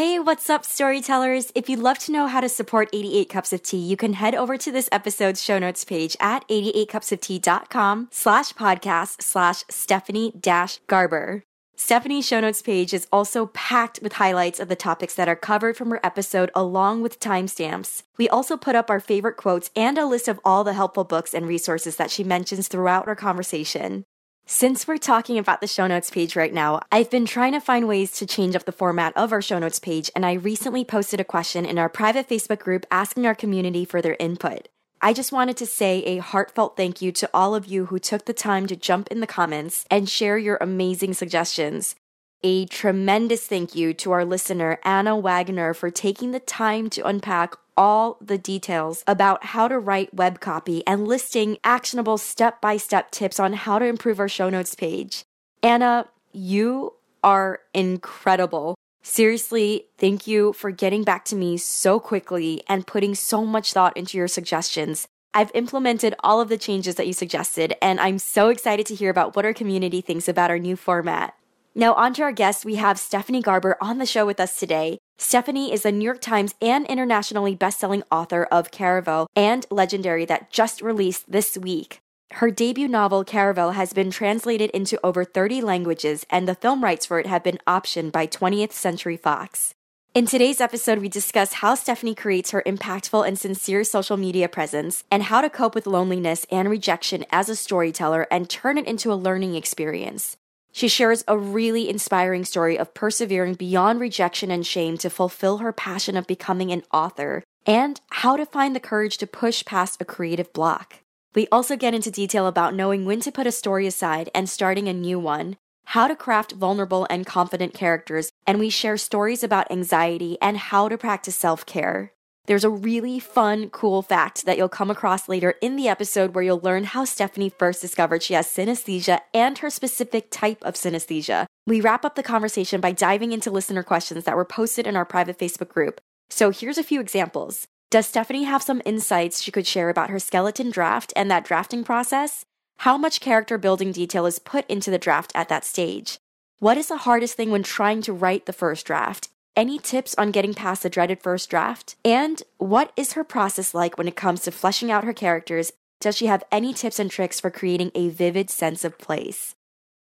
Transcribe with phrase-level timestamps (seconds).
[0.00, 1.52] Hey, what's up, storytellers?
[1.54, 4.34] If you'd love to know how to support 88 Cups of Tea, you can head
[4.34, 11.42] over to this episode's show notes page at 88cupsoftea.com slash podcast slash Stephanie dash Garber.
[11.76, 15.76] Stephanie's show notes page is also packed with highlights of the topics that are covered
[15.76, 18.02] from her episode along with timestamps.
[18.16, 21.34] We also put up our favorite quotes and a list of all the helpful books
[21.34, 24.06] and resources that she mentions throughout our conversation.
[24.52, 27.86] Since we're talking about the show notes page right now, I've been trying to find
[27.86, 31.20] ways to change up the format of our show notes page, and I recently posted
[31.20, 34.66] a question in our private Facebook group asking our community for their input.
[35.00, 38.24] I just wanted to say a heartfelt thank you to all of you who took
[38.24, 41.94] the time to jump in the comments and share your amazing suggestions.
[42.42, 47.54] A tremendous thank you to our listener, Anna Wagner, for taking the time to unpack
[47.80, 53.10] all the details about how to write web copy and listing actionable step by step
[53.10, 55.24] tips on how to improve our show notes page.
[55.62, 56.92] Anna, you
[57.24, 58.74] are incredible.
[59.02, 63.96] Seriously, thank you for getting back to me so quickly and putting so much thought
[63.96, 65.08] into your suggestions.
[65.32, 69.08] I've implemented all of the changes that you suggested, and I'm so excited to hear
[69.08, 71.34] about what our community thinks about our new format.
[71.74, 74.98] Now, on to our guest, we have Stephanie Garber on the show with us today.
[75.18, 80.50] Stephanie is a New York Times and internationally best-selling author of Caraval and Legendary that
[80.50, 82.00] just released this week.
[82.32, 87.06] Her debut novel, Caraval, has been translated into over 30 languages, and the film rights
[87.06, 89.72] for it have been optioned by 20th Century Fox.
[90.12, 95.04] In today's episode, we discuss how Stephanie creates her impactful and sincere social media presence
[95.08, 99.12] and how to cope with loneliness and rejection as a storyteller and turn it into
[99.12, 100.36] a learning experience.
[100.72, 105.72] She shares a really inspiring story of persevering beyond rejection and shame to fulfill her
[105.72, 110.04] passion of becoming an author and how to find the courage to push past a
[110.04, 111.00] creative block.
[111.34, 114.88] We also get into detail about knowing when to put a story aside and starting
[114.88, 119.70] a new one, how to craft vulnerable and confident characters, and we share stories about
[119.70, 122.12] anxiety and how to practice self care.
[122.46, 126.42] There's a really fun, cool fact that you'll come across later in the episode where
[126.42, 131.46] you'll learn how Stephanie first discovered she has synesthesia and her specific type of synesthesia.
[131.66, 135.04] We wrap up the conversation by diving into listener questions that were posted in our
[135.04, 136.00] private Facebook group.
[136.28, 137.66] So here's a few examples.
[137.90, 141.84] Does Stephanie have some insights she could share about her skeleton draft and that drafting
[141.84, 142.44] process?
[142.78, 146.18] How much character building detail is put into the draft at that stage?
[146.60, 149.28] What is the hardest thing when trying to write the first draft?
[149.56, 151.96] Any tips on getting past the dreaded first draft?
[152.04, 155.72] And what is her process like when it comes to fleshing out her characters?
[156.00, 159.54] Does she have any tips and tricks for creating a vivid sense of place?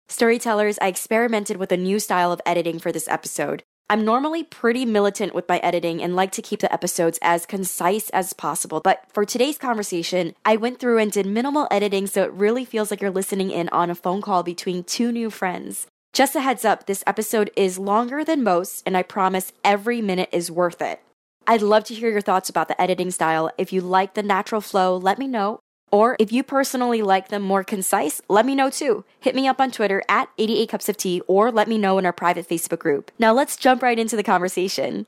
[0.08, 3.62] Storytellers, I experimented with a new style of editing for this episode.
[3.90, 8.10] I'm normally pretty militant with my editing and like to keep the episodes as concise
[8.10, 12.32] as possible, but for today's conversation, I went through and did minimal editing so it
[12.32, 15.86] really feels like you're listening in on a phone call between two new friends.
[16.16, 20.30] Just a heads up, this episode is longer than most, and I promise every minute
[20.32, 21.02] is worth it.
[21.46, 23.50] I'd love to hear your thoughts about the editing style.
[23.58, 25.60] If you like the natural flow, let me know.
[25.92, 29.04] Or if you personally like them more concise, let me know too.
[29.20, 32.06] Hit me up on Twitter at 88 Cups of Tea or let me know in
[32.06, 33.10] our private Facebook group.
[33.18, 35.06] Now let's jump right into the conversation.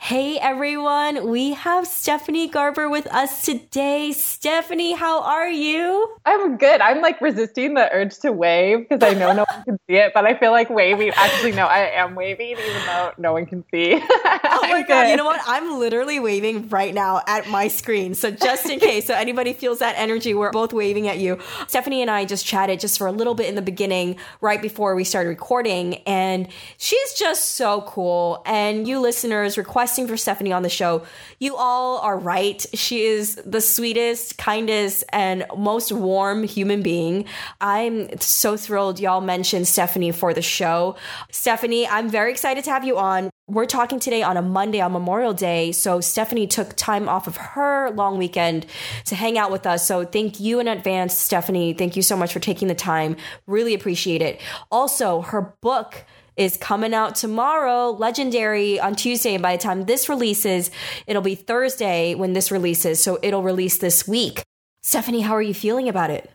[0.00, 4.12] Hey everyone, we have Stephanie Garber with us today.
[4.12, 6.16] Stephanie, how are you?
[6.24, 6.80] I'm good.
[6.80, 10.12] I'm like resisting the urge to wave because I know no one can see it,
[10.14, 11.10] but I feel like waving.
[11.16, 13.94] Actually, no, I am waving even though no one can see.
[14.00, 15.08] oh my God.
[15.08, 15.40] You know what?
[15.46, 18.14] I'm literally waving right now at my screen.
[18.14, 20.34] So just in case, so anybody feels that energy energy.
[20.34, 21.38] We're both waving at you.
[21.66, 24.94] Stephanie and I just chatted just for a little bit in the beginning, right before
[24.94, 25.96] we started recording.
[26.06, 28.42] And she's just so cool.
[28.44, 31.06] And you listeners requesting for Stephanie on the show,
[31.38, 32.64] you all are right.
[32.74, 37.24] She is the sweetest, kindest, and most warm human being.
[37.60, 40.96] I'm so thrilled y'all mentioned Stephanie for the show.
[41.30, 44.92] Stephanie, I'm very excited to have you on we're talking today on a Monday on
[44.92, 45.72] Memorial Day.
[45.72, 48.64] So Stephanie took time off of her long weekend
[49.06, 49.86] to hang out with us.
[49.86, 51.72] So thank you in advance, Stephanie.
[51.72, 53.16] Thank you so much for taking the time.
[53.48, 54.40] Really appreciate it.
[54.70, 56.04] Also, her book
[56.36, 59.34] is coming out tomorrow, Legendary on Tuesday.
[59.34, 60.70] And by the time this releases,
[61.08, 63.02] it'll be Thursday when this releases.
[63.02, 64.42] So it'll release this week.
[64.82, 66.30] Stephanie, how are you feeling about it?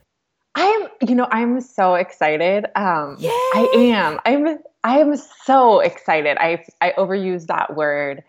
[0.55, 2.65] I'm, you know, I'm so excited.
[2.75, 3.29] Um, Yay!
[3.29, 4.19] I am.
[4.25, 6.37] I'm, I am so excited.
[6.39, 8.23] I, I overuse that word.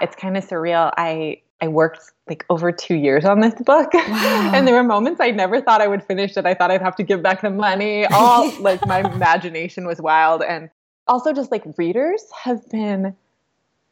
[0.00, 0.92] It's kind of surreal.
[0.96, 4.52] I, I worked like over two years on this book, wow.
[4.54, 6.46] and there were moments I never thought I would finish it.
[6.46, 8.06] I thought I'd have to give back the money.
[8.06, 10.68] All like my imagination was wild, and
[11.06, 13.14] also just like readers have been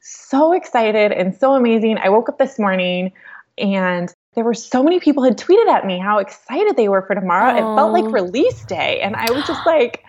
[0.00, 1.98] so excited and so amazing.
[1.98, 3.12] I woke up this morning
[3.58, 7.14] and there were so many people had tweeted at me how excited they were for
[7.14, 7.52] tomorrow.
[7.52, 7.58] Aww.
[7.58, 8.10] It felt like oh.
[8.10, 9.00] release day.
[9.00, 10.04] And I was just like,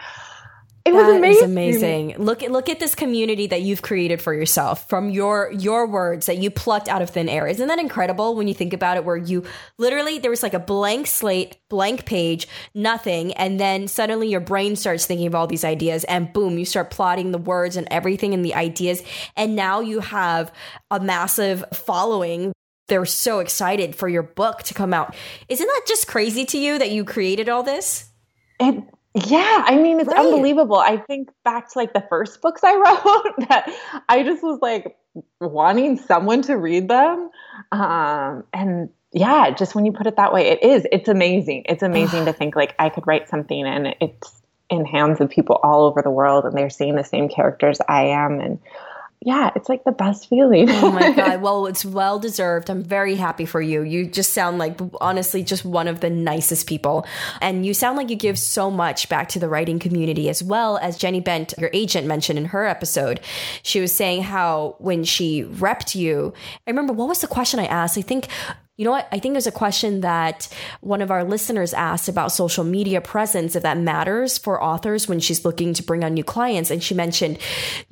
[0.85, 1.45] it that was amazing.
[1.45, 2.15] amazing.
[2.17, 6.25] Look at look at this community that you've created for yourself from your your words
[6.25, 7.47] that you plucked out of thin air.
[7.47, 9.05] Isn't that incredible when you think about it?
[9.05, 9.45] Where you
[9.77, 14.75] literally there was like a blank slate, blank page, nothing, and then suddenly your brain
[14.75, 18.33] starts thinking of all these ideas, and boom, you start plotting the words and everything
[18.33, 19.03] and the ideas,
[19.37, 20.51] and now you have
[20.91, 22.51] a massive following
[22.87, 25.15] they're so excited for your book to come out.
[25.49, 28.09] Isn't that just crazy to you that you created all this?
[28.59, 28.83] It
[29.15, 30.25] yeah, I mean it's right.
[30.25, 30.77] unbelievable.
[30.77, 32.75] I think back to like the first books I
[33.35, 34.97] wrote that I just was like
[35.39, 37.29] wanting someone to read them.
[37.71, 40.87] Um, and yeah, just when you put it that way, it is.
[40.91, 41.65] It's amazing.
[41.69, 44.41] It's amazing to think like I could write something and it's
[44.71, 48.05] in hands of people all over the world and they're seeing the same characters I
[48.05, 48.59] am and
[49.25, 50.69] yeah, it's like the best feeling.
[50.69, 51.41] oh my God.
[51.41, 52.69] Well, it's well deserved.
[52.69, 53.81] I'm very happy for you.
[53.81, 57.05] You just sound like, honestly, just one of the nicest people.
[57.41, 60.77] And you sound like you give so much back to the writing community as well
[60.77, 63.21] as Jenny Bent, your agent, mentioned in her episode.
[63.63, 66.33] She was saying how when she repped you,
[66.67, 67.97] I remember what was the question I asked?
[67.97, 68.27] I think
[68.75, 69.07] you know what?
[69.11, 70.47] I think there's a question that
[70.81, 75.19] one of our listeners asked about social media presence, if that matters for authors when
[75.19, 76.71] she's looking to bring on new clients.
[76.71, 77.37] And she mentioned,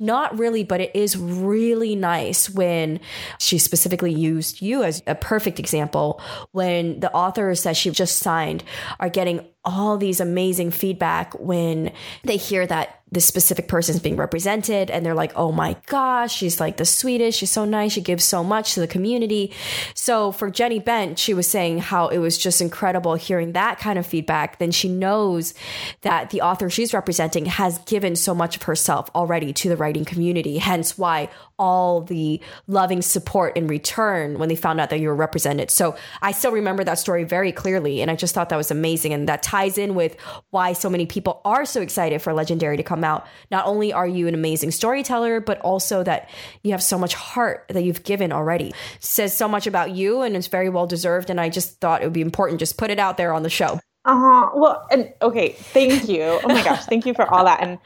[0.00, 2.98] not really, but it is really nice when
[3.38, 6.20] she specifically used you as a perfect example
[6.50, 8.64] when the authors that she just signed
[8.98, 11.92] are getting all these amazing feedback when
[12.24, 16.34] they hear that this specific person is being represented and they're like, oh my gosh,
[16.34, 17.38] she's like the sweetest.
[17.38, 17.92] She's so nice.
[17.92, 19.52] She gives so much to the community.
[19.94, 23.98] So for Jenny Bent, she was saying how it was just incredible hearing that kind
[23.98, 24.58] of feedback.
[24.58, 25.52] Then she knows
[26.00, 30.06] that the author she's representing has given so much of herself already to the writing
[30.06, 30.56] community.
[30.56, 31.28] Hence why
[31.62, 35.70] all the loving support in return when they found out that you were represented.
[35.70, 38.02] So I still remember that story very clearly.
[38.02, 39.12] And I just thought that was amazing.
[39.12, 40.20] And that ties in with
[40.50, 43.28] why so many people are so excited for Legendary to come out.
[43.52, 46.28] Not only are you an amazing storyteller, but also that
[46.64, 48.72] you have so much heart that you've given already.
[48.98, 51.30] says so much about you and it's very well deserved.
[51.30, 53.50] And I just thought it would be important just put it out there on the
[53.50, 53.78] show.
[54.04, 54.50] Uh-huh.
[54.54, 56.40] Well, and okay, thank you.
[56.42, 57.62] Oh my gosh, thank you for all that.
[57.62, 57.78] And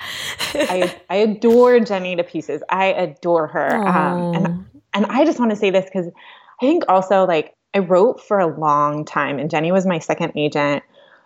[0.55, 2.63] I I adore Jenny to pieces.
[2.71, 3.77] I adore her.
[3.77, 6.07] Um, and and I just want to say this because
[6.63, 10.33] I think also like I wrote for a long time, and Jenny was my second
[10.37, 10.83] agent.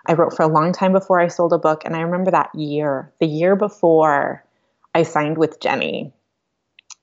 [0.06, 2.52] I wrote for a long time before I sold a book, and I remember that
[2.54, 4.44] year, the year before
[4.92, 6.12] I signed with Jenny,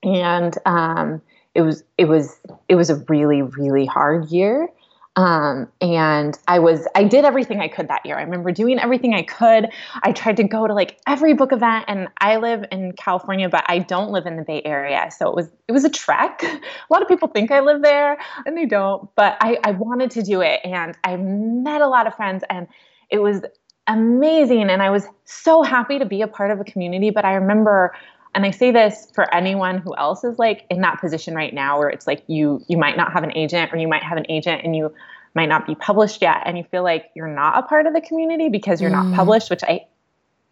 [0.02, 1.22] and um,
[1.54, 2.38] it was it was
[2.68, 4.68] it was a really really hard year
[5.18, 8.16] um, and I was, I did everything I could that year.
[8.16, 9.66] I remember doing everything I could.
[10.00, 13.64] I tried to go to like every book event and I live in California, but
[13.66, 15.10] I don't live in the Bay Area.
[15.10, 16.40] So it was, it was a trek.
[16.44, 18.16] a lot of people think I live there
[18.46, 20.60] and they don't, but I, I wanted to do it.
[20.62, 22.68] And I met a lot of friends and
[23.10, 23.42] it was
[23.88, 24.70] amazing.
[24.70, 27.10] And I was so happy to be a part of a community.
[27.10, 27.92] But I remember
[28.34, 31.78] and i say this for anyone who else is like in that position right now
[31.78, 34.26] where it's like you you might not have an agent or you might have an
[34.28, 34.92] agent and you
[35.34, 38.00] might not be published yet and you feel like you're not a part of the
[38.00, 39.04] community because you're mm.
[39.04, 39.84] not published which i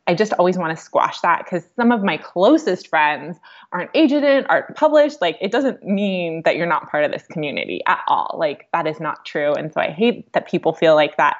[0.06, 3.38] i just always want to squash that because some of my closest friends
[3.72, 7.80] aren't agented aren't published like it doesn't mean that you're not part of this community
[7.86, 11.16] at all like that is not true and so i hate that people feel like
[11.16, 11.36] that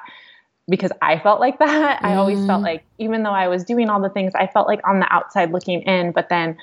[0.69, 2.01] because I felt like that.
[2.01, 2.05] Mm.
[2.05, 2.65] I always felt mm.
[2.65, 5.51] like, even though I was doing all the things, I felt like on the outside
[5.51, 6.11] looking in.
[6.11, 6.57] But then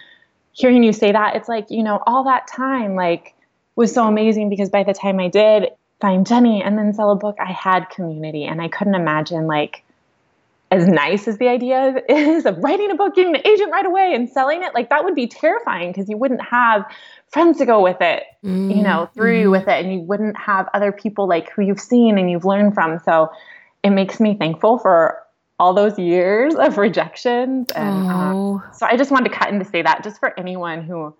[0.52, 3.34] hearing you say that, it's like, you know, all that time, like,
[3.76, 5.70] was so amazing because by the time I did
[6.00, 8.44] find Jenny and then sell a book, I had community.
[8.44, 9.82] And I couldn't imagine, like,
[10.70, 14.12] as nice as the idea is of writing a book, getting an agent right away
[14.14, 16.84] and selling it, like, that would be terrifying because you wouldn't have
[17.28, 18.76] friends to go with it, mm.
[18.76, 19.50] you know, through mm.
[19.50, 19.82] with it.
[19.82, 23.00] And you wouldn't have other people like who you've seen and you've learned from.
[23.00, 23.32] So,
[23.85, 25.21] it makes me thankful for
[25.61, 28.62] all those years of rejections and um, oh.
[28.73, 31.14] so i just wanted to cut in to say that just for anyone who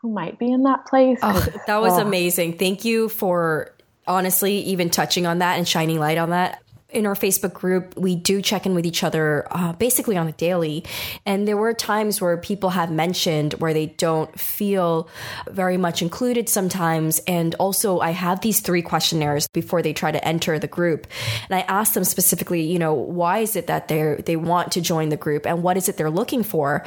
[0.00, 2.00] who might be in that place oh, that was oh.
[2.00, 3.74] amazing thank you for
[4.06, 6.62] honestly even touching on that and shining light on that
[6.94, 10.32] in our Facebook group, we do check in with each other uh, basically on a
[10.32, 10.84] daily.
[11.26, 15.08] And there were times where people have mentioned where they don't feel
[15.48, 17.18] very much included sometimes.
[17.26, 21.06] And also, I have these three questionnaires before they try to enter the group.
[21.48, 24.80] And I ask them specifically, you know, why is it that they they want to
[24.80, 26.84] join the group and what is it they're looking for?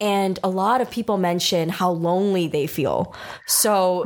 [0.00, 3.14] And a lot of people mention how lonely they feel.
[3.46, 4.04] So,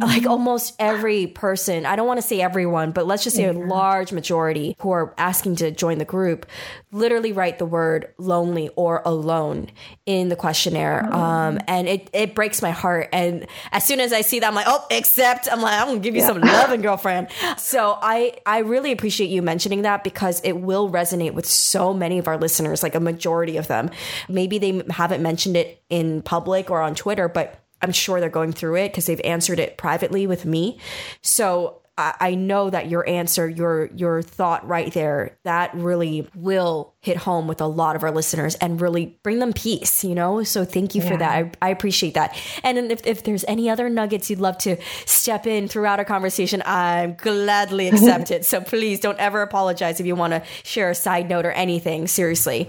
[0.00, 3.52] like almost every person, I don't want to say everyone, but let's just say a
[3.52, 6.46] large majority who are asking to join the group
[6.90, 9.68] literally write the word lonely or alone
[10.06, 11.08] in the questionnaire.
[11.10, 11.20] Oh.
[11.20, 13.08] Um, and it, it breaks my heart.
[13.12, 15.48] And as soon as I see that, I'm like, oh, accept.
[15.50, 16.28] I'm like, I'm to give you yeah.
[16.28, 17.28] some loving, girlfriend.
[17.56, 22.18] So I, I really appreciate you mentioning that because it will resonate with so many
[22.18, 23.90] of our listeners, like a majority of them.
[24.28, 28.52] Maybe they haven't mentioned it in public or on Twitter, but I'm sure they're going
[28.52, 30.78] through it because they've answered it privately with me.
[31.22, 37.16] So I know that your answer, your your thought right there, that really will hit
[37.16, 40.42] home with a lot of our listeners and really bring them peace, you know?
[40.42, 41.08] So thank you yeah.
[41.08, 41.30] for that.
[41.30, 42.36] I, I, appreciate that.
[42.64, 44.76] And if, if there's any other nuggets you'd love to
[45.06, 48.44] step in throughout our conversation, I'm gladly accept it.
[48.44, 52.08] So please don't ever apologize if you want to share a side note or anything.
[52.08, 52.68] Seriously.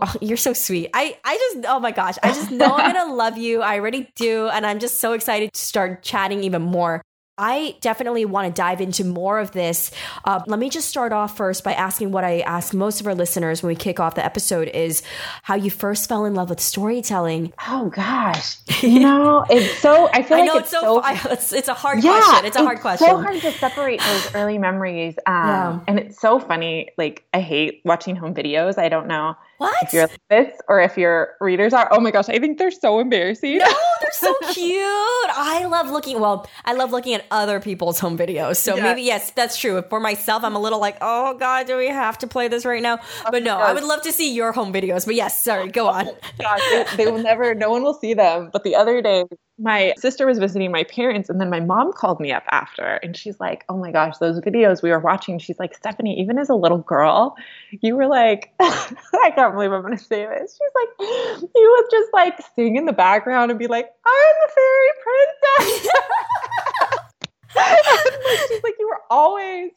[0.00, 0.90] Oh, you're so sweet.
[0.92, 3.62] I, I just, oh my gosh, I just know I'm going to love you.
[3.62, 4.48] I already do.
[4.48, 7.02] And I'm just so excited to start chatting even more.
[7.36, 9.90] I definitely want to dive into more of this.
[10.24, 13.14] Uh, let me just start off first by asking what I ask most of our
[13.14, 15.02] listeners when we kick off the episode is
[15.42, 17.52] how you first fell in love with storytelling.
[17.66, 20.08] Oh gosh, you know, it's so.
[20.12, 21.00] I feel I like it's, it's, so.
[21.00, 22.46] I, it's, it's, a hard yeah, question.
[22.46, 23.08] It's a hard question.
[23.08, 25.16] So hard to separate those early memories.
[25.26, 25.80] Um, yeah.
[25.88, 26.90] And it's so funny.
[26.96, 28.78] Like I hate watching home videos.
[28.78, 29.82] I don't know what?
[29.82, 31.88] If you're like this or if your readers are.
[31.90, 33.58] Oh my gosh, I think they're so embarrassing.
[33.58, 33.64] No,
[34.00, 34.74] they're so cute.
[34.76, 38.56] I love looking, well, I love looking at other people's home videos.
[38.56, 39.82] So maybe, yes, that's true.
[39.88, 42.82] For myself, I'm a little like, oh God, do we have to play this right
[42.82, 42.98] now?
[43.26, 45.06] Oh but no, I would love to see your home videos.
[45.06, 46.08] But yes, sorry, go oh on.
[46.08, 48.50] Oh gosh, they, they will never, no one will see them.
[48.52, 49.24] But the other day,
[49.58, 53.16] my sister was visiting my parents and then my mom called me up after and
[53.16, 56.48] she's like oh my gosh those videos we were watching she's like stephanie even as
[56.48, 57.36] a little girl
[57.70, 60.58] you were like i can't believe i'm going to say this.
[60.58, 64.52] She's like you would just like sing in the background and be like i'm the
[64.54, 65.88] fairy princess.
[68.48, 69.70] She's like you were always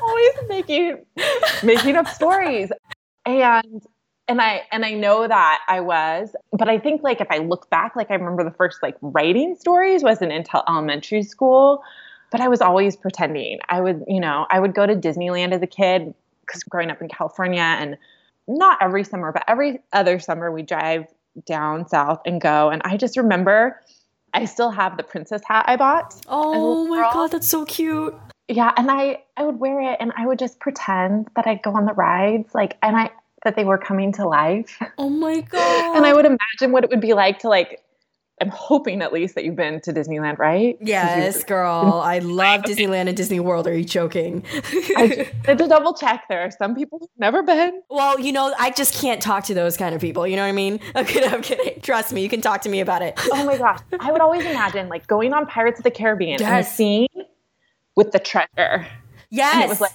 [0.00, 1.04] always making
[1.62, 2.70] making up stories.
[3.26, 3.82] And
[4.28, 7.68] and I and I know that I was, but I think like if I look
[7.70, 11.82] back, like I remember the first like writing stories wasn't until elementary school,
[12.30, 13.58] but I was always pretending.
[13.68, 16.14] I would, you know, I would go to Disneyland as a kid
[16.46, 17.96] because growing up in California and
[18.46, 21.06] not every summer, but every other summer we drive
[21.46, 22.70] down south and go.
[22.70, 23.80] And I just remember
[24.34, 26.14] I still have the princess hat I bought.
[26.28, 28.14] Oh my god, that's so cute.
[28.46, 31.74] Yeah, and I I would wear it and I would just pretend that I'd go
[31.74, 33.10] on the rides like and I
[33.44, 34.80] that they were coming to life.
[34.98, 35.96] Oh my god.
[35.96, 37.82] and I would imagine what it would be like to like
[38.40, 40.78] I'm hoping at least that you've been to Disneyland, right?
[40.80, 42.00] Yes, girl.
[42.04, 43.66] I love Disneyland and Disney World.
[43.66, 44.44] Are you joking?
[44.96, 46.24] I had to double check.
[46.28, 47.82] There are some people who've never been.
[47.90, 50.26] Well, you know, I just can't talk to those kind of people.
[50.26, 50.78] You know what I mean?
[50.94, 51.30] I'm kidding.
[51.32, 51.80] I'm kidding.
[51.80, 53.18] Trust me, you can talk to me about it.
[53.32, 53.80] oh my gosh.
[53.98, 56.48] I would always imagine like going on Pirates of the Caribbean yes.
[56.48, 57.08] and the scene
[57.96, 58.86] with the treasure.
[59.30, 59.54] Yes.
[59.54, 59.92] And it was like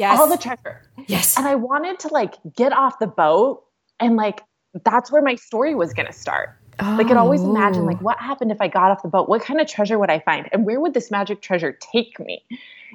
[0.00, 0.18] Yes.
[0.18, 0.80] All the treasure.
[1.08, 1.36] Yes.
[1.36, 3.64] And I wanted to like get off the boat
[4.00, 4.40] and like
[4.82, 6.56] that's where my story was going to start.
[6.78, 6.94] Oh.
[6.96, 9.28] Like I'd always imagine like what happened if I got off the boat?
[9.28, 10.48] What kind of treasure would I find?
[10.52, 12.42] And where would this magic treasure take me?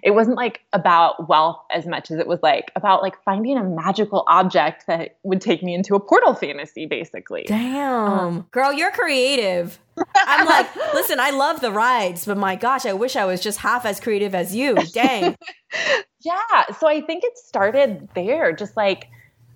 [0.02, 3.64] It wasn't like about wealth as much as it was like about like finding a
[3.64, 7.44] magical object that would take me into a portal fantasy basically.
[7.48, 8.12] Damn.
[8.12, 9.80] Um, Girl, you're creative.
[10.16, 13.60] I'm like, listen, I love the rides, but my gosh, I wish I was just
[13.60, 14.74] half as creative as you.
[14.92, 15.36] Dang.
[16.26, 16.66] yeah.
[16.80, 19.08] So I think it started there, just like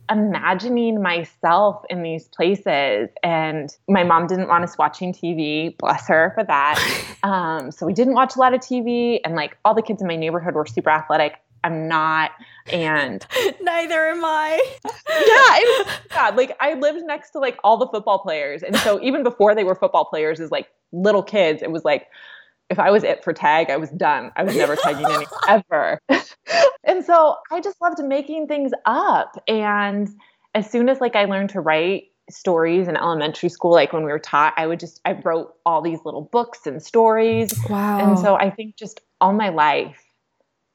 [0.09, 3.09] imagining myself in these places.
[3.23, 7.05] And my mom didn't want us watching TV, bless her for that.
[7.21, 9.19] Um, so we didn't watch a lot of TV.
[9.25, 11.33] And like all the kids in my neighborhood were super athletic.
[11.65, 12.31] I'm not,
[12.71, 13.25] and
[13.61, 14.77] neither am I.
[14.85, 16.37] yeah, it was God.
[16.37, 19.65] Like I lived next to like all the football players, and so even before they
[19.65, 22.07] were football players, as like little kids, it was like
[22.69, 24.31] if I was it for tag, I was done.
[24.35, 25.99] I was never tagging any ever.
[26.83, 29.41] and so I just loved making things up.
[29.47, 30.09] And
[30.53, 34.11] as soon as like I learned to write stories in elementary school, like when we
[34.11, 37.51] were taught, I would just I wrote all these little books and stories.
[37.69, 37.99] Wow.
[37.99, 40.03] And so I think just all my life,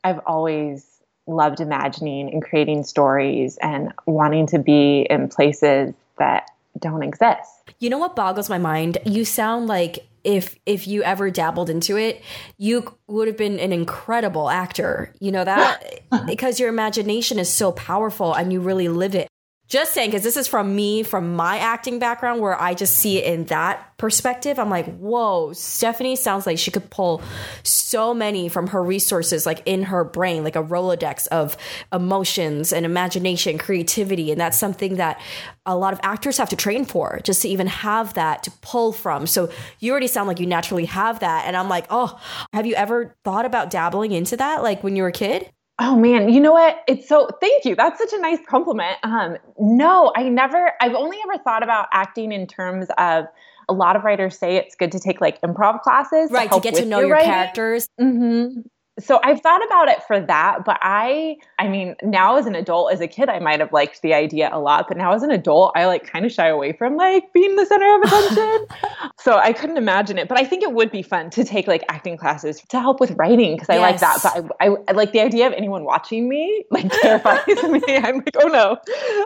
[0.02, 0.86] I've always
[1.26, 7.50] loved imagining and creating stories and wanting to be in places that don't exist.
[7.78, 8.98] You know what boggles my mind?
[9.04, 12.23] You sound like if if you ever dabbled into it,
[12.59, 15.14] you would have been an incredible actor.
[15.21, 19.28] You know that because your imagination is so powerful and you really live it.
[19.66, 23.16] Just saying, because this is from me, from my acting background, where I just see
[23.16, 24.59] it in that perspective.
[24.59, 27.23] I'm like, whoa, Stephanie sounds like she could pull
[27.62, 31.56] so many from her resources, like in her brain, like a Rolodex of
[31.94, 34.30] emotions and imagination, creativity.
[34.30, 35.18] And that's something that
[35.64, 38.92] a lot of actors have to train for just to even have that to pull
[38.92, 39.26] from.
[39.26, 41.47] So you already sound like you naturally have that.
[41.47, 42.21] And I'm like, oh,
[42.52, 45.50] have you ever thought about dabbling into that, like when you were a kid?
[45.78, 46.83] Oh man, you know what?
[46.87, 47.75] It's so thank you.
[47.75, 48.97] That's such a nice compliment.
[49.02, 53.26] Um, no, I never I've only ever thought about acting in terms of
[53.69, 56.61] a lot of writers say it's good to take like improv classes right to, to
[56.61, 58.61] get to know your, your characters mm-hmm
[59.00, 62.92] so I've thought about it for that, but I I mean, now as an adult,
[62.92, 65.32] as a kid, I might have liked the idea a lot, but now as an
[65.32, 68.66] adult, I like kind of shy away from like being the center of attention.
[69.18, 71.84] so I couldn't imagine it, but I think it would be fun to take like
[71.88, 73.82] acting classes to help with writing because I yes.
[73.82, 74.20] like that.
[74.22, 77.82] But I, I, I, like the idea of anyone watching me like terrifies me.
[77.88, 78.78] I'm like, oh no.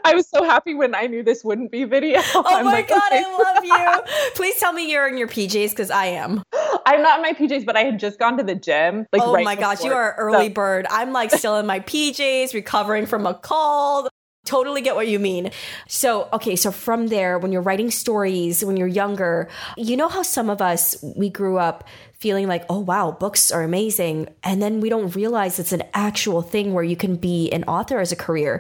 [0.05, 2.21] I was so happy when I knew this wouldn't be video.
[2.35, 3.23] Oh I'm my like, god, okay.
[3.27, 4.31] I love you.
[4.35, 6.43] Please tell me you're in your PJs because I am.
[6.87, 9.07] I'm not in my PJs, but I had just gone to the gym.
[9.13, 10.55] Like, oh right my gosh, you are early so.
[10.55, 10.87] bird.
[10.91, 14.09] I'm like still in my PJs, recovering from a cold.
[14.45, 15.51] Totally get what you mean.
[15.89, 20.23] So, okay, so from there, when you're writing stories, when you're younger, you know how
[20.23, 21.85] some of us, we grew up
[22.15, 24.29] feeling like, oh, wow, books are amazing.
[24.43, 27.99] And then we don't realize it's an actual thing where you can be an author
[27.99, 28.59] as a career.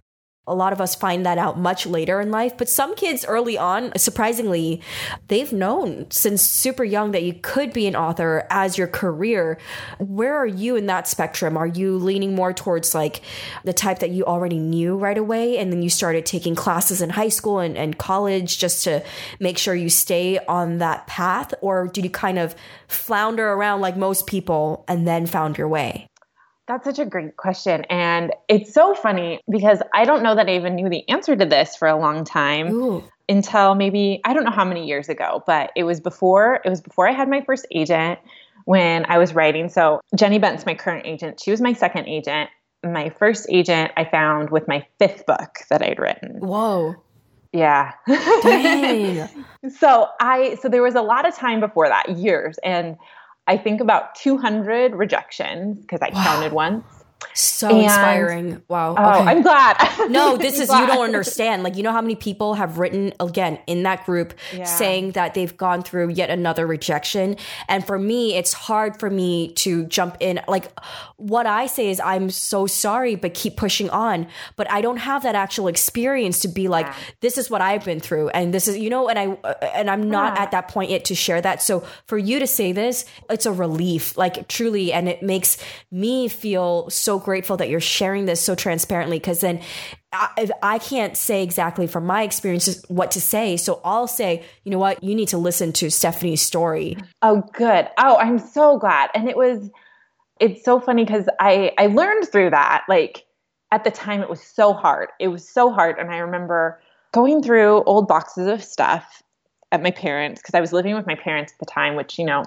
[0.48, 3.56] A lot of us find that out much later in life, but some kids early
[3.56, 4.80] on, surprisingly,
[5.28, 9.58] they've known since super young that you could be an author as your career.
[9.98, 11.56] Where are you in that spectrum?
[11.56, 13.20] Are you leaning more towards like
[13.64, 17.10] the type that you already knew right away and then you started taking classes in
[17.10, 19.04] high school and, and college just to
[19.38, 21.54] make sure you stay on that path?
[21.60, 22.54] Or did you kind of
[22.88, 26.07] flounder around like most people and then found your way?
[26.68, 27.84] That's such a great question.
[27.88, 31.46] And it's so funny because I don't know that I even knew the answer to
[31.46, 32.70] this for a long time.
[32.72, 33.02] Ooh.
[33.30, 36.80] Until maybe I don't know how many years ago, but it was before it was
[36.80, 38.18] before I had my first agent
[38.64, 39.68] when I was writing.
[39.68, 41.40] So Jenny Bent's my current agent.
[41.40, 42.50] She was my second agent.
[42.84, 46.40] My first agent I found with my fifth book that I'd written.
[46.40, 46.96] Whoa.
[47.52, 47.92] Yeah.
[48.06, 49.28] Dang.
[49.78, 52.96] so I so there was a lot of time before that, years, and
[53.48, 56.22] I think about 200 rejections because I wow.
[56.22, 56.84] counted once.
[57.34, 58.62] So and, inspiring.
[58.68, 58.94] Wow.
[58.98, 59.30] Oh, okay.
[59.30, 59.76] I'm glad.
[60.10, 60.80] no, this is, glad.
[60.80, 61.62] you don't understand.
[61.62, 64.64] Like, you know how many people have written, again, in that group yeah.
[64.64, 67.36] saying that they've gone through yet another rejection.
[67.68, 70.40] And for me, it's hard for me to jump in.
[70.48, 70.76] Like,
[71.16, 74.26] what I say is, I'm so sorry, but keep pushing on.
[74.56, 76.94] But I don't have that actual experience to be like, yeah.
[77.20, 78.30] this is what I've been through.
[78.30, 80.42] And this is, you know, and I, uh, and I'm not yeah.
[80.42, 81.62] at that point yet to share that.
[81.62, 84.92] So for you to say this, it's a relief, like truly.
[84.92, 85.56] And it makes
[85.90, 89.62] me feel so so grateful that you're sharing this so transparently because then
[90.12, 93.56] uh, I, I, can't say exactly from my experiences what to say.
[93.56, 96.98] So I'll say, you know what, you need to listen to Stephanie's story.
[97.22, 97.88] Oh, good.
[97.96, 99.08] Oh, I'm so glad.
[99.14, 99.70] And it was,
[100.38, 102.84] it's so funny because I, I learned through that.
[102.90, 103.24] Like
[103.72, 105.08] at the time, it was so hard.
[105.18, 105.98] It was so hard.
[105.98, 106.78] And I remember
[107.12, 109.22] going through old boxes of stuff
[109.72, 112.26] at my parents because I was living with my parents at the time, which, you
[112.26, 112.44] know,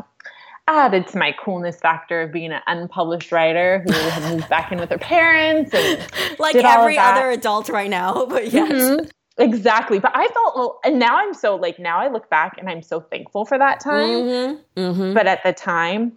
[0.78, 4.80] added to my coolness factor of being an unpublished writer who had moved back in
[4.80, 6.08] with her parents and
[6.40, 8.72] like every other adult right now but yes.
[8.72, 9.42] Mm-hmm.
[9.42, 10.00] exactly.
[10.00, 12.82] But i felt well and now i'm so like now i look back and i'm
[12.82, 14.10] so thankful for that time.
[14.10, 14.80] Mm-hmm.
[14.80, 15.14] Mm-hmm.
[15.14, 16.14] but at the time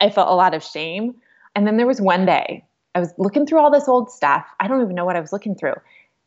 [0.00, 1.14] i felt a lot of shame.
[1.56, 4.46] And then there was one day i was looking through all this old stuff.
[4.60, 5.76] I don't even know what i was looking through.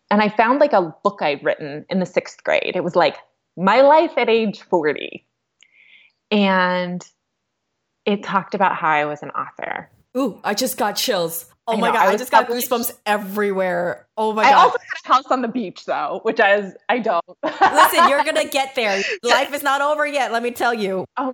[0.10, 2.74] And i found like a book i'd written in the sixth grade.
[2.76, 3.17] It was like
[3.58, 5.26] my life at age 40
[6.32, 7.08] and
[8.08, 9.91] it talked about how I was an author.
[10.17, 11.46] Ooh, I just got chills.
[11.67, 14.08] Oh my god, I, I just got goosebumps everywhere.
[14.15, 14.54] Oh my god.
[14.54, 17.24] I also had a house on the beach though, which I I don't.
[17.43, 19.04] Listen, you're gonna get there.
[19.22, 21.06] Life is not over yet, let me tell you.
[21.17, 21.34] Oh,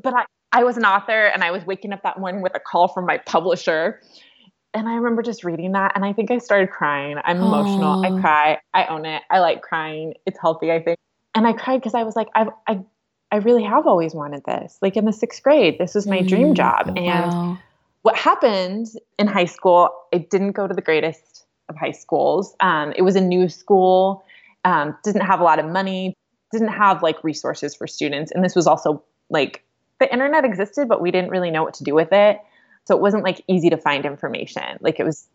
[0.00, 2.60] but I I was an author and I was waking up that morning with a
[2.60, 4.00] call from my publisher.
[4.74, 7.16] And I remember just reading that and I think I started crying.
[7.24, 8.04] I'm emotional.
[8.04, 8.58] I cry.
[8.72, 9.22] I own it.
[9.30, 10.14] I like crying.
[10.24, 10.98] It's healthy, I think.
[11.34, 12.84] And I cried because I was like, I I
[13.32, 14.78] I really have always wanted this.
[14.82, 16.88] Like in the sixth grade, this was my mm, dream job.
[16.88, 17.58] And wow.
[18.02, 22.54] what happened in high school, it didn't go to the greatest of high schools.
[22.60, 24.22] Um, it was a new school,
[24.66, 26.14] um, didn't have a lot of money,
[26.52, 28.30] didn't have like resources for students.
[28.32, 29.64] And this was also like
[29.98, 32.38] the internet existed, but we didn't really know what to do with it.
[32.84, 34.76] So it wasn't like easy to find information.
[34.80, 35.26] Like it was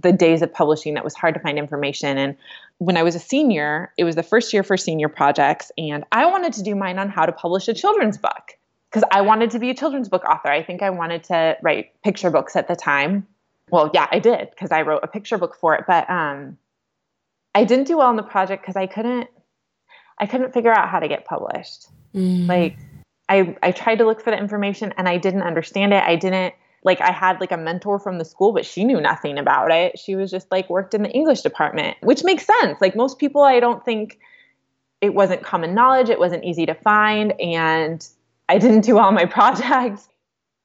[0.00, 2.18] the days of publishing that was hard to find information.
[2.18, 2.36] And
[2.78, 6.26] when I was a senior, it was the first year for senior projects, and I
[6.26, 8.58] wanted to do mine on how to publish a children's book.
[8.90, 10.48] because I wanted to be a children's book author.
[10.48, 13.26] I think I wanted to write picture books at the time.
[13.70, 16.56] Well, yeah, I did because I wrote a picture book for it, but um,
[17.54, 19.28] I didn't do well on the project because I couldn't
[20.18, 21.86] I couldn't figure out how to get published.
[22.14, 22.48] Mm.
[22.48, 22.78] Like
[23.28, 26.02] I I tried to look for the information and I didn't understand it.
[26.02, 29.38] I didn't like I had like a mentor from the school, but she knew nothing
[29.38, 29.98] about it.
[29.98, 32.80] She was just like worked in the English department, which makes sense.
[32.80, 34.18] Like most people, I don't think
[35.00, 36.08] it wasn't common knowledge.
[36.08, 37.38] It wasn't easy to find.
[37.40, 38.06] And
[38.48, 40.08] I didn't do all my projects.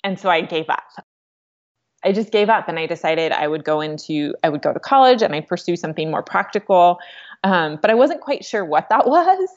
[0.03, 0.83] And so I gave up.
[2.05, 4.79] I just gave up and I decided I would go into, I would go to
[4.79, 6.99] college and I'd pursue something more practical.
[7.45, 9.49] Um, but I wasn't quite sure what that was.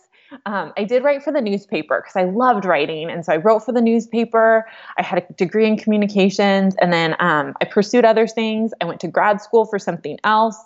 [0.45, 3.11] Um, I did write for the newspaper because I loved writing.
[3.11, 4.67] And so I wrote for the newspaper.
[4.99, 6.75] I had a degree in communications.
[6.81, 8.73] And then um, I pursued other things.
[8.81, 10.59] I went to grad school for something else.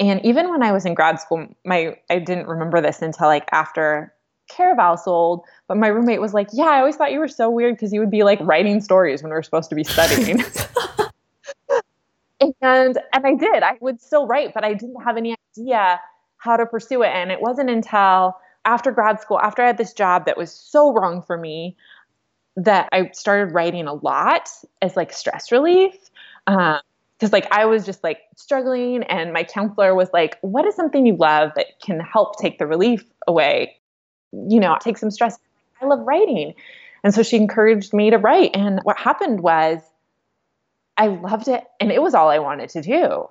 [0.00, 3.48] And even when I was in grad school, my I didn't remember this until like
[3.52, 4.12] after
[4.50, 7.76] Caraval sold, but my roommate was like, "Yeah, I always thought you were so weird
[7.76, 10.42] because you would be like writing stories when we were supposed to be studying."
[12.40, 13.62] and and I did.
[13.62, 16.00] I would still write, but I didn't have any idea
[16.38, 17.08] how to pursue it.
[17.08, 20.92] And it wasn't until after grad school, after I had this job that was so
[20.92, 21.76] wrong for me,
[22.56, 24.48] that I started writing a lot
[24.80, 26.10] as like stress relief.
[26.46, 26.80] Um,
[27.18, 31.06] because like I was just like struggling, and my counselor was like, "What is something
[31.06, 33.76] you love that can help take the relief away?
[34.32, 35.38] You know, take some stress."
[35.80, 36.54] I love writing,
[37.02, 38.50] and so she encouraged me to write.
[38.54, 39.80] And what happened was,
[40.96, 43.28] I loved it, and it was all I wanted to do.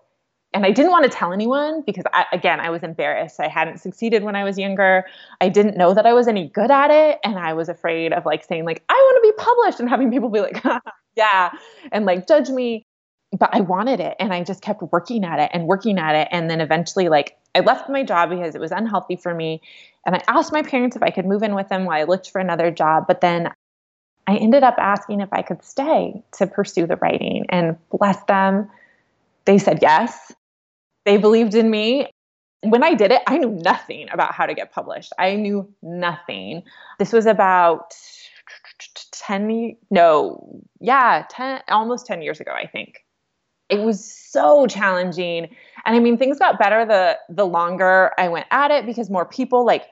[0.53, 3.39] And I didn't want to tell anyone because, I, again, I was embarrassed.
[3.39, 5.05] I hadn't succeeded when I was younger.
[5.41, 8.25] I didn't know that I was any good at it, and I was afraid of
[8.25, 10.63] like saying like I want to be published and having people be like,
[11.15, 11.51] "Yeah,"
[11.91, 12.85] and like judge me
[13.37, 16.27] but I wanted it and I just kept working at it and working at it.
[16.31, 19.61] And then eventually, like, I left my job because it was unhealthy for me.
[20.05, 22.29] And I asked my parents if I could move in with them while I looked
[22.29, 23.05] for another job.
[23.07, 23.49] But then
[24.27, 27.45] I ended up asking if I could stay to pursue the writing.
[27.49, 28.69] And bless them,
[29.45, 30.31] they said yes.
[31.05, 32.07] They believed in me.
[32.61, 35.11] When I did it, I knew nothing about how to get published.
[35.19, 36.63] I knew nothing.
[36.97, 37.93] This was about
[39.11, 43.05] 10 no yeah 10 almost 10 years ago i think
[43.69, 45.45] it was so challenging
[45.85, 49.25] and i mean things got better the the longer i went at it because more
[49.25, 49.83] people like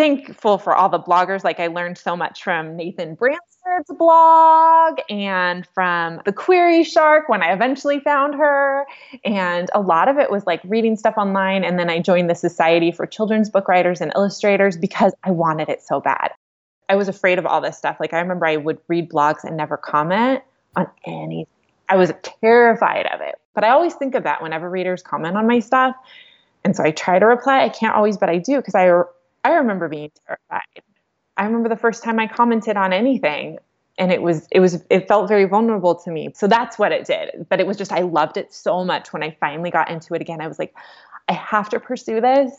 [0.00, 5.66] thankful for all the bloggers like i learned so much from nathan bransford's blog and
[5.74, 8.86] from the query shark when i eventually found her
[9.26, 12.34] and a lot of it was like reading stuff online and then i joined the
[12.34, 16.30] society for children's book writers and illustrators because i wanted it so bad
[16.88, 19.54] i was afraid of all this stuff like i remember i would read blogs and
[19.54, 20.42] never comment
[20.76, 21.46] on anything
[21.90, 23.34] I was terrified of it.
[23.52, 25.96] But I always think of that whenever readers comment on my stuff.
[26.64, 27.64] And so I try to reply.
[27.64, 29.02] I can't always, but I do because I,
[29.44, 30.82] I remember being terrified.
[31.36, 33.58] I remember the first time I commented on anything
[33.98, 36.32] and it was it was it felt very vulnerable to me.
[36.34, 37.46] So that's what it did.
[37.48, 40.22] But it was just I loved it so much when I finally got into it
[40.22, 40.40] again.
[40.40, 40.74] I was like
[41.28, 42.52] I have to pursue this.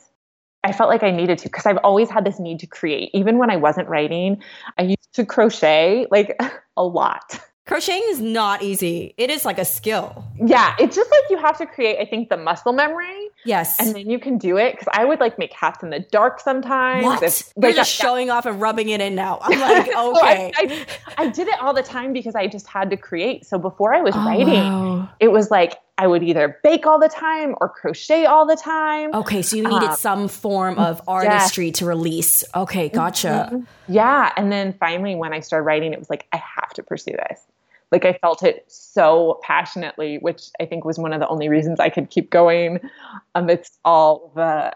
[0.64, 3.10] I felt like I needed to because I've always had this need to create.
[3.14, 4.44] Even when I wasn't writing,
[4.78, 6.40] I used to crochet like
[6.78, 7.40] a lot.
[7.68, 9.14] Crocheting is not easy.
[9.18, 10.26] It is like a skill.
[10.44, 13.30] Yeah, it's just like you have to create, I think, the muscle memory.
[13.46, 13.80] Yes.
[13.80, 14.74] And then you can do it.
[14.74, 17.06] Because I would like make hats in the dark sometimes.
[17.06, 17.22] What?
[17.22, 19.40] If, You're just showing off and rubbing it in now.
[19.42, 19.94] I'm like, okay.
[19.94, 20.86] so I, I,
[21.18, 23.46] I, did it all the time because I just had to create.
[23.46, 25.10] So before I was oh, writing, wow.
[25.20, 29.14] it was like I would either bake all the time or crochet all the time.
[29.14, 31.78] Okay, so you needed um, some form of artistry yes.
[31.80, 32.44] to release.
[32.56, 33.50] Okay, gotcha.
[33.52, 33.64] Mm-hmm.
[33.88, 34.32] Yeah.
[34.36, 37.46] And then finally, when I started writing, it was like, I have to pursue this
[37.92, 41.80] like I felt it so passionately, which I think was one of the only reasons
[41.80, 42.80] I could keep going
[43.36, 44.74] amidst all the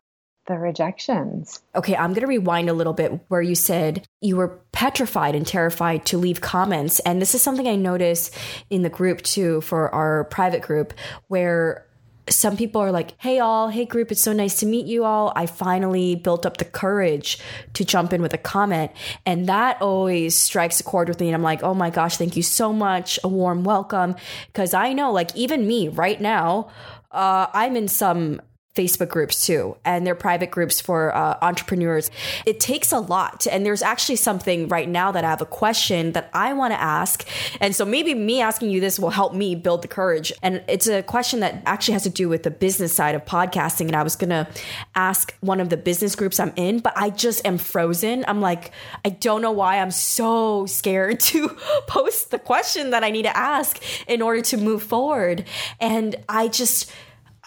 [0.47, 1.61] the rejections.
[1.75, 5.45] Okay, I'm going to rewind a little bit where you said you were petrified and
[5.45, 6.99] terrified to leave comments.
[6.99, 8.35] And this is something I noticed
[8.69, 10.93] in the group too, for our private group,
[11.27, 11.85] where
[12.27, 15.31] some people are like, hey, all, hey, group, it's so nice to meet you all.
[15.35, 17.37] I finally built up the courage
[17.73, 18.91] to jump in with a comment.
[19.27, 21.27] And that always strikes a chord with me.
[21.27, 23.19] And I'm like, oh my gosh, thank you so much.
[23.23, 24.15] A warm welcome.
[24.47, 26.71] Because I know, like, even me right now,
[27.11, 28.41] uh, I'm in some
[28.75, 32.11] Facebook groups too, and they're private groups for uh, entrepreneurs.
[32.45, 33.47] It takes a lot.
[33.49, 36.81] And there's actually something right now that I have a question that I want to
[36.81, 37.25] ask.
[37.61, 40.33] And so maybe me asking you this will help me build the courage.
[40.43, 43.87] And it's a question that actually has to do with the business side of podcasting.
[43.87, 44.47] And I was going to
[44.93, 48.25] ask one of the business groups I'm in, but I just am frozen.
[48.27, 48.71] I'm like,
[49.05, 51.49] I don't know why I'm so scared to
[51.87, 55.45] post the question that I need to ask in order to move forward.
[55.79, 56.91] And I just,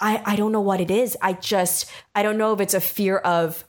[0.00, 1.16] I, I don't know what it is.
[1.20, 3.64] I just, I don't know if it's a fear of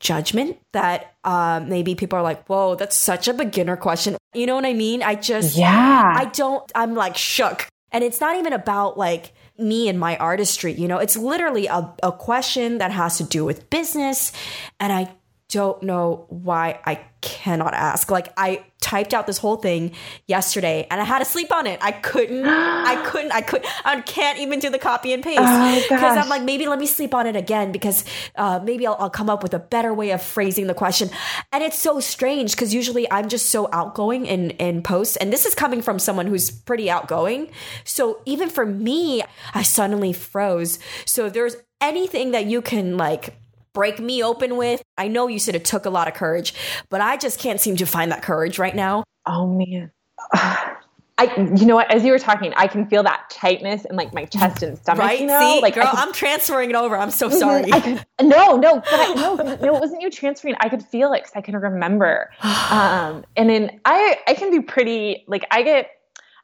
[0.00, 4.16] judgment that um, maybe people are like, whoa, that's such a beginner question.
[4.34, 5.02] You know what I mean?
[5.02, 7.68] I just, yeah, I don't, I'm like shook.
[7.90, 11.94] And it's not even about like me and my artistry, you know, it's literally a,
[12.02, 14.32] a question that has to do with business.
[14.80, 15.14] And I
[15.54, 18.10] don't know why I cannot ask.
[18.10, 19.92] Like I typed out this whole thing
[20.26, 21.78] yesterday and I had to sleep on it.
[21.80, 26.16] I couldn't I couldn't I could I can't even do the copy and paste because
[26.16, 29.10] oh, I'm like maybe let me sleep on it again because uh, maybe I'll, I'll
[29.10, 31.08] come up with a better way of phrasing the question.
[31.52, 35.46] And it's so strange because usually I'm just so outgoing in in posts and this
[35.46, 37.48] is coming from someone who's pretty outgoing.
[37.84, 39.22] So even for me,
[39.54, 40.80] I suddenly froze.
[41.04, 43.36] So if there's anything that you can like
[43.74, 44.82] break me open with.
[44.96, 46.54] I know you said it took a lot of courage,
[46.88, 49.04] but I just can't seem to find that courage right now.
[49.26, 49.90] Oh man.
[51.16, 51.92] I, you know what?
[51.92, 55.00] As you were talking, I can feel that tightness in like my chest and stomach.
[55.00, 55.20] Right?
[55.20, 55.38] You know?
[55.38, 56.96] See, like, girl, I'm transferring it over.
[56.96, 57.38] I'm so mm-hmm.
[57.38, 57.70] sorry.
[57.70, 60.56] Could, no, no, but I, no, no, it wasn't you transferring.
[60.58, 62.30] I could feel it because I can remember.
[62.74, 65.90] Um, and then I, I can be pretty like I get,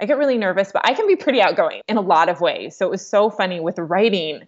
[0.00, 2.76] I get really nervous, but I can be pretty outgoing in a lot of ways.
[2.76, 4.46] So it was so funny with writing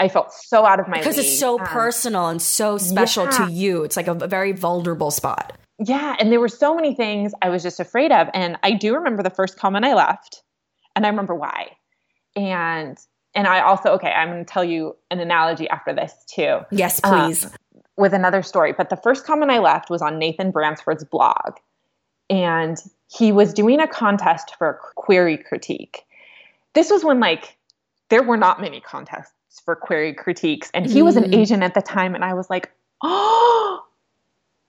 [0.00, 1.26] I felt so out of my because league.
[1.26, 3.46] it's so um, personal and so special yeah.
[3.46, 3.84] to you.
[3.84, 5.56] It's like a, a very vulnerable spot.
[5.78, 8.94] Yeah, and there were so many things I was just afraid of, and I do
[8.94, 10.42] remember the first comment I left,
[10.94, 11.68] and I remember why.
[12.36, 12.98] And
[13.34, 16.60] and I also okay, I'm going to tell you an analogy after this too.
[16.70, 17.46] Yes, please.
[17.46, 17.52] Um,
[17.96, 21.54] with another story, but the first comment I left was on Nathan Bransford's blog,
[22.28, 22.76] and
[23.08, 26.02] he was doing a contest for query critique.
[26.72, 27.56] This was when like
[28.10, 30.70] there were not many contests for query critiques.
[30.74, 31.36] And he was an mm.
[31.36, 32.14] agent at the time.
[32.14, 32.70] And I was like,
[33.02, 33.82] oh,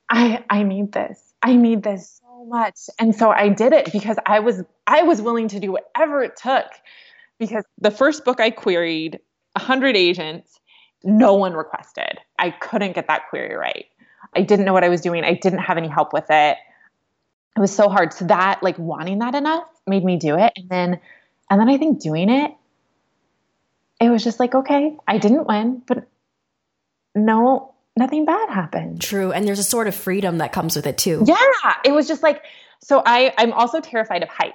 [0.10, 1.34] I, I need this.
[1.42, 2.76] I need this so much.
[3.00, 6.36] And so I did it because I was, I was willing to do whatever it
[6.36, 6.66] took
[7.40, 9.20] because the first book I queried,
[9.54, 10.60] 100 agents,
[11.04, 12.20] no one requested.
[12.40, 13.86] I couldn't get that query right.
[14.36, 15.24] I didn't know what I was doing.
[15.24, 16.58] I didn't have any help with it.
[17.56, 18.14] It was so hard.
[18.14, 20.52] So that like wanting that enough made me do it.
[20.56, 21.00] And then
[21.50, 22.52] and then I think doing it
[24.00, 26.08] it was just like, okay, I didn't win, but
[27.16, 29.02] no, nothing bad happened.
[29.02, 29.32] True.
[29.32, 31.24] And there's a sort of freedom that comes with it too.
[31.26, 31.38] Yeah.
[31.84, 32.44] It was just like,
[32.82, 34.54] so I, I'm also terrified of height.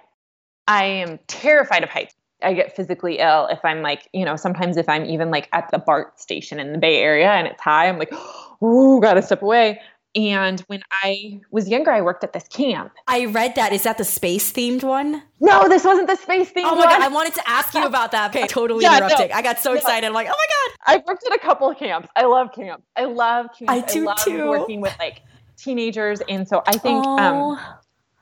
[0.68, 2.14] I am terrified of heights.
[2.42, 5.70] I get physically ill if I'm like, you know, sometimes if I'm even like at
[5.70, 8.12] the BART station in the Bay Area and it's high, I'm like,
[8.62, 9.81] ooh, gotta step away.
[10.16, 12.92] And when I was younger, I worked at this camp.
[13.06, 13.72] I read that.
[13.72, 15.22] Is that the space themed one?
[15.38, 16.88] No, this wasn't the space themed Oh my one.
[16.88, 17.00] God.
[17.02, 18.34] I wanted to ask you about that.
[18.34, 19.28] Okay, totally yeah, interrupting.
[19.28, 19.76] No, I got so no.
[19.76, 20.06] excited.
[20.06, 20.94] I'm like, oh my God.
[20.94, 22.08] I've worked at a couple of camps.
[22.16, 22.84] I love camps.
[22.96, 23.72] I love camps.
[23.72, 24.48] I do I love too.
[24.48, 25.22] working with like
[25.56, 26.20] teenagers.
[26.28, 27.60] And so I think um,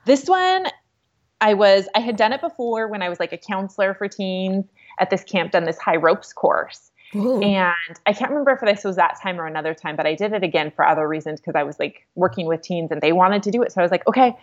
[0.05, 0.67] this one,
[1.41, 4.67] I was, I had done it before when I was like a counselor for teens
[4.99, 6.91] at this camp, done this high ropes course.
[7.15, 7.43] Ooh.
[7.43, 7.75] And
[8.07, 10.43] I can't remember if this was that time or another time, but I did it
[10.43, 13.51] again for other reasons because I was like working with teens and they wanted to
[13.51, 13.73] do it.
[13.73, 14.37] So I was like, okay,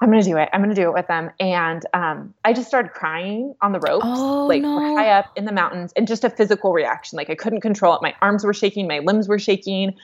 [0.00, 0.48] I'm going to do it.
[0.52, 1.30] I'm going to do it with them.
[1.40, 4.96] And um, I just started crying on the ropes, oh, like no.
[4.96, 7.16] high up in the mountains, and just a physical reaction.
[7.16, 8.02] Like I couldn't control it.
[8.02, 9.94] My arms were shaking, my limbs were shaking.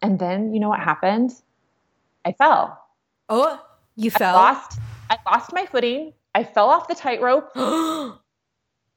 [0.00, 1.32] And then you know what happened?
[2.24, 2.80] I fell.
[3.28, 3.60] Oh,
[3.96, 4.36] you fell?
[4.36, 4.78] I lost,
[5.10, 6.12] I lost my footing.
[6.34, 7.50] I fell off the tightrope.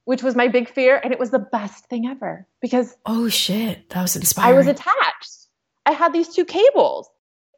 [0.06, 1.00] which was my big fear.
[1.04, 2.96] And it was the best thing ever because.
[3.06, 3.90] Oh, shit.
[3.90, 4.54] That was inspiring.
[4.54, 5.48] I was attached.
[5.86, 7.10] I had these two cables.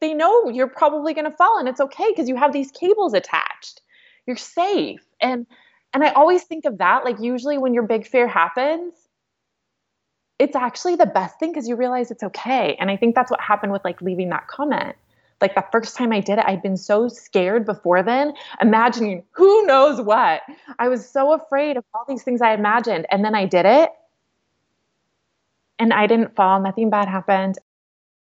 [0.02, 3.14] They know you're probably going to fall and it's okay because you have these cables
[3.14, 3.82] attached.
[4.26, 5.02] You're safe.
[5.22, 5.46] And
[5.94, 8.94] and I always think of that like usually when your big fear happens,
[10.38, 12.76] it's actually the best thing because you realize it's okay.
[12.80, 14.96] And I think that's what happened with like leaving that comment
[15.42, 19.66] like the first time I did it, I'd been so scared before then, imagining who
[19.66, 20.42] knows what.
[20.80, 23.06] I was so afraid of all these things I imagined.
[23.12, 23.92] And then I did it.
[25.80, 26.60] And I didn't fall.
[26.60, 27.60] Nothing bad happened.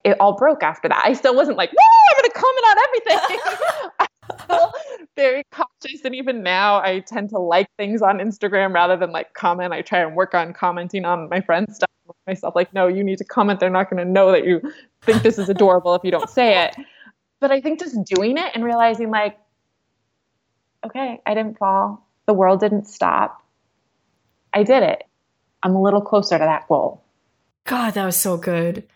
[0.04, 1.02] It all broke after that.
[1.04, 4.70] I still wasn't like, I'm going to comment on everything.
[5.16, 6.04] very cautious.
[6.04, 9.72] And even now, I tend to like things on Instagram rather than like comment.
[9.72, 11.88] I try and work on commenting on my friends' stuff
[12.26, 12.54] myself.
[12.54, 13.58] Like, no, you need to comment.
[13.58, 14.60] They're not going to know that you
[15.02, 16.76] think this is adorable if you don't say it
[17.40, 19.38] but I think just doing it and realizing like,
[20.84, 22.06] okay, I didn't fall.
[22.26, 23.42] The world didn't stop.
[24.52, 25.02] I did it.
[25.62, 27.02] I'm a little closer to that goal.
[27.64, 28.86] God, that was so good.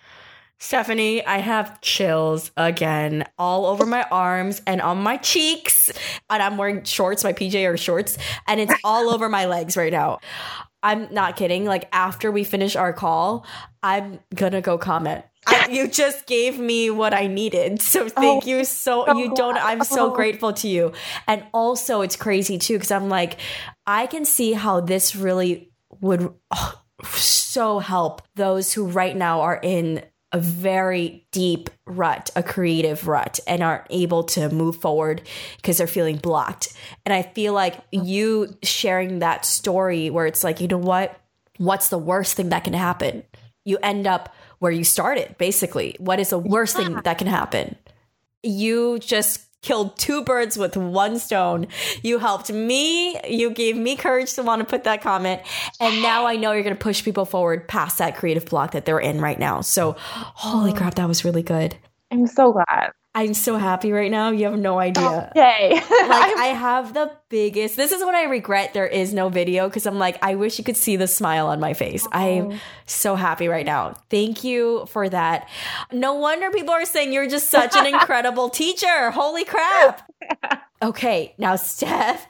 [0.58, 5.90] Stephanie, I have chills again all over my arms and on my cheeks.
[6.28, 9.92] And I'm wearing shorts, my PJ or shorts, and it's all over my legs right
[9.92, 10.20] now.
[10.82, 11.64] I'm not kidding.
[11.64, 13.46] Like after we finish our call,
[13.82, 17.80] I'm gonna go comment I, you just gave me what I needed.
[17.82, 20.14] So oh, thank oh, you so, so you don't I'm so oh.
[20.14, 20.92] grateful to you.
[21.26, 23.38] And also it's crazy too cuz I'm like
[23.86, 29.58] I can see how this really would oh, so help those who right now are
[29.62, 35.22] in a very deep rut, a creative rut, and aren't able to move forward
[35.56, 36.72] because they're feeling blocked.
[37.04, 41.18] And I feel like you sharing that story where it's like, you know what?
[41.56, 43.24] What's the worst thing that can happen?
[43.64, 45.96] You end up where you started, basically.
[45.98, 46.84] What is the worst yeah.
[46.84, 47.76] thing that can happen?
[48.42, 51.66] You just killed two birds with one stone.
[52.02, 53.18] You helped me.
[53.28, 55.42] You gave me courage to want to put that comment.
[55.80, 58.84] And now I know you're going to push people forward past that creative block that
[58.84, 59.60] they're in right now.
[59.60, 60.76] So, holy oh.
[60.76, 61.76] crap, that was really good.
[62.10, 62.92] I'm so glad.
[63.12, 64.30] I'm so happy right now.
[64.30, 65.32] You have no idea.
[65.34, 65.70] Yay.
[65.90, 69.86] like I have the biggest this is what I regret there is no video because
[69.86, 72.06] I'm like, I wish you could see the smile on my face.
[72.06, 72.10] Oh.
[72.12, 73.94] I'm so happy right now.
[74.10, 75.48] Thank you for that.
[75.92, 79.10] No wonder people are saying you're just such an incredible teacher.
[79.10, 80.10] Holy crap.
[80.82, 82.26] Okay, now Steph,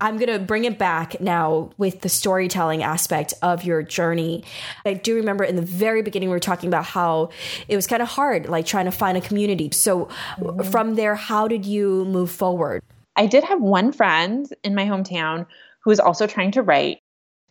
[0.00, 4.44] I'm going to bring it back now with the storytelling aspect of your journey.
[4.84, 7.30] I do remember in the very beginning, we were talking about how
[7.68, 9.70] it was kind of hard, like trying to find a community.
[9.72, 10.62] So, mm-hmm.
[10.70, 12.82] from there, how did you move forward?
[13.16, 15.46] I did have one friend in my hometown
[15.84, 16.98] who was also trying to write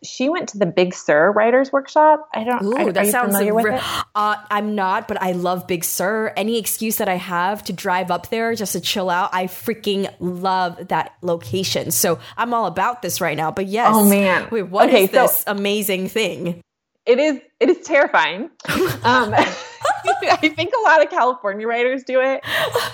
[0.04, 2.28] she went to the Big Sur Writers Workshop.
[2.34, 2.64] I don't.
[2.64, 3.82] Ooh, I, that sounds familiar with it?
[4.14, 6.32] Uh, I'm not, but I love Big Sur.
[6.36, 10.12] Any excuse that I have to drive up there just to chill out, I freaking
[10.20, 11.90] love that location.
[11.90, 13.50] So I'm all about this right now.
[13.50, 16.60] But yes, oh man, wait, what okay, is this so amazing thing?
[17.06, 17.40] It is.
[17.60, 18.50] It is terrifying.
[18.68, 22.42] um, I think a lot of California writers do it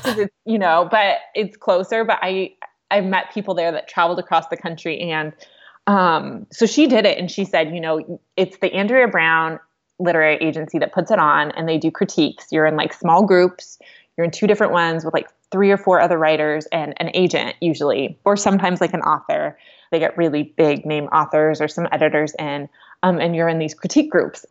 [0.04, 2.04] it's you know, but it's closer.
[2.04, 2.54] But I
[2.90, 5.32] I've met people there that traveled across the country and
[5.90, 9.58] um, so she did it and she said, you know, it's the Andrea Brown
[9.98, 12.46] literary agency that puts it on and they do critiques.
[12.52, 13.76] You're in like small groups,
[14.16, 17.56] you're in two different ones with like three or four other writers and an agent
[17.60, 19.58] usually, or sometimes like an author.
[19.90, 22.68] They get really big name authors or some editors in,
[23.02, 24.46] um, and you're in these critique groups.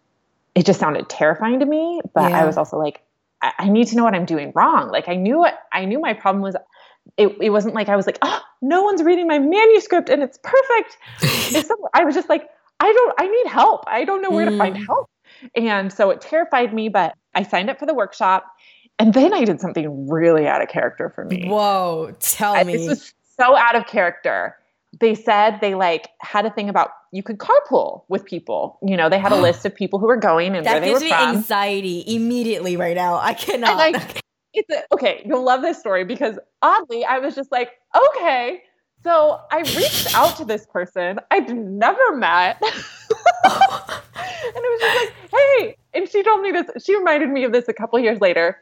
[0.56, 2.42] It just sounded terrifying to me, but yeah.
[2.42, 3.02] I was also like,
[3.42, 4.92] I, I need to know what I'm doing wrong.
[4.92, 6.58] Like I knew what I knew my problem was
[7.18, 10.40] it, it wasn't like I was like, oh, no one's reading my manuscript and it's
[10.42, 10.98] perfect.
[11.22, 13.84] it's I was just like, I don't, I need help.
[13.88, 14.52] I don't know where mm.
[14.52, 14.86] to find mm.
[14.86, 15.10] help.
[15.56, 18.46] And so it terrified me, but I signed up for the workshop.
[18.98, 21.48] And then I did something really out of character for me.
[21.48, 22.76] Whoa, tell I, me.
[22.76, 24.58] This was so out of character.
[25.00, 28.78] They said they like had a thing about you could carpool with people.
[28.82, 30.92] You know, they had a list of people who were going and that where they
[30.92, 31.10] were from.
[31.10, 33.18] That gives me anxiety immediately right now.
[33.18, 34.22] I cannot.
[34.54, 35.22] It's a, okay.
[35.26, 37.72] You'll love this story because oddly, I was just like,
[38.16, 38.64] okay.
[39.04, 42.58] So I reached out to this person I'd never met.
[42.62, 42.72] and
[44.56, 45.76] it was just like, hey.
[45.94, 48.58] And she told me this, she reminded me of this a couple years later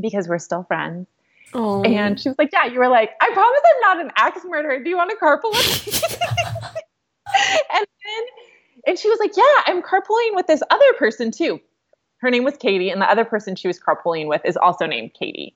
[0.00, 1.06] because we're still friends.
[1.54, 1.82] Oh.
[1.82, 4.82] And she was like, Yeah, you were like, I promise I'm not an axe murderer.
[4.82, 6.18] Do you want to carpool with me?
[7.74, 8.24] and then
[8.86, 11.60] and she was like, Yeah, I'm carpooling with this other person too
[12.22, 15.12] her name was Katie, and the other person she was carpooling with is also named
[15.12, 15.54] Katie.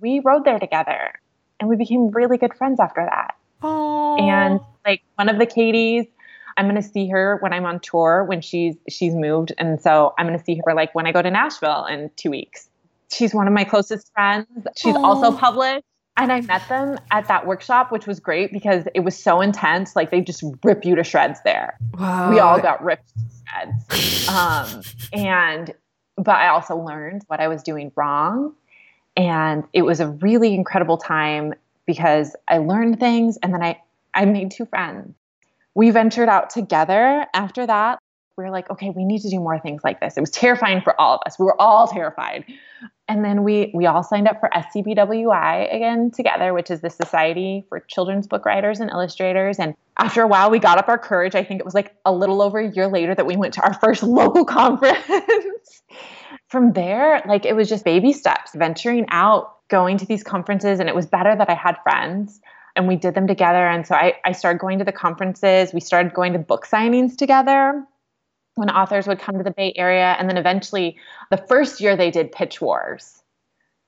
[0.00, 1.12] We rode there together,
[1.60, 3.36] and we became really good friends after that.
[3.62, 4.20] Aww.
[4.20, 6.08] And like one of the Katies,
[6.56, 10.26] I'm gonna see her when I'm on tour when she's she's moved, and so I'm
[10.26, 12.68] gonna see her like when I go to Nashville in two weeks.
[13.10, 14.46] She's one of my closest friends.
[14.76, 15.02] She's Aww.
[15.02, 15.84] also published.
[16.18, 19.94] And I met them at that workshop, which was great because it was so intense.
[19.94, 21.78] Like they just rip you to shreds there.
[21.94, 22.30] Wow.
[22.30, 24.28] We all got ripped to shreds.
[24.28, 25.72] Um, and
[26.18, 28.54] but I also learned what I was doing wrong.
[29.16, 31.54] And it was a really incredible time
[31.86, 33.80] because I learned things and then I,
[34.14, 35.14] I made two friends.
[35.74, 37.98] We ventured out together after that.
[38.36, 40.16] We were like, okay, we need to do more things like this.
[40.16, 41.38] It was terrifying for all of us.
[41.38, 42.44] We were all terrified.
[43.08, 47.64] And then we we all signed up for SCBWI again together, which is the Society
[47.68, 49.58] for Children's Book Writers and Illustrators.
[49.58, 51.34] And after a while, we got up our courage.
[51.34, 53.62] I think it was like a little over a year later that we went to
[53.62, 54.98] our first local conference
[56.48, 60.80] from there, like it was just baby steps, venturing out, going to these conferences.
[60.80, 62.40] And it was better that I had friends
[62.76, 63.66] and we did them together.
[63.66, 65.74] And so I, I started going to the conferences.
[65.74, 67.84] We started going to book signings together
[68.54, 70.16] when authors would come to the Bay Area.
[70.18, 70.96] And then eventually,
[71.30, 73.22] the first year they did Pitch Wars.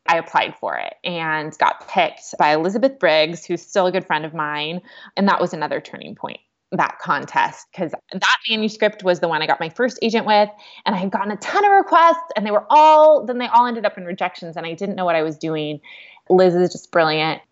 [0.06, 4.24] I applied for it and got picked by Elizabeth Briggs, who's still a good friend
[4.24, 4.80] of mine.
[5.16, 6.40] And that was another turning point
[6.72, 10.48] that contest because that manuscript was the one I got my first agent with,
[10.87, 13.66] and I had gotten a ton of requests, and they were all then they all
[13.66, 15.80] ended up in rejections, and I didn't know what I was doing.
[16.28, 17.42] Liz is just brilliant.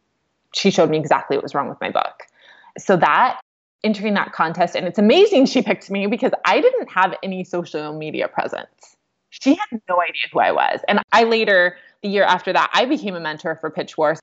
[0.54, 2.22] She showed me exactly what was wrong with my book.
[2.78, 3.40] So that
[3.84, 7.96] entering that contest, and it's amazing she picked me because I didn't have any social
[7.96, 8.96] media presence.
[9.30, 10.80] She had no idea who I was.
[10.88, 14.20] And I later, the year after that, I became a mentor for Pitch Wars.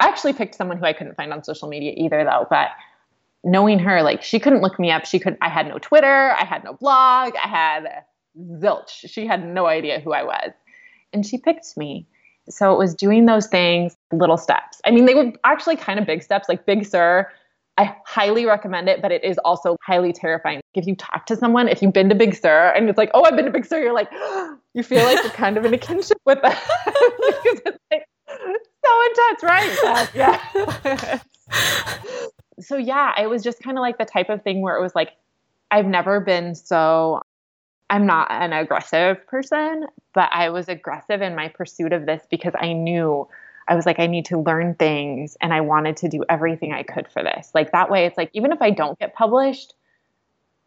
[0.00, 2.46] I actually picked someone who I couldn't find on social media either, though.
[2.48, 2.68] But
[3.44, 5.04] knowing her, like she couldn't look me up.
[5.06, 8.04] She could I had no Twitter, I had no blog, I had
[8.60, 9.08] zilch.
[9.10, 10.52] She had no idea who I was.
[11.12, 12.06] and she picked me.
[12.50, 14.80] So it was doing those things, little steps.
[14.86, 17.28] I mean, they were actually kind of big steps, like Big Sur.
[17.76, 20.60] I highly recommend it, but it is also highly terrifying.
[20.74, 23.24] If you talk to someone, if you've been to Big Sur and it's like, oh,
[23.24, 24.10] I've been to Big Sur, you're like,
[24.74, 28.04] you feel like you're kind of in a kinship with them because it's like
[28.84, 30.08] so intense, right?
[30.14, 31.20] Yeah.
[32.60, 34.94] so yeah, it was just kind of like the type of thing where it was
[34.94, 35.12] like,
[35.70, 37.22] I've never been so
[37.90, 42.52] I'm not an aggressive person, but I was aggressive in my pursuit of this because
[42.58, 43.26] I knew
[43.66, 46.82] I was like, I need to learn things and I wanted to do everything I
[46.82, 47.50] could for this.
[47.54, 49.74] Like that way, it's like, even if I don't get published,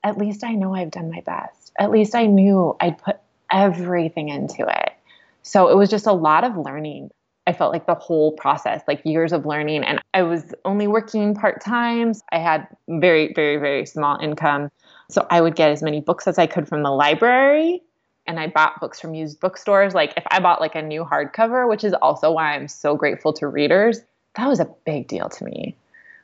[0.03, 1.71] at least I know I've done my best.
[1.77, 3.19] At least I knew I'd put
[3.51, 4.91] everything into it.
[5.43, 7.11] So it was just a lot of learning.
[7.47, 9.83] I felt like the whole process, like years of learning.
[9.83, 12.13] And I was only working part time.
[12.31, 14.69] I had very, very, very small income.
[15.09, 17.81] So I would get as many books as I could from the library.
[18.27, 19.95] And I bought books from used bookstores.
[19.95, 23.33] Like if I bought like a new hardcover, which is also why I'm so grateful
[23.33, 24.01] to readers,
[24.35, 25.75] that was a big deal to me.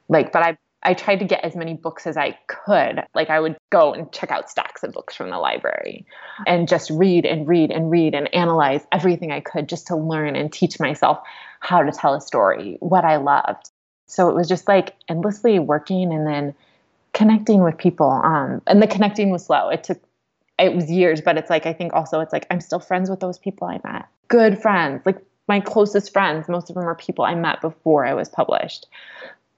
[0.09, 3.03] Like, but I I tried to get as many books as I could.
[3.15, 6.05] Like I would go and check out stacks of books from the library
[6.45, 10.35] and just read and read and read and analyze everything I could just to learn
[10.35, 11.19] and teach myself
[11.59, 13.71] how to tell a story, what I loved.
[14.05, 16.53] So it was just like endlessly working and then
[17.13, 18.09] connecting with people.
[18.09, 19.69] Um, and the connecting was slow.
[19.69, 20.01] It took
[20.59, 23.19] it was years, but it's like I think also it's like I'm still friends with
[23.19, 24.05] those people I met.
[24.27, 25.17] Good friends, like
[25.47, 26.47] my closest friends.
[26.47, 28.87] Most of them are people I met before I was published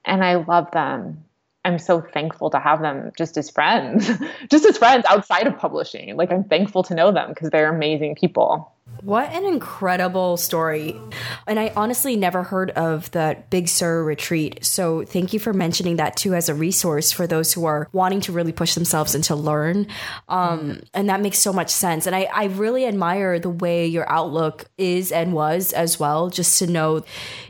[0.04, 1.24] and I love them.
[1.64, 4.10] I'm so thankful to have them just as friends,
[4.50, 6.16] just as friends outside of publishing.
[6.16, 8.72] Like I'm thankful to know them because they're amazing people.
[9.02, 11.00] What an incredible story.
[11.46, 14.64] And I honestly never heard of the Big Sur retreat.
[14.64, 18.20] So thank you for mentioning that too as a resource for those who are wanting
[18.22, 19.86] to really push themselves and to learn.
[20.28, 22.06] Um, and that makes so much sense.
[22.06, 26.58] And I, I really admire the way your outlook is and was as well, just
[26.58, 27.02] to know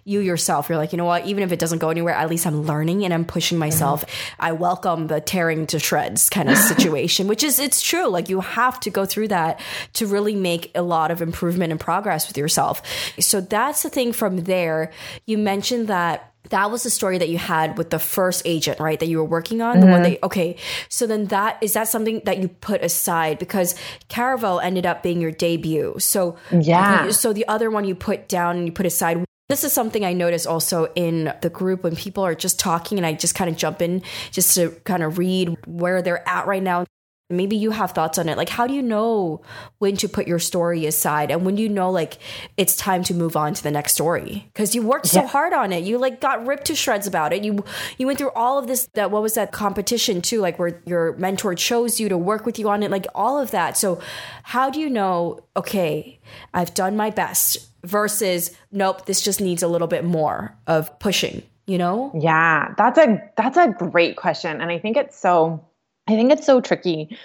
[0.04, 0.68] you yourself.
[0.68, 3.04] You're like, you know what, even if it doesn't go anywhere, at least I'm learning
[3.04, 4.06] and I'm pushing myself.
[4.06, 4.42] Mm-hmm.
[4.44, 8.06] I welcome the tearing to shreds kind of situation, which is, it's true.
[8.06, 9.60] Like you have to go through that
[9.94, 12.82] to really make a lot of improvement and progress with yourself.
[13.20, 14.90] So that's the thing from there.
[15.26, 18.98] You mentioned that that was the story that you had with the first agent, right?
[18.98, 19.80] That you were working on, mm-hmm.
[19.80, 20.12] the one mm-hmm.
[20.12, 20.56] that, okay.
[20.88, 23.38] So then that, is that something that you put aside?
[23.38, 23.74] Because
[24.08, 25.94] Caraval ended up being your debut.
[25.98, 27.10] So, yeah.
[27.10, 29.24] So the other one you put down and you put aside.
[29.48, 33.06] This is something I notice also in the group when people are just talking and
[33.06, 36.62] I just kind of jump in just to kind of read where they're at right
[36.62, 36.84] now
[37.30, 38.36] maybe you have thoughts on it.
[38.36, 39.42] Like how do you know
[39.78, 42.18] when to put your story aside and when you know like
[42.56, 44.48] it's time to move on to the next story?
[44.52, 45.84] Because you worked so hard on it.
[45.84, 47.44] You like got ripped to shreds about it.
[47.44, 47.64] You
[47.98, 51.16] you went through all of this that what was that competition too like where your
[51.16, 53.76] mentor chose you to work with you on it like all of that.
[53.76, 54.00] So
[54.42, 56.18] how do you know okay
[56.54, 61.42] i've done my best versus nope this just needs a little bit more of pushing
[61.66, 62.10] you know?
[62.18, 64.60] Yeah that's a that's a great question.
[64.60, 65.64] And i think it's so
[66.08, 67.16] I think it's so tricky.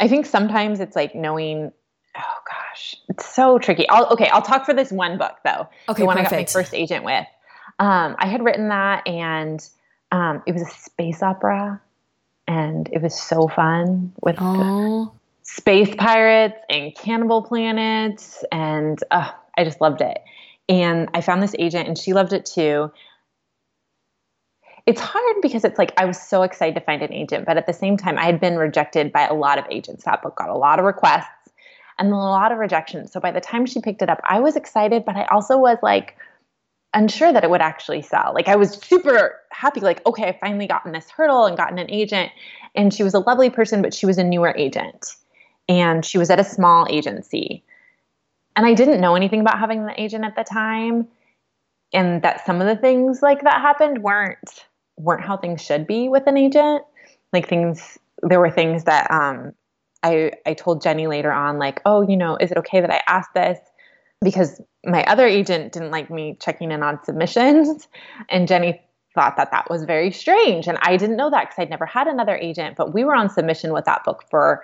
[0.00, 1.72] I think sometimes it's like knowing
[2.16, 3.88] oh gosh, it's so tricky.
[3.88, 5.68] I'll okay, I'll talk for this one book though.
[5.88, 6.32] Okay, the one perfect.
[6.32, 7.26] I got my first agent with.
[7.78, 9.66] Um, I had written that and
[10.12, 11.80] um, it was a space opera
[12.48, 15.12] and it was so fun with oh.
[15.42, 20.18] space pirates and cannibal planets and uh, I just loved it.
[20.68, 22.90] And I found this agent and she loved it too
[24.86, 27.66] it's hard because it's like I was so excited to find an agent, but at
[27.66, 30.04] the same time, I had been rejected by a lot of agents.
[30.04, 31.50] That book got a lot of requests
[31.98, 33.12] and a lot of rejections.
[33.12, 35.78] So by the time she picked it up, I was excited, but I also was
[35.82, 36.16] like
[36.94, 38.32] unsure that it would actually sell.
[38.32, 41.90] Like I was super happy, like, okay, I finally gotten this hurdle and gotten an
[41.90, 42.30] agent.
[42.76, 45.16] And she was a lovely person, but she was a newer agent
[45.68, 47.64] and she was at a small agency.
[48.54, 51.08] And I didn't know anything about having an agent at the time.
[51.92, 54.66] And that some of the things like that happened weren't
[54.96, 56.82] weren't how things should be with an agent.
[57.32, 59.52] Like things, there were things that um,
[60.02, 63.02] I I told Jenny later on, like, oh, you know, is it okay that I
[63.08, 63.58] asked this?
[64.22, 67.88] Because my other agent didn't like me checking in on submissions,
[68.28, 68.82] and Jenny
[69.14, 72.06] thought that that was very strange, and I didn't know that because I'd never had
[72.06, 72.76] another agent.
[72.76, 74.62] But we were on submission with that book for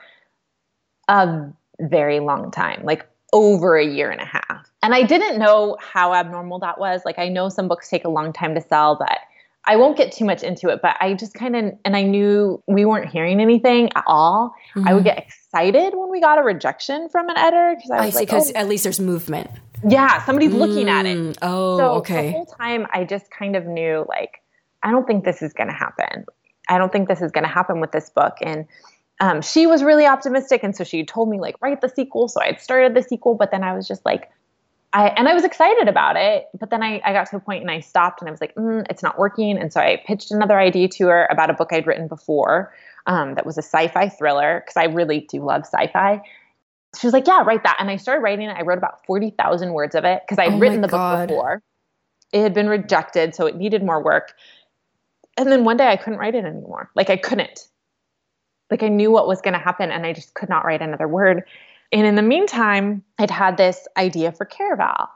[1.09, 1.49] a
[1.80, 4.70] very long time, like over a year and a half.
[4.83, 7.03] And I didn't know how abnormal that was.
[7.05, 9.18] Like I know some books take a long time to sell, but
[9.65, 12.63] I won't get too much into it, but I just kind of, and I knew
[12.67, 14.55] we weren't hearing anything at all.
[14.75, 14.89] Mm-hmm.
[14.89, 15.17] I would mm-hmm.
[15.17, 18.25] get excited when we got a rejection from an editor because I was I see,
[18.25, 18.59] because oh.
[18.59, 19.51] at least there's movement.
[19.89, 20.59] Yeah, somebody's mm.
[20.59, 21.17] looking at it.
[21.17, 22.27] Mm, oh, so okay.
[22.27, 24.43] The whole time, I just kind of knew, like,
[24.83, 26.25] I don't think this is going to happen.
[26.69, 28.37] I don't think this is going to happen with this book.
[28.43, 28.67] And
[29.21, 32.29] um, she was really optimistic, and so she told me like write the sequel.
[32.29, 34.31] So I had started the sequel, but then I was just like,
[34.93, 37.62] I and I was excited about it, but then I, I got to a point
[37.62, 39.57] and I stopped and I was like, mm, it's not working.
[39.59, 42.74] And so I pitched another idea to her about a book I'd written before
[43.07, 46.22] um, that was a sci-fi thriller because I really do love sci-fi.
[46.99, 47.76] She was like, yeah, write that.
[47.80, 48.57] And I started writing it.
[48.57, 51.20] I wrote about forty thousand words of it because I'd Oh written the God.
[51.20, 51.62] book before.
[52.32, 54.34] It had been rejected, so it needed more work.
[55.38, 56.90] And then one day I couldn't write it anymore.
[56.95, 57.68] Like I couldn't.
[58.70, 61.09] Like I knew what was going to happen, and I just could not write another
[61.09, 61.45] word.
[61.93, 65.09] And in the meantime, I'd had this idea for Caraval.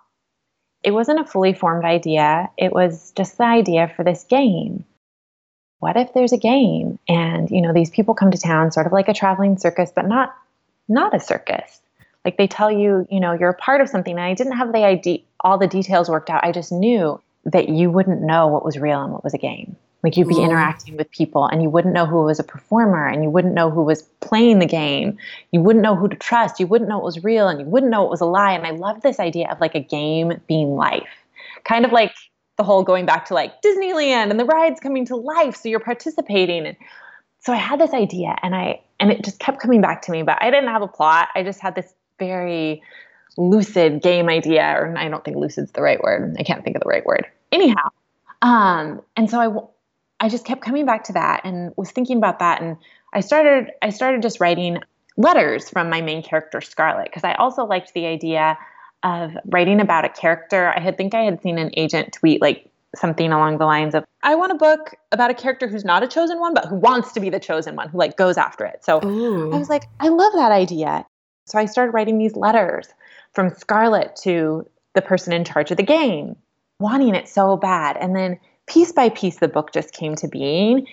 [0.83, 4.85] It wasn't a fully formed idea, it was just the idea for this game.
[5.79, 8.93] What if there's a game and, you know, these people come to town sort of
[8.93, 10.35] like a traveling circus, but not
[10.89, 11.81] not a circus.
[12.25, 14.13] Like they tell you, you know, you're a part of something.
[14.13, 16.45] And I didn't have the idea all the details worked out.
[16.45, 19.77] I just knew that you wouldn't know what was real and what was a game.
[20.07, 20.45] Like you'd be Ooh.
[20.45, 23.71] interacting with people and you wouldn't know who was a performer and you wouldn't know
[23.71, 25.19] who was playing the game.
[25.51, 26.61] You wouldn't know who to trust.
[26.61, 28.53] You wouldn't know what was real and you wouldn't know what was a lie.
[28.53, 31.09] And I love this idea of like a game being life.
[31.65, 32.15] Kind of like
[32.57, 35.57] the whole going back to like Disneyland and the rides coming to life.
[35.57, 36.67] So you're participating.
[36.69, 36.77] And
[37.41, 40.23] so I had this idea and I and it just kept coming back to me,
[40.23, 41.31] but I didn't have a plot.
[41.35, 42.81] I just had this very
[43.37, 46.37] lucid game idea, or I don't think lucid's the right word.
[46.39, 47.27] I can't think of the right word.
[47.51, 47.91] Anyhow,
[48.41, 49.76] um, and so I,
[50.21, 52.77] I just kept coming back to that and was thinking about that, and
[53.13, 54.79] I started, I started just writing
[55.17, 58.59] letters from my main character Scarlett because I also liked the idea
[59.03, 60.73] of writing about a character.
[60.75, 64.05] I had think I had seen an agent tweet like something along the lines of,
[64.23, 67.13] "I want a book about a character who's not a chosen one, but who wants
[67.13, 69.53] to be the chosen one, who like goes after it." So Ooh.
[69.53, 71.07] I was like, I love that idea.
[71.47, 72.89] So I started writing these letters
[73.33, 76.37] from Scarlett to the person in charge of the game,
[76.81, 77.97] wanting it so bad.
[77.99, 80.87] And then piece by piece, the book just came to being.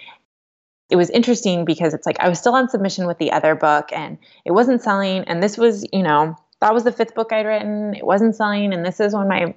[0.89, 3.89] It was interesting because it's like I was still on submission with the other book
[3.91, 5.23] and it wasn't selling.
[5.23, 7.95] And this was, you know, that was the fifth book I'd written.
[7.95, 8.73] It wasn't selling.
[8.73, 9.55] And this is when my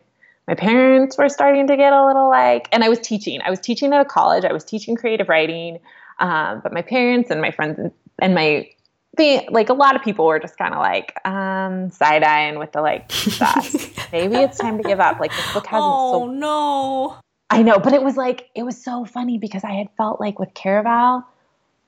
[0.49, 3.41] my parents were starting to get a little like, and I was teaching.
[3.43, 4.45] I was teaching at a college.
[4.45, 5.81] I was teaching creative writing.
[6.21, 7.79] Um, but my parents and my friends
[8.21, 8.71] and, my
[9.17, 12.73] the like a lot of people were just kind of like um side eyeing with
[12.73, 13.11] the like
[14.13, 17.17] maybe it's time to give up like this book hasn't oh sold no.
[17.51, 20.39] I know but it was like it was so funny because i had felt like
[20.39, 21.25] with caraval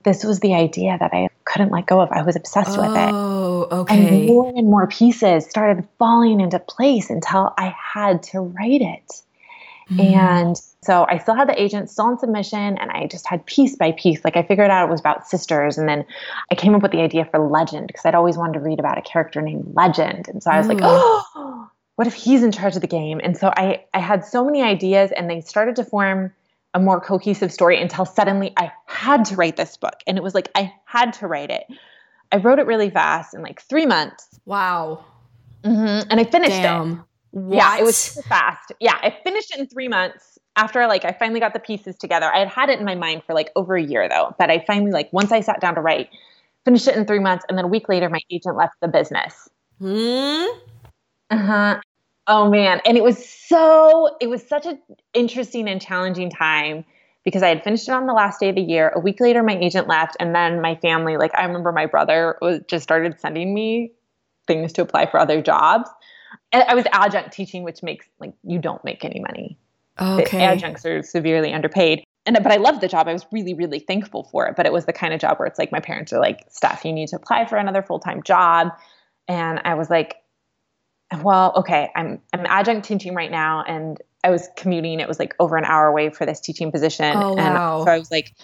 [0.05, 3.11] this was the idea that i couldn't let go of i was obsessed with it
[3.13, 4.19] Oh, okay.
[4.19, 9.23] and more and more pieces started falling into place until i had to write it
[9.91, 10.01] Mm-hmm.
[10.01, 13.75] and so I still had the agent still in submission, and I just had piece
[13.75, 14.23] by piece.
[14.23, 16.05] Like I figured out it was about sisters, and then
[16.53, 18.99] I came up with the idea for Legend because I'd always wanted to read about
[18.99, 22.77] a character named Legend, and so I was like, oh, what if he's in charge
[22.77, 23.21] of the game?
[23.25, 26.33] And so I I had so many ideas, and they started to form
[26.73, 30.33] a more cohesive story until suddenly I had to write this book, and it was
[30.33, 31.65] like I had to write it.
[32.31, 35.05] I wrote it really fast in like three months, wow.
[35.65, 36.63] Mhm, and I finished it.
[36.63, 37.05] Damn.
[37.33, 38.71] Yeah, it was fast.
[38.79, 42.33] Yeah, I finished it in three months after like I finally got the pieces together.
[42.33, 44.63] I had had it in my mind for like over a year though, but I
[44.69, 46.11] finally like once I sat down to write,
[46.65, 49.49] finished it in three months, and then a week later my agent left the business.
[49.81, 50.45] Hmm?
[51.31, 51.81] Uh huh.
[52.29, 54.79] Oh man, and it was so it was such an
[55.15, 56.85] interesting and challenging time
[57.25, 58.93] because I had finished it on the last day of the year.
[58.95, 61.17] A week later, my agent left, and then my family.
[61.17, 63.93] Like I remember my brother was just started sending me
[64.47, 65.89] things to apply for other jobs.
[66.53, 69.59] And I was adjunct teaching, which makes like you don't make any money.
[69.97, 70.45] The Okay.
[70.45, 72.05] adjuncts are severely underpaid.
[72.27, 73.09] And but I loved the job.
[73.09, 74.55] I was really, really thankful for it.
[74.55, 76.85] But it was the kind of job where it's like my parents are like, Steph,
[76.85, 78.69] you need to apply for another full-time job.
[79.29, 80.17] And I was like,
[81.23, 85.01] well, okay, I'm I'm adjunct teaching right now and I was commuting.
[85.01, 87.17] It was like over an hour away for this teaching position.
[87.17, 87.85] Oh, and wow.
[87.85, 88.35] so I was like,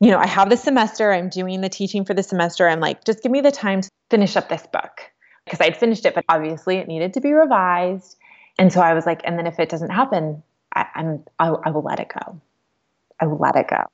[0.00, 2.68] you know, I have this semester, I'm doing the teaching for the semester.
[2.68, 5.00] I'm like, just give me the time to finish up this book.
[5.44, 8.16] Because I'd finished it, but obviously it needed to be revised.
[8.58, 10.42] And so I was like, and then if it doesn't happen,
[10.74, 12.40] I, I'm I, I will let it go.
[13.20, 13.84] I will let it go.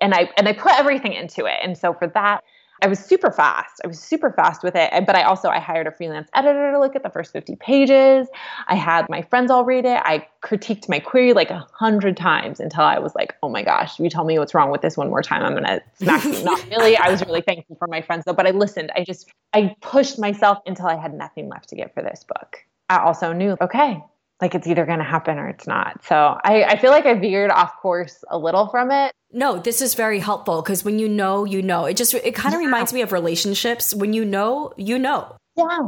[0.00, 1.58] And I and I put everything into it.
[1.62, 2.42] And so for that,
[2.82, 3.80] I was super fast.
[3.84, 4.90] I was super fast with it.
[5.06, 8.28] But I also I hired a freelance editor to look at the first 50 pages.
[8.66, 10.00] I had my friends all read it.
[10.04, 13.98] I critiqued my query like a hundred times until I was like, oh my gosh,
[13.98, 16.44] you tell me what's wrong with this one more time, I'm gonna smack you.
[16.44, 16.96] Not really.
[16.96, 18.90] I was really thankful for my friends though, but I listened.
[18.94, 22.58] I just I pushed myself until I had nothing left to give for this book.
[22.90, 24.02] I also knew, okay,
[24.40, 26.04] like it's either gonna happen or it's not.
[26.04, 29.12] So I, I feel like I veered off course a little from it.
[29.34, 31.84] No, this is very helpful because when you know, you know.
[31.86, 32.66] It just it kind of Yeah.
[32.68, 33.92] reminds me of relationships.
[33.94, 35.36] When you know, you know.
[35.56, 35.80] Yeah.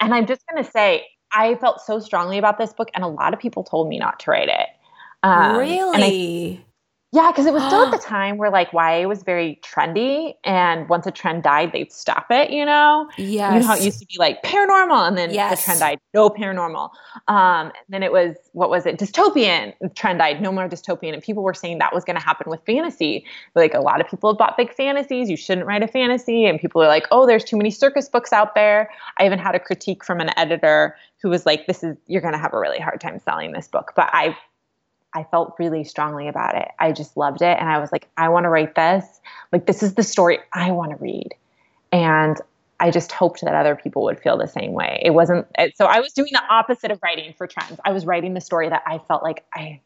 [0.00, 3.08] And I'm just going to say, I felt so strongly about this book, and a
[3.08, 4.68] lot of people told me not to write it.
[5.22, 6.64] Um, and I- really?
[7.14, 10.88] Yeah, because it was still at the time where like YA was very trendy, and
[10.88, 12.50] once a trend died, they'd stop it.
[12.50, 13.54] You know, yeah.
[13.54, 15.60] you know how it used to be like paranormal, and then Yes.
[15.60, 16.90] the trend died, no paranormal.
[17.28, 19.74] Um, and then it was what was it, dystopian?
[19.94, 22.60] Trend died, no more dystopian, and people were saying that was going to happen with
[22.66, 23.24] fantasy.
[23.54, 26.58] Like a lot of people have bought big fantasies, you shouldn't write a fantasy, and
[26.58, 28.90] people are like, oh, there's too many circus books out there.
[29.18, 32.34] I even had a critique from an editor who was like, this is you're going
[32.34, 34.36] to have a really hard time selling this book, but I
[35.14, 36.68] I felt really strongly about it.
[36.78, 37.56] I just loved it.
[37.58, 39.04] And I was like, I want to write this.
[39.52, 41.34] Like, this is the story I want to read.
[41.92, 42.36] And
[42.80, 45.00] I just hoped that other people would feel the same way.
[45.04, 47.78] It wasn't, it, so I was doing the opposite of writing for trends.
[47.84, 49.80] I was writing the story that I felt like I,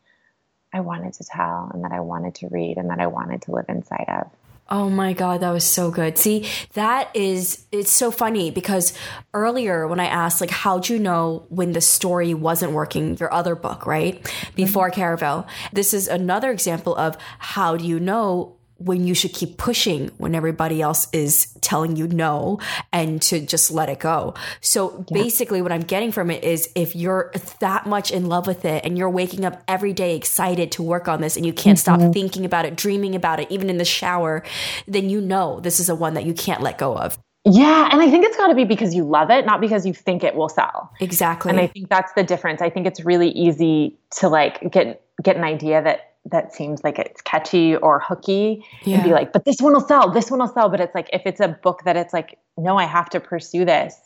[0.73, 3.53] I wanted to tell and that I wanted to read and that I wanted to
[3.53, 4.31] live inside of.
[4.71, 6.19] Oh my God, that was so good.
[6.19, 8.93] See, that is, it's so funny because
[9.33, 13.55] earlier when I asked, like, how'd you know when the story wasn't working, your other
[13.55, 14.21] book, right?
[14.55, 15.01] Before mm-hmm.
[15.01, 20.09] Caraval, this is another example of how do you know when you should keep pushing
[20.19, 22.61] when everybody else is telling you no
[22.93, 24.35] and to just let it go.
[24.61, 28.65] So basically what I'm getting from it is if you're that much in love with
[28.65, 31.79] it and you're waking up every day excited to work on this and you can't
[31.79, 32.13] stop mm-hmm.
[32.13, 34.45] thinking about it, dreaming about it, even in the shower,
[34.87, 37.19] then you know this is a one that you can't let go of.
[37.45, 37.89] Yeah.
[37.91, 40.23] And I think it's got to be because you love it, not because you think
[40.23, 40.93] it will sell.
[41.01, 41.51] Exactly.
[41.51, 42.61] And I think that's the difference.
[42.61, 46.99] I think it's really easy to like get, get an idea that that seems like
[46.99, 50.49] it's catchy or hooky and be like, but this one will sell, this one will
[50.49, 50.69] sell.
[50.69, 53.65] But it's like, if it's a book that it's like, no, I have to pursue
[53.65, 53.97] this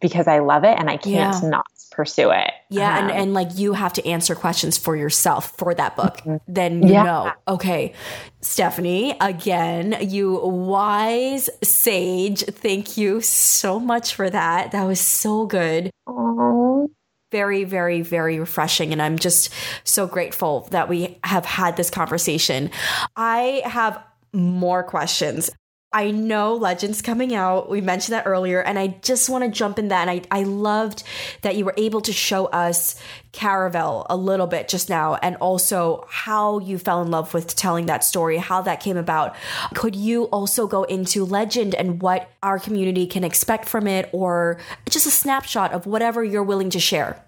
[0.00, 1.48] because I love it and I can't Yeah.
[1.48, 2.52] not pursue it.
[2.70, 6.20] Yeah, and, Um, and like you have to answer questions for yourself for that book.
[6.46, 7.02] Then you Yeah.
[7.02, 7.32] know.
[7.48, 7.92] Okay.
[8.40, 12.44] Stephanie, again, you wise sage.
[12.44, 14.70] Thank you so much for that.
[14.70, 15.90] That was so good.
[16.06, 16.86] Aw.
[17.30, 18.92] Very, very, very refreshing.
[18.92, 19.52] And I'm just
[19.84, 22.70] so grateful that we have had this conversation.
[23.16, 24.02] I have
[24.32, 25.50] more questions.
[25.90, 27.70] I know Legends coming out.
[27.70, 30.06] We mentioned that earlier, and I just want to jump in that.
[30.06, 31.02] And I, I loved
[31.40, 33.00] that you were able to show us
[33.32, 37.86] Caraval a little bit just now, and also how you fell in love with telling
[37.86, 39.34] that story, how that came about.
[39.74, 44.60] Could you also go into Legend and what our community can expect from it, or
[44.90, 47.24] just a snapshot of whatever you're willing to share?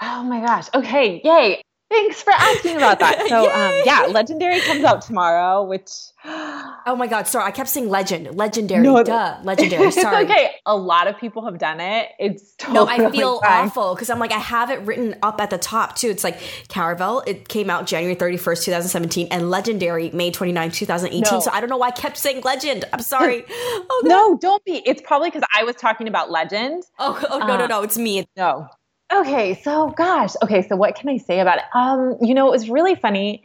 [0.00, 0.68] Oh my gosh.
[0.72, 1.20] Okay.
[1.24, 1.62] Yay.
[1.94, 3.28] Thanks for asking about that.
[3.28, 5.88] So, um, yeah, Legendary comes out tomorrow, which
[6.24, 7.26] Oh my God!
[7.26, 8.82] Sorry, I kept saying legend, legendary.
[8.82, 9.86] No, duh, legendary.
[9.88, 10.24] it's Sorry.
[10.24, 10.50] okay.
[10.66, 12.08] A lot of people have done it.
[12.18, 13.66] It's No, I feel fine.
[13.68, 16.08] awful because I'm like I have it written up at the top too.
[16.08, 16.38] It's like
[16.68, 17.22] Caraval.
[17.26, 21.22] It came out January 31st, 2017, and Legendary May 29, 2018.
[21.32, 21.40] No.
[21.40, 22.84] So I don't know why I kept saying Legend.
[22.92, 23.44] I'm sorry.
[23.86, 24.82] Oh, No, don't be.
[24.86, 26.84] It's probably because I was talking about Legend.
[26.98, 27.82] Oh, oh no, no, Uh, no!
[27.82, 28.26] It's me.
[28.36, 28.68] No.
[29.20, 30.32] Okay, so gosh.
[30.42, 31.64] Okay, so what can I say about it?
[31.74, 33.42] Um, you know, it was really funny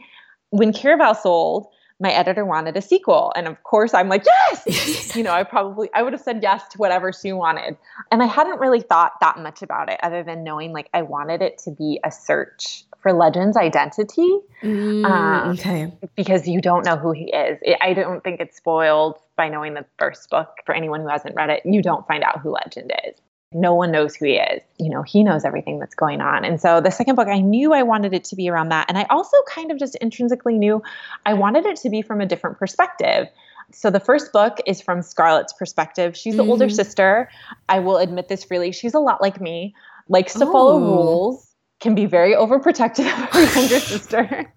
[0.50, 1.66] when Caraval sold.
[2.02, 5.14] My editor wanted a sequel, and of course, I'm like, yes.
[5.16, 7.76] you know, I probably I would have said yes to whatever she wanted,
[8.10, 11.42] and I hadn't really thought that much about it, other than knowing like I wanted
[11.42, 15.92] it to be a search for Legend's identity Mm, Um, okay.
[16.16, 17.58] because you don't know who he is.
[17.62, 20.48] It, I don't think it's spoiled by knowing the first book.
[20.66, 23.14] For anyone who hasn't read it, you don't find out who Legend is.
[23.52, 24.62] No one knows who he is.
[24.78, 26.44] You know, he knows everything that's going on.
[26.44, 28.86] And so the second book, I knew I wanted it to be around that.
[28.88, 30.82] And I also kind of just intrinsically knew
[31.26, 33.26] I wanted it to be from a different perspective.
[33.72, 36.16] So the first book is from Scarlett's perspective.
[36.16, 36.72] She's the older Mhm.
[36.74, 37.28] sister.
[37.68, 38.70] I will admit this freely.
[38.70, 39.74] She's a lot like me,
[40.08, 41.48] likes to follow rules,
[41.80, 44.52] can be very overprotective of her younger sister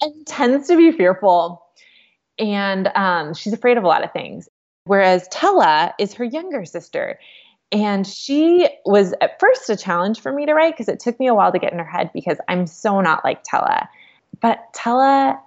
[0.00, 1.62] and tends to be fearful.
[2.38, 4.48] And um, she's afraid of a lot of things.
[4.84, 7.18] Whereas Tella is her younger sister.
[7.72, 11.26] And she was at first a challenge for me to write because it took me
[11.26, 13.88] a while to get in her head because I'm so not like Tella.
[14.40, 15.40] But Tella,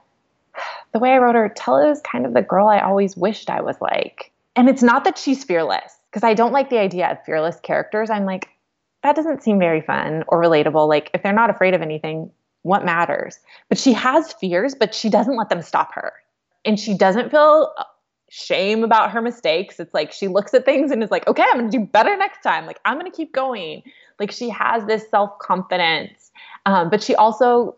[0.92, 3.62] the way I wrote her, Tella is kind of the girl I always wished I
[3.62, 4.32] was like.
[4.56, 8.10] And it's not that she's fearless because I don't like the idea of fearless characters.
[8.10, 8.50] I'm like,
[9.04, 10.88] that doesn't seem very fun or relatable.
[10.88, 12.32] Like, if they're not afraid of anything,
[12.64, 13.38] what matters?
[13.70, 16.14] But she has fears, but she doesn't let them stop her.
[16.64, 17.72] And she doesn't feel
[18.30, 19.80] shame about her mistakes.
[19.80, 22.16] It's like she looks at things and is like, okay, I'm going to do better
[22.18, 22.66] next time.
[22.66, 23.84] Like, I'm going to keep going.
[24.20, 26.32] Like, she has this self confidence.
[26.66, 27.76] Um, but she also,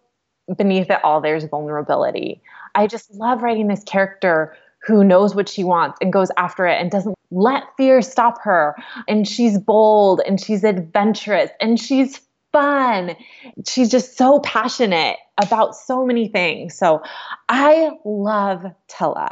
[0.58, 2.41] beneath it all, there's vulnerability.
[2.76, 6.80] I just love writing this character who knows what she wants and goes after it
[6.80, 8.76] and doesn't let fear stop her.
[9.08, 12.22] And she's bold and she's adventurous and she's
[12.54, 13.16] fun.
[13.68, 16.78] She's just so passionate about so many things.
[16.78, 17.04] So
[17.50, 19.30] I love Tella.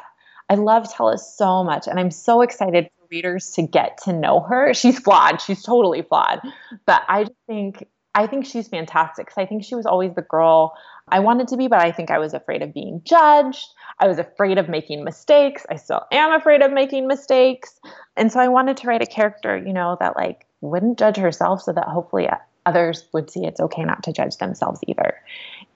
[0.50, 1.88] I love Tella so much.
[1.88, 4.74] And I'm so excited for readers to get to know her.
[4.74, 5.42] She's flawed.
[5.42, 6.42] She's totally flawed.
[6.86, 10.22] But I just think I think she's fantastic because I think she was always the
[10.22, 10.74] girl
[11.10, 13.68] I wanted to be, but I think I was afraid of being judged.
[14.00, 15.66] I was afraid of making mistakes.
[15.70, 17.80] I still am afraid of making mistakes.
[18.16, 21.62] And so I wanted to write a character, you know, that like wouldn't judge herself
[21.62, 22.30] so that hopefully
[22.66, 25.16] others would see it's okay not to judge themselves either.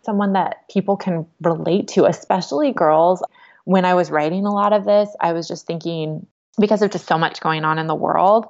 [0.01, 3.21] Someone that people can relate to, especially girls.
[3.69, 6.25] When I was writing a lot of this, I was just thinking,
[6.59, 8.47] because of just so much going on in the world,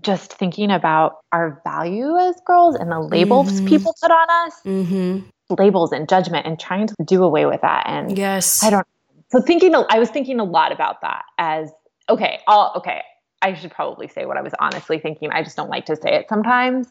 [0.00, 3.68] just thinking about our value as girls and the labels mm-hmm.
[3.68, 5.54] people put on us, mm-hmm.
[5.54, 7.84] labels and judgment, and trying to do away with that.
[7.86, 8.84] And yes, I don't.
[9.30, 11.70] So thinking, I was thinking a lot about that as
[12.08, 12.40] okay.
[12.48, 13.02] I'll okay.
[13.42, 15.30] I should probably say what I was honestly thinking.
[15.30, 16.88] I just don't like to say it sometimes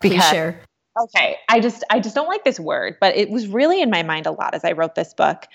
[0.00, 0.60] because sure.
[1.02, 4.04] okay, I just I just don't like this word, but it was really in my
[4.04, 5.46] mind a lot as I wrote this book.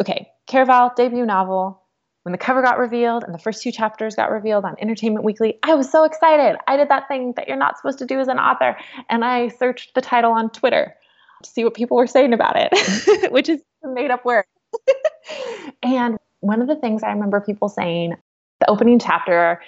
[0.00, 1.80] Okay, Caraval debut novel.
[2.24, 5.58] When the cover got revealed and the first two chapters got revealed on Entertainment Weekly,
[5.62, 6.56] I was so excited.
[6.68, 8.76] I did that thing that you're not supposed to do as an author,
[9.08, 10.94] and I searched the title on Twitter
[11.42, 14.44] to see what people were saying about it, which is a made up word.
[15.82, 18.14] and one of the things I remember people saying,
[18.60, 19.60] the opening chapter,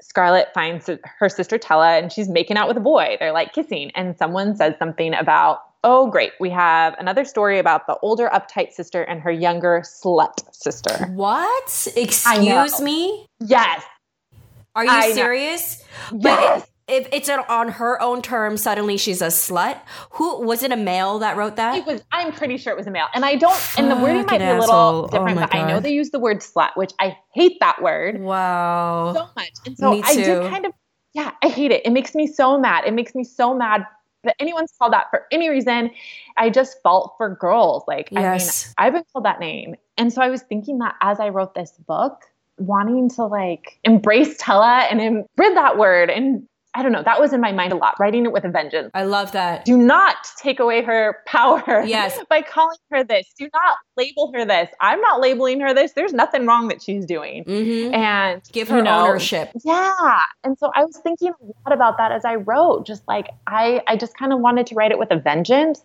[0.00, 3.16] Scarlett finds her sister Tella and she's making out with a boy.
[3.20, 3.92] They're like kissing.
[3.94, 8.72] And someone says something about, oh, great, we have another story about the older uptight
[8.72, 11.06] sister and her younger slut sister.
[11.06, 11.88] What?
[11.96, 13.26] Excuse me?
[13.40, 13.82] Yes.
[14.74, 15.82] Are you I serious?
[16.10, 16.30] Know.
[16.30, 19.78] Yes if it's on her own terms, suddenly she's a slut.
[20.12, 20.72] Who was it?
[20.72, 21.76] A male that wrote that?
[21.76, 22.02] It was.
[22.10, 23.06] I'm pretty sure it was a male.
[23.14, 23.58] And I don't.
[23.78, 25.60] and the wording might be a little oh different, oh but God.
[25.60, 28.20] I know they use the word slut, which I hate that word.
[28.20, 29.12] Wow.
[29.14, 29.50] So much.
[29.66, 30.72] And so I did kind of.
[31.14, 31.84] Yeah, I hate it.
[31.84, 32.84] It makes me so mad.
[32.86, 33.84] It makes me so mad
[34.24, 35.90] that anyone's called that for any reason.
[36.36, 37.84] I just felt for girls.
[37.86, 38.74] Like, yes.
[38.78, 39.74] I mean, I've been called that name.
[39.96, 42.24] And so I was thinking that as I wrote this book,
[42.58, 47.34] wanting to like embrace Tella and rid that word and I don't know, that was
[47.34, 48.90] in my mind a lot, writing it with a vengeance.
[48.94, 49.66] I love that.
[49.66, 52.18] Do not take away her power yes.
[52.30, 53.26] by calling her this.
[53.38, 54.70] Do not label her this.
[54.80, 55.92] I'm not labeling her this.
[55.92, 57.44] There's nothing wrong that she's doing.
[57.44, 57.94] Mm-hmm.
[57.94, 59.50] And give her you know, ownership.
[59.64, 60.20] Yeah.
[60.44, 62.86] And so I was thinking a lot about that as I wrote.
[62.86, 65.84] Just like I, I just kind of wanted to write it with a vengeance.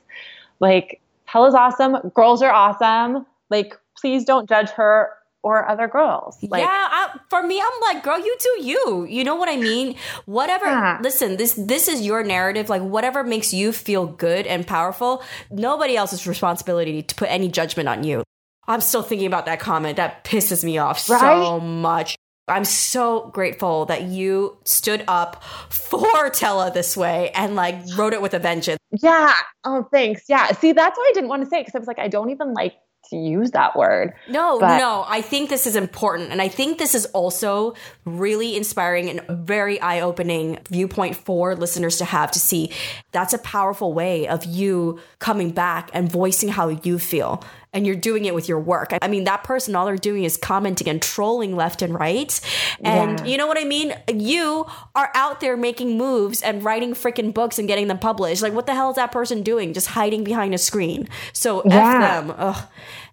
[0.61, 1.97] Like, Tella's awesome.
[2.15, 3.25] Girls are awesome.
[3.49, 5.09] Like, please don't judge her
[5.43, 6.37] or other girls.
[6.41, 9.05] Like, yeah, I, for me, I'm like, girl, you do you.
[9.09, 9.95] You know what I mean?
[10.25, 10.65] Whatever.
[10.65, 10.99] Yeah.
[11.01, 12.69] Listen, this this is your narrative.
[12.69, 15.23] Like whatever makes you feel good and powerful.
[15.51, 18.23] Nobody else's responsibility to put any judgment on you.
[18.67, 19.97] I'm still thinking about that comment.
[19.97, 21.19] That pisses me off right?
[21.19, 22.17] so much.
[22.49, 28.21] I'm so grateful that you stood up for Tella this way and like wrote it
[28.21, 28.79] with a vengeance.
[29.01, 29.33] Yeah.
[29.65, 30.23] Oh, thanks.
[30.29, 30.47] Yeah.
[30.53, 32.53] See, that's why I didn't want to say because I was like, I don't even
[32.53, 32.75] like
[33.11, 34.13] use that word.
[34.29, 36.31] No, but- no, I think this is important.
[36.31, 37.73] And I think this is also
[38.05, 42.71] really inspiring and very eye opening viewpoint for listeners to have to see
[43.11, 47.43] that's a powerful way of you coming back and voicing how you feel
[47.73, 48.93] and you're doing it with your work.
[49.01, 52.39] I mean, that person, all they're doing is commenting and trolling left and right.
[52.83, 53.25] And yeah.
[53.25, 53.93] you know what I mean?
[54.11, 54.65] You
[54.95, 58.41] are out there making moves and writing freaking books and getting them published.
[58.41, 59.73] Like, what the hell is that person doing?
[59.73, 61.07] Just hiding behind a screen.
[61.33, 62.17] So, yeah.
[62.17, 62.35] F them.
[62.37, 62.65] Ugh.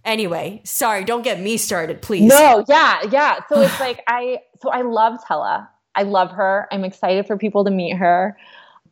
[0.04, 2.28] Anyway, sorry, don't get me started, please.
[2.28, 3.40] No, yeah, yeah.
[3.48, 5.70] So it's like, I, so I love Tella.
[5.94, 6.68] I love her.
[6.70, 8.36] I'm excited for people to meet her.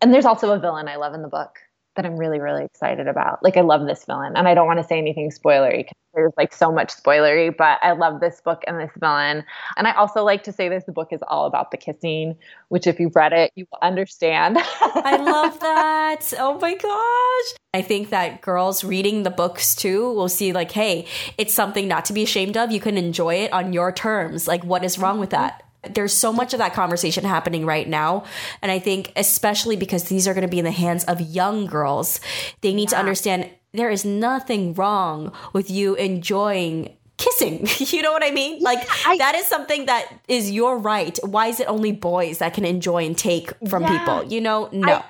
[0.00, 1.58] And there's also a villain I love in the book
[1.97, 3.43] that I'm really, really excited about.
[3.43, 6.32] Like, I love this villain, and I don't want to say anything spoilery because there's
[6.36, 9.45] like so much spoilery, but I love this book and this villain.
[9.76, 12.36] And I also like to say this the book is all about the kissing,
[12.68, 14.59] which, if you've read it, you will understand.
[14.80, 16.32] I love that.
[16.38, 17.59] Oh my gosh.
[17.74, 21.07] I think that girls reading the books too will see, like, hey,
[21.38, 22.70] it's something not to be ashamed of.
[22.70, 24.47] You can enjoy it on your terms.
[24.47, 25.62] Like, what is wrong with that?
[25.91, 28.24] There's so much of that conversation happening right now.
[28.61, 31.66] And I think, especially because these are going to be in the hands of young
[31.66, 32.20] girls,
[32.61, 32.97] they need yeah.
[32.97, 37.66] to understand there is nothing wrong with you enjoying kissing.
[37.78, 38.62] you know what I mean?
[38.62, 41.18] Like I, that is something that is your right.
[41.24, 44.33] Why is it only boys that can enjoy and take from yeah, people?
[44.33, 44.95] You know, no.
[44.95, 45.05] I,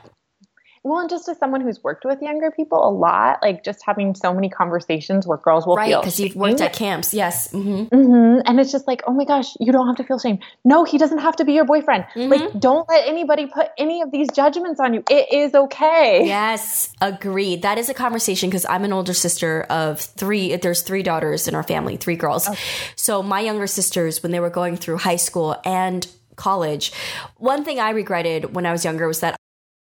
[0.84, 4.16] well, and just as someone who's worked with younger people a lot, like just having
[4.16, 7.94] so many conversations where girls will right, feel because you've worked at camps, yes, mm-hmm.
[7.94, 8.40] Mm-hmm.
[8.44, 10.40] and it's just like, oh my gosh, you don't have to feel shame.
[10.64, 12.04] No, he doesn't have to be your boyfriend.
[12.14, 12.32] Mm-hmm.
[12.32, 15.04] Like, don't let anybody put any of these judgments on you.
[15.08, 16.26] It is okay.
[16.26, 17.62] Yes, agreed.
[17.62, 20.56] That is a conversation because I'm an older sister of three.
[20.56, 22.48] There's three daughters in our family, three girls.
[22.48, 22.58] Okay.
[22.96, 26.92] So my younger sisters, when they were going through high school and college,
[27.36, 29.36] one thing I regretted when I was younger was that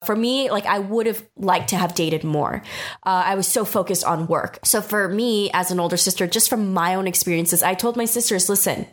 [0.05, 2.63] For me, like I would have liked to have dated more.
[3.05, 4.61] Uh, I was so focused on work.
[4.63, 8.05] So for me, as an older sister, just from my own experiences, I told my
[8.05, 8.87] sisters, listen,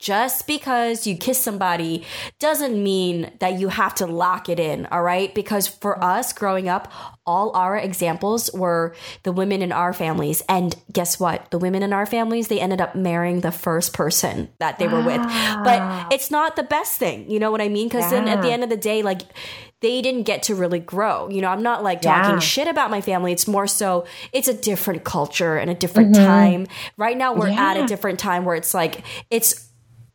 [0.00, 2.04] just because you kiss somebody
[2.40, 4.86] doesn't mean that you have to lock it in.
[4.86, 5.32] All right.
[5.32, 6.92] Because for us growing up,
[7.24, 10.42] all our examples were the women in our families.
[10.48, 11.52] And guess what?
[11.52, 15.02] The women in our families, they ended up marrying the first person that they were
[15.02, 15.22] with.
[15.62, 17.30] But it's not the best thing.
[17.30, 17.86] You know what I mean?
[17.86, 18.24] Because yeah.
[18.24, 19.22] then at the end of the day, like,
[19.82, 21.28] they didn't get to really grow.
[21.28, 22.38] You know, I'm not like talking yeah.
[22.38, 23.32] shit about my family.
[23.32, 26.24] It's more so it's a different culture and a different mm-hmm.
[26.24, 26.66] time.
[26.96, 27.72] Right now we're yeah.
[27.72, 29.68] at a different time where it's like it's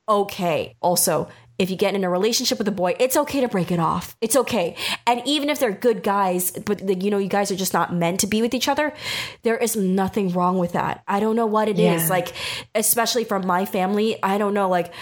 [0.09, 0.75] okay.
[0.81, 1.27] Also,
[1.59, 4.15] if you get in a relationship with a boy, it's okay to break it off.
[4.21, 4.75] It's okay.
[5.05, 8.19] And even if they're good guys, but you know, you guys are just not meant
[8.21, 8.93] to be with each other,
[9.41, 11.03] there is nothing wrong with that.
[11.07, 11.95] I don't know what it yeah.
[11.95, 12.09] is.
[12.09, 12.33] Like,
[12.75, 14.93] especially from my family, I don't know, like,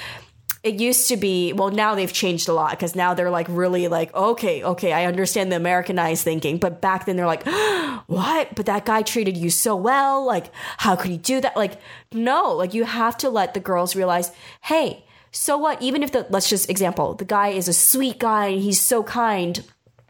[0.66, 3.88] it used to be well now they've changed a lot because now they're like really
[3.88, 7.46] like okay okay i understand the americanized thinking but back then they're like
[8.08, 8.56] what?
[8.56, 11.56] But that guy treated you so well like how could he do that?
[11.56, 11.80] Like
[12.14, 15.82] no like you have to let the girls realize hey so what?
[15.82, 19.04] Even if the let's just example the guy is a sweet guy and he's so
[19.04, 19.64] kind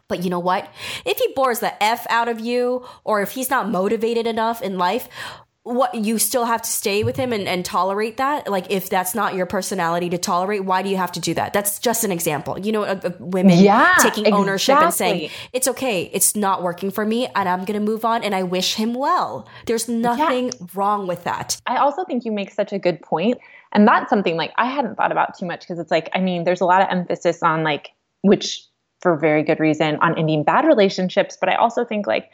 [0.08, 0.72] but you know what?
[1.04, 4.78] If he bores the F out of you, or if he's not motivated enough in
[4.78, 5.08] life,
[5.66, 8.48] what you still have to stay with him and, and tolerate that?
[8.48, 11.52] Like if that's not your personality to tolerate why do you have to do that?
[11.52, 12.58] That's just an example.
[12.58, 14.84] You know of, of women yeah, taking ownership exactly.
[14.84, 16.10] and saying it's okay.
[16.12, 19.48] It's not working for me and i'm gonna move on and i wish him well.
[19.66, 20.66] There's nothing yeah.
[20.74, 21.60] wrong with that.
[21.66, 23.38] I also think you make such a good point
[23.72, 26.44] and that's something like i hadn't thought about too much because it's like i mean
[26.44, 27.90] there's a lot of emphasis on like
[28.22, 28.64] which
[29.00, 32.30] for very good reason on ending bad relationships but i also think like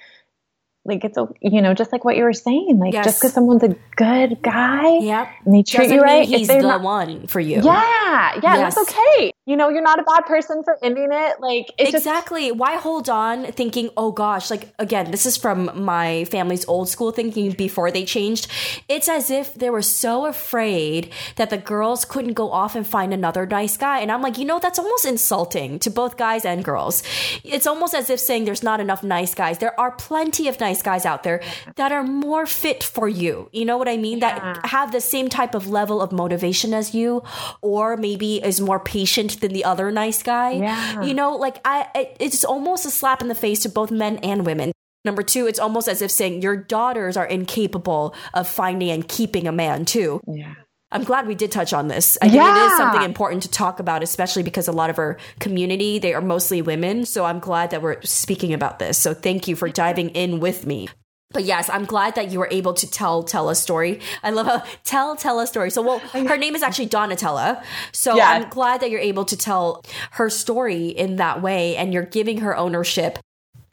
[0.85, 3.05] like it's a you know just like what you were saying like yes.
[3.05, 5.29] just because someone's a good guy yep.
[5.45, 8.75] and they treat Doesn't you right he's the not, one for you yeah yeah yes.
[8.75, 12.59] that's okay you know you're not a bad person for ending it like exactly just-
[12.63, 15.59] why hold on thinking oh gosh like again this is from
[15.93, 18.49] my family's old school thinking before they changed
[18.89, 23.13] it's as if they were so afraid that the girls couldn't go off and find
[23.13, 26.65] another nice guy and i'm like you know that's almost insulting to both guys and
[26.65, 27.03] girls
[27.45, 30.81] it's almost as if saying there's not enough nice guys there are plenty of nice
[30.83, 31.43] guys out there
[31.77, 33.49] that are more fit for you.
[33.53, 34.19] You know what I mean?
[34.19, 34.39] Yeah.
[34.55, 37.23] That have the same type of level of motivation as you,
[37.61, 40.53] or maybe is more patient than the other nice guy.
[40.53, 41.03] Yeah.
[41.03, 44.47] You know, like I, it's almost a slap in the face to both men and
[44.47, 44.73] women.
[45.05, 49.47] Number two, it's almost as if saying your daughters are incapable of finding and keeping
[49.47, 50.21] a man too.
[50.27, 50.55] Yeah.
[50.93, 52.19] I'm glad we did touch on this.
[52.21, 55.17] I think it is something important to talk about, especially because a lot of our
[55.41, 57.07] community, they are mostly women.
[57.07, 58.99] So I'm glad that we're speaking about this.
[58.99, 60.89] So thank you for diving in with me.
[61.33, 64.01] But yes, I'm glad that you were able to tell tell a story.
[64.23, 65.71] I love how tell tell a story.
[65.71, 67.63] So well, her name is actually Donatella.
[67.93, 68.31] So yeah.
[68.31, 72.39] I'm glad that you're able to tell her story in that way and you're giving
[72.39, 73.19] her ownership.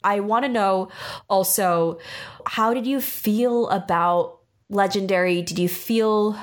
[0.02, 0.88] I want to know
[1.28, 1.98] also
[2.46, 4.38] how did you feel about
[4.70, 5.42] Legendary?
[5.42, 6.38] Did you feel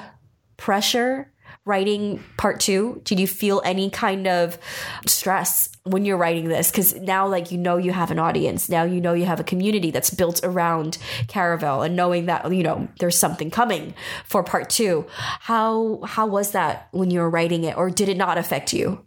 [0.58, 1.32] pressure
[1.68, 3.02] writing part two?
[3.04, 4.58] Did you feel any kind of
[5.06, 6.72] stress when you're writing this?
[6.72, 8.70] Because now, like, you know, you have an audience.
[8.70, 10.98] Now you know you have a community that's built around
[11.28, 13.94] Caraval and knowing that, you know, there's something coming
[14.26, 15.06] for part two.
[15.42, 19.04] How, how was that when you were writing it, or did it not affect you?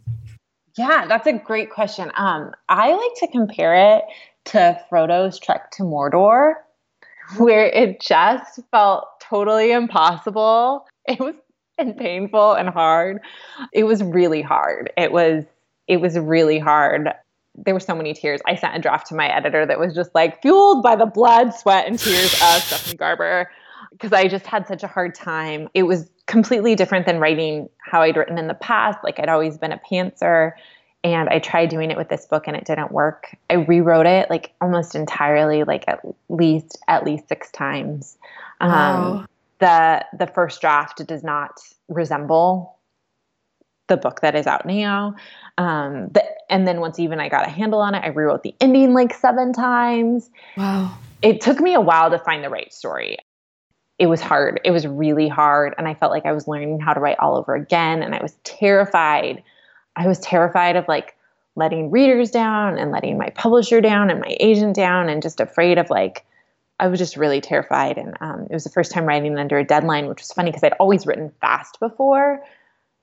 [0.77, 2.11] Yeah, that's a great question.
[2.15, 4.03] Um, I like to compare it
[4.45, 6.53] to Frodo's trek to Mordor,
[7.37, 11.35] where it just felt totally impossible it was
[11.81, 13.19] and painful and hard.
[13.73, 14.91] It was really hard.
[14.97, 15.43] It was
[15.87, 17.09] it was really hard.
[17.55, 18.39] There were so many tears.
[18.47, 21.53] I sent a draft to my editor that was just like fueled by the blood,
[21.53, 23.49] sweat, and tears of Stephanie Garber
[23.91, 25.67] because I just had such a hard time.
[25.73, 28.99] It was completely different than writing how I'd written in the past.
[29.03, 30.53] Like I'd always been a pantser
[31.03, 33.35] and I tried doing it with this book and it didn't work.
[33.49, 38.17] I rewrote it like almost entirely, like at least at least six times.
[38.61, 39.27] Um,
[39.61, 42.77] the the first draft does not resemble
[43.87, 45.15] the book that is out now.
[45.57, 48.55] Um, the, and then once even I got a handle on it, I rewrote the
[48.59, 50.29] ending like seven times.
[50.57, 50.97] Wow.
[51.21, 53.17] It took me a while to find the right story.
[53.99, 54.59] It was hard.
[54.65, 55.75] It was really hard.
[55.77, 58.01] And I felt like I was learning how to write all over again.
[58.01, 59.43] And I was terrified.
[59.95, 61.15] I was terrified of like
[61.55, 65.77] letting readers down and letting my publisher down and my agent down and just afraid
[65.77, 66.25] of like
[66.81, 67.97] I was just really terrified.
[67.99, 70.63] And um, it was the first time writing under a deadline, which was funny because
[70.63, 72.43] I'd always written fast before.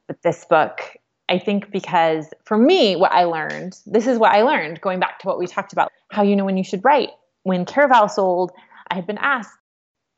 [0.09, 0.81] But this book,
[1.29, 5.21] I think because for me, what I learned, this is what I learned going back
[5.21, 7.11] to what we talked about how you know when you should write.
[7.45, 8.51] When Caraval sold,
[8.91, 9.57] I had been asked,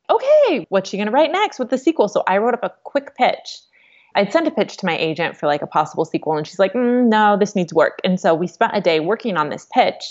[0.08, 2.08] okay, what's she going to write next with the sequel?
[2.08, 3.58] So I wrote up a quick pitch.
[4.14, 6.72] I'd sent a pitch to my agent for like a possible sequel, and she's like,
[6.72, 8.00] mm, no, this needs work.
[8.04, 10.02] And so we spent a day working on this pitch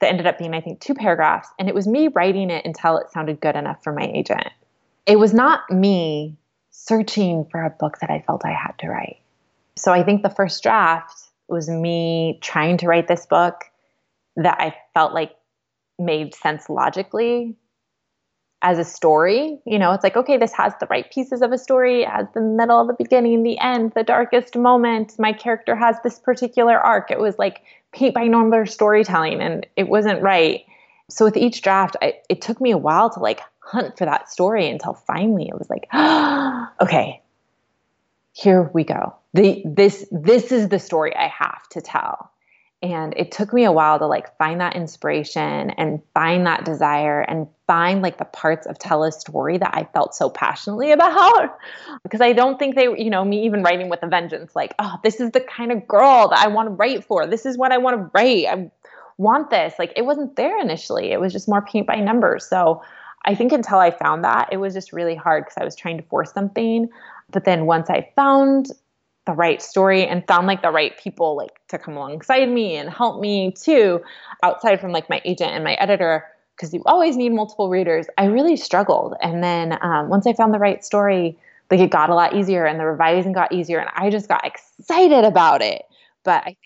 [0.00, 1.48] that ended up being, I think, two paragraphs.
[1.58, 4.48] And it was me writing it until it sounded good enough for my agent.
[5.06, 6.36] It was not me
[6.70, 9.20] searching for a book that I felt I had to write.
[9.76, 11.18] So I think the first draft
[11.48, 13.64] was me trying to write this book
[14.36, 15.34] that I felt like
[15.98, 17.56] made sense logically
[18.62, 19.58] as a story.
[19.64, 22.26] You know, it's like, okay, this has the right pieces of a story, it has
[22.34, 25.14] the middle, the beginning, the end, the darkest moment.
[25.18, 27.10] My character has this particular arc.
[27.10, 27.62] It was like
[27.96, 30.64] paint by number storytelling, and it wasn't right.
[31.08, 34.30] So with each draft, I, it took me a while to like hunt for that
[34.30, 35.88] story until finally it was like,
[36.80, 37.22] okay,
[38.32, 39.14] here we go.
[39.32, 42.30] The this this is the story I have to tell
[42.82, 47.22] and it took me a while to like find that inspiration and find that desire
[47.22, 51.58] and find like the parts of tell a story that i felt so passionately about.
[52.02, 54.96] Because i don't think they you know me even writing with a vengeance like oh
[55.02, 57.26] this is the kind of girl that i want to write for.
[57.26, 58.46] This is what i want to write.
[58.46, 58.70] I
[59.18, 59.74] want this.
[59.78, 61.12] Like it wasn't there initially.
[61.12, 62.46] It was just more paint by numbers.
[62.46, 62.82] So
[63.24, 65.96] i think until i found that it was just really hard because i was trying
[65.96, 66.90] to force something.
[67.30, 68.70] But then once i found
[69.26, 72.88] the right story and found like the right people like to come alongside me and
[72.88, 74.00] help me too
[74.42, 76.24] outside from like my agent and my editor
[76.56, 78.06] because you always need multiple readers.
[78.16, 79.14] I really struggled.
[79.20, 81.36] And then um, once i found the right story
[81.70, 84.46] like it got a lot easier and the revising got easier and i just got
[84.46, 85.82] excited about it.
[86.24, 86.58] But i think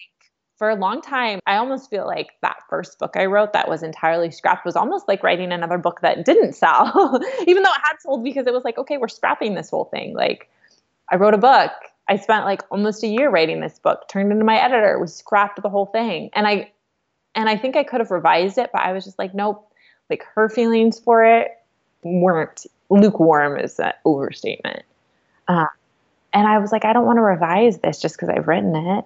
[0.58, 3.82] for a long time i almost feel like that first book i wrote that was
[3.82, 7.96] entirely scrapped was almost like writing another book that didn't sell even though it had
[8.00, 10.14] sold because it was like okay we're scrapping this whole thing.
[10.14, 10.50] Like
[11.10, 11.72] i wrote a book
[12.10, 15.62] I spent like almost a year writing this book, turned into my editor, was scrapped
[15.62, 16.30] the whole thing.
[16.32, 16.72] And I
[17.36, 19.72] and I think I could have revised it, but I was just like, nope.
[20.10, 21.52] Like her feelings for it
[22.02, 24.82] weren't lukewarm is an overstatement.
[25.46, 25.66] Uh,
[26.32, 29.04] and I was like, I don't want to revise this just because I've written it.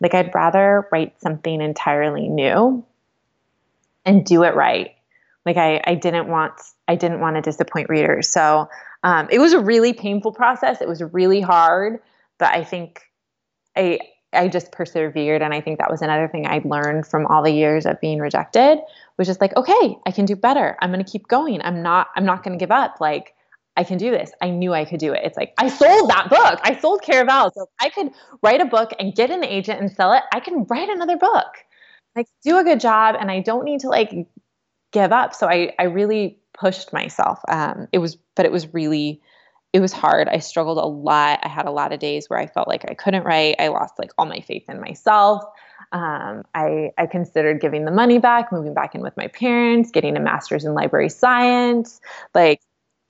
[0.00, 2.82] Like I'd rather write something entirely new
[4.06, 4.94] and do it right.
[5.44, 6.54] Like I, I didn't want
[6.88, 8.30] I didn't want to disappoint readers.
[8.30, 8.70] So
[9.02, 10.80] um, it was a really painful process.
[10.80, 12.00] It was really hard
[12.44, 13.00] but I think
[13.74, 13.98] I
[14.34, 17.50] I just persevered and I think that was another thing I learned from all the
[17.52, 18.80] years of being rejected
[19.16, 20.76] was just like okay I can do better.
[20.82, 21.62] I'm going to keep going.
[21.62, 23.00] I'm not I'm not going to give up.
[23.00, 23.34] Like
[23.78, 24.30] I can do this.
[24.42, 25.22] I knew I could do it.
[25.24, 26.60] It's like I sold that book.
[26.62, 28.10] I sold Caraval so I could
[28.42, 31.64] write a book and get an agent and sell it I can write another book.
[32.14, 34.12] Like do a good job and I don't need to like
[34.92, 35.34] give up.
[35.34, 37.40] So I I really pushed myself.
[37.48, 39.22] Um it was but it was really
[39.74, 40.28] it was hard.
[40.28, 41.40] I struggled a lot.
[41.42, 43.56] I had a lot of days where I felt like I couldn't write.
[43.58, 45.42] I lost like all my faith in myself.
[45.90, 50.16] Um, I, I considered giving the money back, moving back in with my parents, getting
[50.16, 52.00] a master's in library science.
[52.34, 52.60] Like,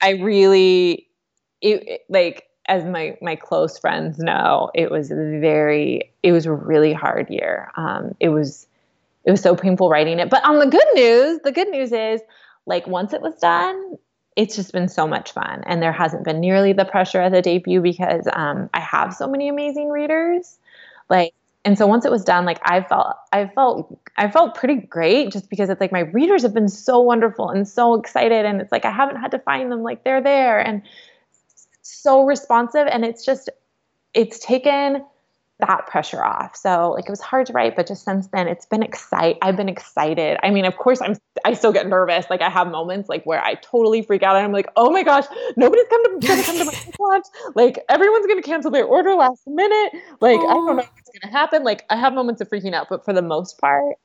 [0.01, 1.07] I really,
[1.61, 6.51] it, it, like, as my my close friends know, it was very, it was a
[6.51, 7.71] really hard year.
[7.77, 8.65] Um, it was,
[9.23, 10.31] it was so painful writing it.
[10.31, 12.21] But on the good news, the good news is,
[12.65, 13.99] like, once it was done,
[14.35, 15.63] it's just been so much fun.
[15.65, 19.27] And there hasn't been nearly the pressure at the debut because um, i have so
[19.27, 20.57] many amazing readers.
[21.09, 21.33] Like
[21.63, 25.31] and so once it was done like i felt i felt i felt pretty great
[25.31, 28.45] just because it's like my readers have been so wonderful and so excited.
[28.45, 30.81] And it's like i haven't had to find them like they're there and
[31.81, 32.87] so responsive.
[32.87, 33.49] And it's just
[34.13, 35.03] it's taken
[35.59, 36.55] that pressure off.
[36.55, 39.37] So like it was hard to write, but just since then it's been excite.
[39.41, 40.37] I've been excited.
[40.43, 42.25] I mean, of course, I'm I still get nervous.
[42.29, 45.03] Like I have moments like where I totally freak out and I'm like, oh my
[45.03, 45.25] gosh,
[45.55, 47.25] nobody's come to gonna come to my launch.
[47.55, 49.93] Like everyone's gonna cancel their order last minute.
[50.19, 51.63] Like I don't know what's gonna happen.
[51.63, 53.95] Like I have moments of freaking out, but for the most part,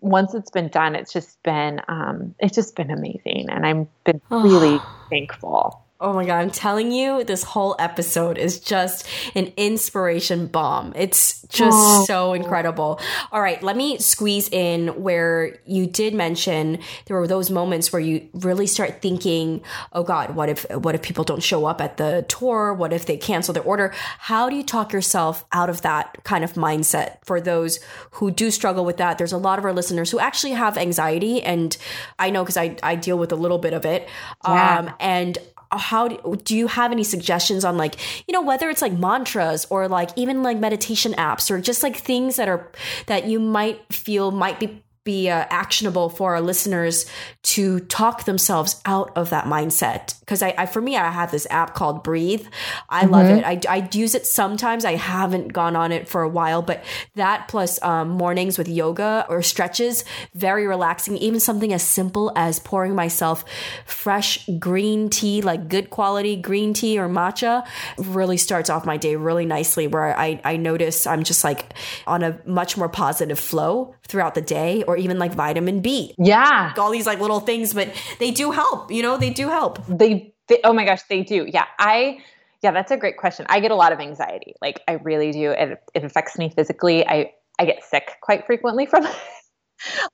[0.00, 4.20] once it's been done, it's just been um, it's just been amazing, and I'm been
[4.30, 4.78] really
[5.10, 5.85] thankful.
[5.98, 10.92] Oh my God, I'm telling you, this whole episode is just an inspiration bomb.
[10.94, 12.04] It's just oh.
[12.06, 13.00] so incredible.
[13.32, 18.00] All right, let me squeeze in where you did mention there were those moments where
[18.00, 19.62] you really start thinking,
[19.94, 22.74] oh God, what if what if people don't show up at the tour?
[22.74, 23.94] What if they cancel their order?
[24.18, 27.80] How do you talk yourself out of that kind of mindset for those
[28.10, 29.16] who do struggle with that?
[29.16, 31.74] There's a lot of our listeners who actually have anxiety, and
[32.18, 34.06] I know because I, I deal with a little bit of it.
[34.44, 34.78] Yeah.
[34.78, 35.38] Um, and
[35.72, 37.96] how do, do you have any suggestions on like
[38.26, 41.96] you know whether it's like mantras or like even like meditation apps or just like
[41.96, 42.70] things that are
[43.06, 47.06] that you might feel might be be uh, actionable for our listeners
[47.42, 50.20] to talk themselves out of that mindset.
[50.20, 52.46] Because I, I, for me i have this app called breathe.
[52.90, 53.12] I mm-hmm.
[53.12, 53.44] love it.
[53.44, 54.84] I, I use it sometimes.
[54.84, 56.84] I haven't gone on it for a while but
[57.14, 60.04] that plus um, mornings with yoga or stretches
[60.34, 61.16] very relaxing.
[61.16, 63.44] Even something as simple as pouring myself
[63.86, 69.16] fresh green tea like good quality green tea or matcha really starts off my day
[69.16, 71.72] really nicely where i, I notice i'm just like
[72.06, 76.14] on a much more positive flow throughout the day or even like vitamin B.
[76.18, 76.72] Yeah.
[76.78, 79.84] All these like little things, but they do help, you know, they do help.
[79.86, 81.46] They, they oh my gosh, they do.
[81.48, 81.66] Yeah.
[81.78, 82.18] I
[82.62, 83.46] yeah, that's a great question.
[83.48, 84.54] I get a lot of anxiety.
[84.60, 85.50] Like I really do.
[85.50, 87.06] It, it affects me physically.
[87.06, 89.14] I I get sick quite frequently from it.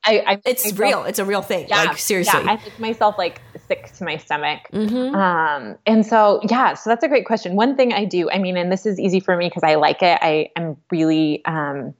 [0.04, 1.04] I, I it's myself, real.
[1.04, 1.66] It's a real thing.
[1.68, 2.40] Yeah, like seriously.
[2.44, 4.60] Yeah, I make myself like sick to my stomach.
[4.72, 5.14] Mm-hmm.
[5.14, 7.54] Um, and so yeah, so that's a great question.
[7.54, 10.02] One thing I do, I mean, and this is easy for me because I like
[10.02, 10.18] it.
[10.20, 11.94] I am really um,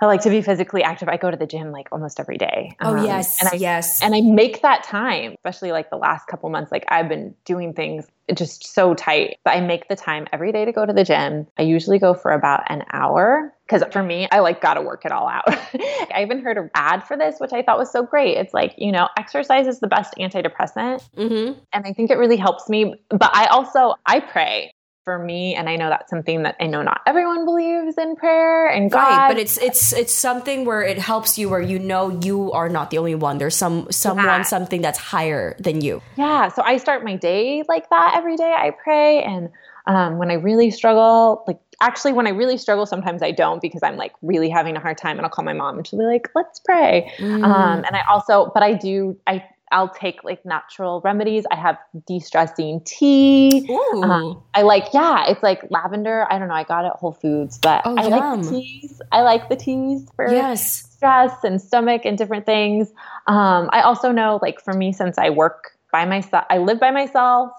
[0.00, 1.08] I like to be physically active.
[1.08, 2.76] I go to the gym like almost every day.
[2.80, 4.02] Oh um, yes, and I, yes.
[4.02, 6.72] And I make that time, especially like the last couple months.
[6.72, 10.64] Like I've been doing things just so tight, but I make the time every day
[10.64, 11.46] to go to the gym.
[11.58, 15.04] I usually go for about an hour because for me, I like got to work
[15.04, 15.44] it all out.
[15.48, 18.36] I even heard an ad for this, which I thought was so great.
[18.36, 21.58] It's like you know, exercise is the best antidepressant, mm-hmm.
[21.72, 22.94] and I think it really helps me.
[23.10, 24.73] But I also I pray
[25.04, 28.66] for me and i know that's something that i know not everyone believes in prayer
[28.68, 32.08] and god right, but it's it's it's something where it helps you where you know
[32.22, 34.42] you are not the only one there's some someone yeah.
[34.42, 38.54] something that's higher than you yeah so i start my day like that every day
[38.56, 39.50] i pray and
[39.86, 43.82] um, when i really struggle like actually when i really struggle sometimes i don't because
[43.82, 46.06] i'm like really having a hard time and i'll call my mom and she'll be
[46.06, 47.44] like let's pray mm.
[47.44, 51.44] um, and i also but i do i I'll take like natural remedies.
[51.50, 53.68] I have de-stressing tea.
[53.94, 56.26] Um, I like, yeah, it's like lavender.
[56.30, 56.54] I don't know.
[56.54, 58.10] I got it at Whole Foods, but oh, I yum.
[58.10, 59.02] like the teas.
[59.10, 60.92] I like the teas for yes.
[60.94, 62.90] stress and stomach and different things.
[63.26, 66.90] Um, I also know, like for me, since I work by myself, I live by
[66.90, 67.50] myself.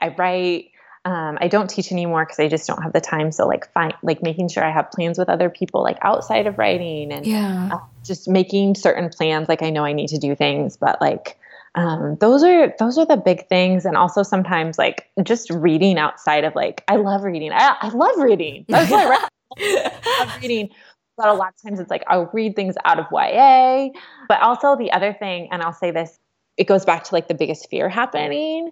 [0.00, 0.70] I write.
[1.08, 3.32] Um, I don't teach anymore because I just don't have the time.
[3.32, 6.58] So like, find like making sure I have plans with other people, like outside of
[6.58, 7.70] writing, and yeah.
[7.72, 9.48] Uh, just making certain plans.
[9.48, 11.38] Like I know I need to do things, but like
[11.74, 16.44] um, those are those are the big things and also sometimes like just reading outside
[16.44, 19.28] of like i love reading i, I love reading that's what I,
[19.58, 20.70] I love reading
[21.16, 23.90] but a lot of times it's like i'll read things out of ya
[24.28, 26.18] but also the other thing and i'll say this
[26.56, 28.70] it goes back to like the biggest fear happening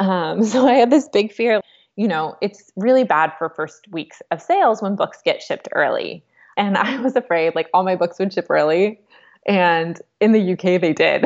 [0.00, 1.60] um, so i had this big fear
[1.98, 6.24] you know it's really bad for first weeks of sales when books get shipped early
[6.56, 9.00] and i was afraid like all my books would ship early
[9.48, 11.24] and in the UK, they did.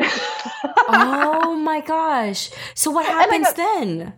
[0.87, 2.49] oh my gosh.
[2.73, 4.13] So what happens got, then?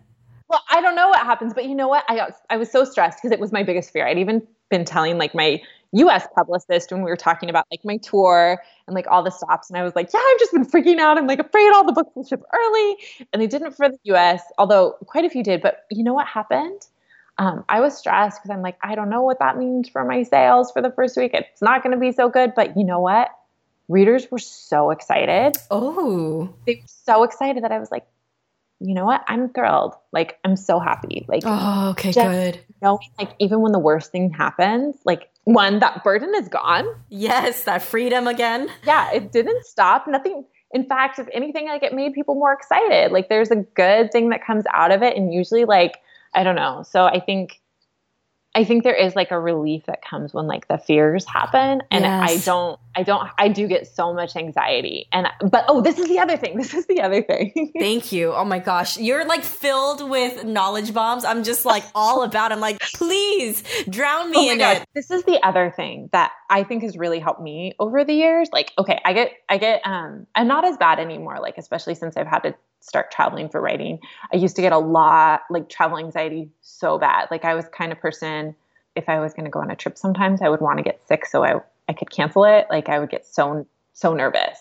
[0.48, 2.04] Well, I don't know what happens, but you know what?
[2.08, 4.06] I got, I was so stressed because it was my biggest fear.
[4.06, 5.60] I'd even been telling like my
[5.92, 9.70] US publicist when we were talking about like my tour and like all the stops.
[9.70, 11.18] And I was like, yeah, I've just been freaking out.
[11.18, 12.96] I'm like afraid all the books will ship early.
[13.32, 15.62] And they didn't for the US, although quite a few did.
[15.62, 16.86] But you know what happened?
[17.38, 20.22] Um, I was stressed because I'm like, I don't know what that means for my
[20.22, 21.32] sales for the first week.
[21.34, 22.54] It's not going to be so good.
[22.54, 23.30] But you know what?
[23.88, 25.56] readers were so excited.
[25.70, 26.52] Oh.
[26.66, 28.06] They were so excited that I was like,
[28.80, 29.24] you know what?
[29.26, 29.94] I'm thrilled.
[30.12, 31.24] Like I'm so happy.
[31.28, 32.60] Like Oh, okay, good.
[32.82, 36.86] Knowing like even when the worst thing happens, like one, that burden is gone.
[37.08, 38.68] Yes, that freedom again.
[38.84, 40.06] Yeah, it didn't stop.
[40.06, 43.12] Nothing in fact, if anything, like it made people more excited.
[43.12, 45.16] Like there's a good thing that comes out of it.
[45.16, 45.98] And usually like,
[46.34, 46.84] I don't know.
[46.86, 47.60] So I think
[48.54, 52.04] I think there is like a relief that comes when like the fears happen and
[52.04, 52.30] yes.
[52.30, 56.08] I don't I don't I do get so much anxiety and but oh this is
[56.08, 58.32] the other thing this is the other thing Thank you.
[58.32, 58.96] Oh my gosh.
[58.96, 61.24] You're like filled with knowledge bombs.
[61.24, 64.78] I'm just like all about I'm like please drown me oh in God.
[64.78, 64.88] it.
[64.94, 68.48] This is the other thing that I think has really helped me over the years.
[68.52, 72.16] Like okay, I get I get um I'm not as bad anymore like especially since
[72.16, 73.98] I've had to start traveling for writing.
[74.32, 77.28] I used to get a lot like travel anxiety so bad.
[77.30, 78.56] Like I was kind of person
[78.94, 81.06] if I was going to go on a trip sometimes I would want to get
[81.06, 82.66] sick so I I could cancel it.
[82.70, 84.58] Like I would get so so nervous.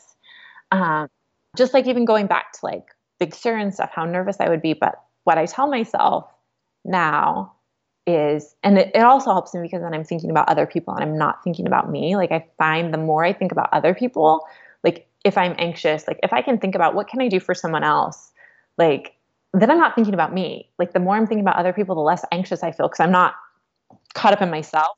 [0.71, 1.07] Um,
[1.55, 2.87] just like even going back to like
[3.19, 4.73] Big Sur and stuff, how nervous I would be.
[4.73, 6.29] But what I tell myself
[6.83, 7.53] now
[8.07, 11.03] is, and it, it also helps me because then I'm thinking about other people and
[11.03, 12.15] I'm not thinking about me.
[12.15, 14.45] Like I find the more I think about other people,
[14.83, 17.55] like if I'm anxious, like if I can think about what can I do for
[17.55, 18.31] someone else,
[18.77, 19.15] like
[19.53, 20.69] then I'm not thinking about me.
[20.77, 23.11] Like the more I'm thinking about other people, the less anxious I feel because I'm
[23.11, 23.35] not
[24.13, 24.97] caught up in myself.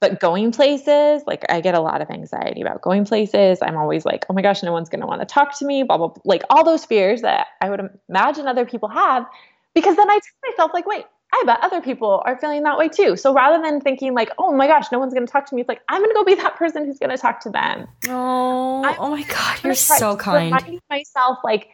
[0.00, 3.58] But going places, like I get a lot of anxiety about going places.
[3.60, 5.82] I'm always like, oh my gosh, no one's going to want to talk to me,
[5.82, 6.22] blah, blah, blah.
[6.24, 9.26] Like all those fears that I would imagine other people have.
[9.74, 12.88] Because then I tell myself, like, wait, I bet other people are feeling that way
[12.88, 13.16] too.
[13.16, 15.60] So rather than thinking like, oh my gosh, no one's going to talk to me,
[15.60, 17.86] it's like I'm going to go be that person who's going to talk to them.
[18.08, 20.46] Oh, I'm oh my god, you're so kind.
[20.46, 21.68] Reminding myself like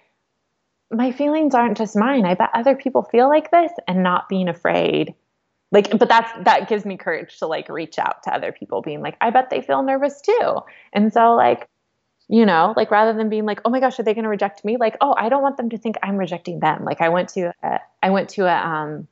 [0.90, 2.24] my feelings aren't just mine.
[2.24, 5.14] I bet other people feel like this, and not being afraid.
[5.72, 9.02] Like, but that's that gives me courage to like reach out to other people, being
[9.02, 10.58] like, I bet they feel nervous too.
[10.92, 11.68] And so like
[12.28, 14.64] you know like rather than being like oh my gosh are they going to reject
[14.64, 17.28] me like oh i don't want them to think i'm rejecting them like i went
[17.28, 19.06] to a, i went to a um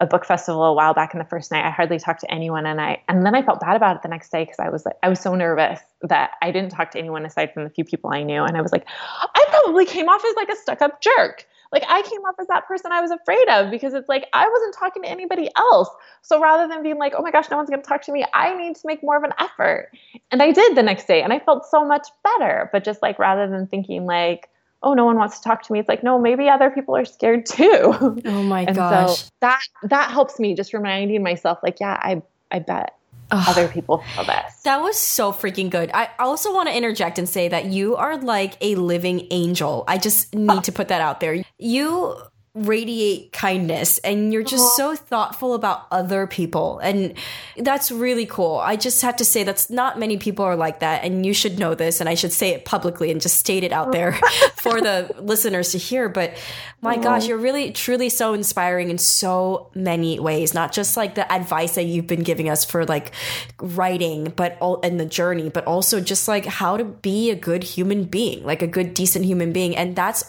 [0.00, 1.64] a book festival a while back in the first night.
[1.64, 4.08] I hardly talked to anyone and I and then I felt bad about it the
[4.08, 6.98] next day because I was like I was so nervous that I didn't talk to
[6.98, 8.44] anyone aside from the few people I knew.
[8.44, 11.46] And I was like, I probably came off as like a stuck-up jerk.
[11.72, 14.48] Like I came off as that person I was afraid of because it's like I
[14.48, 15.88] wasn't talking to anybody else.
[16.22, 18.54] So rather than being like, oh my gosh, no one's gonna talk to me, I
[18.54, 19.90] need to make more of an effort.
[20.30, 22.70] And I did the next day and I felt so much better.
[22.72, 24.48] But just like rather than thinking like,
[24.82, 27.04] oh no one wants to talk to me it's like no maybe other people are
[27.04, 27.92] scared too
[28.24, 32.22] oh my and gosh so that that helps me just reminding myself like yeah i
[32.52, 32.97] i bet
[33.30, 33.44] Ugh.
[33.48, 35.90] other people feel this that was so freaking good.
[35.94, 39.84] I also want to interject and say that you are like a living angel.
[39.88, 41.42] I just need to put that out there.
[41.58, 42.16] You
[42.54, 44.94] radiate kindness and you're just uh-huh.
[44.94, 46.78] so thoughtful about other people.
[46.80, 47.14] And
[47.56, 48.56] that's really cool.
[48.56, 51.58] I just have to say that's not many people are like that and you should
[51.58, 54.12] know this and i should say it publicly and just state it out there
[54.56, 56.08] for the listeners to hear.
[56.08, 56.36] But
[56.80, 57.02] my uh-huh.
[57.02, 61.74] gosh you're really truly so inspiring in so many ways not just like the advice
[61.74, 63.12] that you've been giving us for like
[63.60, 67.64] writing but all in the journey but also just like how to be a good
[67.64, 69.76] human being like a good decent human being.
[69.76, 70.24] And that's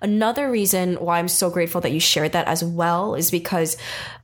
[0.00, 3.76] another reason why i'm so grateful grateful that you shared that as well, is because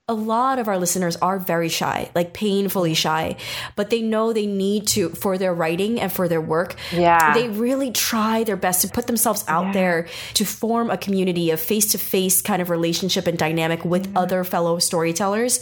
[0.09, 3.37] a lot of our listeners are very shy, like painfully shy,
[3.77, 6.77] but they know they need to for their writing and for their work.
[6.91, 7.35] Yeah.
[7.35, 9.73] They really try their best to put themselves out yeah.
[9.73, 14.07] there to form a community of face to face kind of relationship and dynamic with
[14.07, 14.17] mm-hmm.
[14.17, 15.61] other fellow storytellers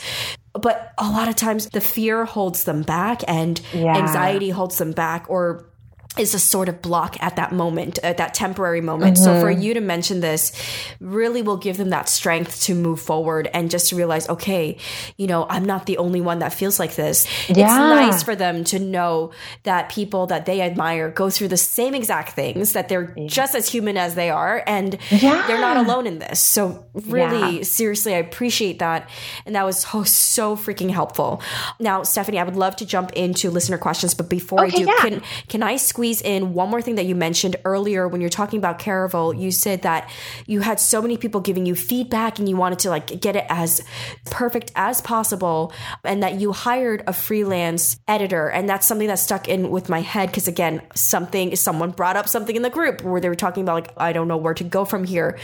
[0.54, 3.96] but a lot of times the fear holds them back and yeah.
[3.96, 5.71] anxiety holds them back or
[6.18, 9.16] is a sort of block at that moment, at that temporary moment.
[9.16, 9.24] Mm-hmm.
[9.24, 9.62] So for mm-hmm.
[9.62, 10.52] you to mention this
[11.00, 14.76] really will give them that strength to move forward and just to realize, okay,
[15.16, 17.26] you know, I'm not the only one that feels like this.
[17.48, 17.50] Yeah.
[17.50, 19.32] It's nice for them to know
[19.62, 23.26] that people that they admire go through the same exact things, that they're yeah.
[23.28, 25.46] just as human as they are, and yeah.
[25.46, 26.40] they're not alone in this.
[26.40, 29.08] So really, seriously, I appreciate that.
[29.46, 31.40] And that was so, so freaking helpful.
[31.80, 34.96] Now, Stephanie, I would love to jump into listener questions, but before okay, I do,
[34.98, 38.28] can, can I squeeze squeeze in one more thing that you mentioned earlier when you're
[38.28, 39.40] talking about Caraval.
[39.40, 40.10] You said that
[40.46, 43.44] you had so many people giving you feedback and you wanted to like get it
[43.48, 43.80] as
[44.24, 45.72] perfect as possible
[46.02, 48.48] and that you hired a freelance editor.
[48.48, 52.28] And that's something that stuck in with my head because again, something someone brought up
[52.28, 54.64] something in the group where they were talking about like I don't know where to
[54.64, 55.38] go from here.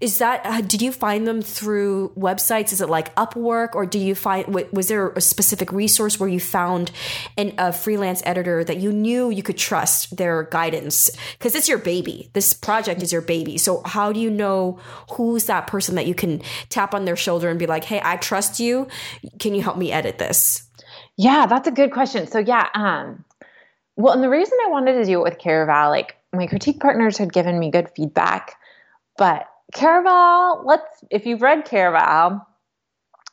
[0.00, 2.72] Is that uh, did you find them through websites?
[2.72, 6.38] Is it like Upwork or do you find was there a specific resource where you
[6.38, 6.92] found
[7.36, 11.78] an, a freelance editor that you knew you could trust their guidance because it's your
[11.78, 12.30] baby.
[12.32, 13.58] This project is your baby.
[13.58, 14.78] So how do you know
[15.12, 18.16] who's that person that you can tap on their shoulder and be like, "Hey, I
[18.16, 18.88] trust you.
[19.38, 20.68] Can you help me edit this?"
[21.16, 22.26] Yeah, that's a good question.
[22.26, 23.24] So yeah, um
[23.96, 27.16] well, and the reason I wanted to do it with Caraval, like my critique partners
[27.16, 28.56] had given me good feedback,
[29.16, 32.44] but Caraval, let's if you've read Caraval,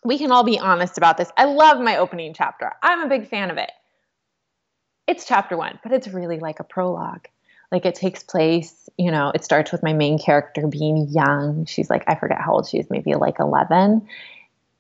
[0.04, 1.32] we can all be honest about this.
[1.38, 2.72] I love my opening chapter.
[2.82, 3.72] I'm a big fan of it
[5.12, 7.28] it's chapter one, but it's really like a prologue.
[7.70, 11.66] Like it takes place, you know, it starts with my main character being young.
[11.66, 14.08] She's like, I forget how old she is, maybe like 11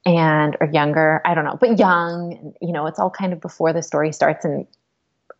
[0.05, 1.21] and or younger.
[1.25, 2.53] I don't know, but young.
[2.61, 4.45] You know, it's all kind of before the story starts.
[4.45, 4.65] And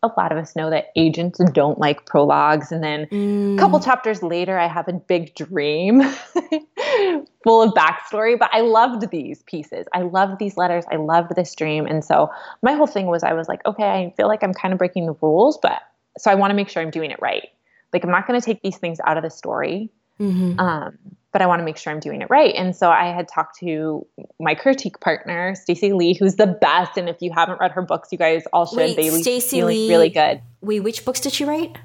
[0.03, 2.71] a lot of us know that agents don't like prologues.
[2.71, 3.55] And then mm.
[3.55, 6.01] a couple chapters later, I have a big dream
[7.43, 8.37] full of backstory.
[8.37, 9.85] But I loved these pieces.
[9.93, 10.85] I loved these letters.
[10.91, 11.85] I loved this dream.
[11.85, 12.29] And so
[12.63, 15.05] my whole thing was I was like, okay, I feel like I'm kind of breaking
[15.05, 15.81] the rules, but
[16.17, 17.47] so I want to make sure I'm doing it right.
[17.93, 19.91] Like, I'm not going to take these things out of the story.
[20.19, 20.59] Mm-hmm.
[20.59, 20.97] Um,
[21.31, 22.53] but I want to make sure I'm doing it right.
[22.55, 24.05] And so I had talked to
[24.39, 26.97] my critique partner, Stacey Lee, who's the best.
[26.97, 28.77] And if you haven't read her books, you guys all should.
[28.77, 30.41] Wait, they Stacey Lee, really good.
[30.61, 31.77] Wait, which books did she write?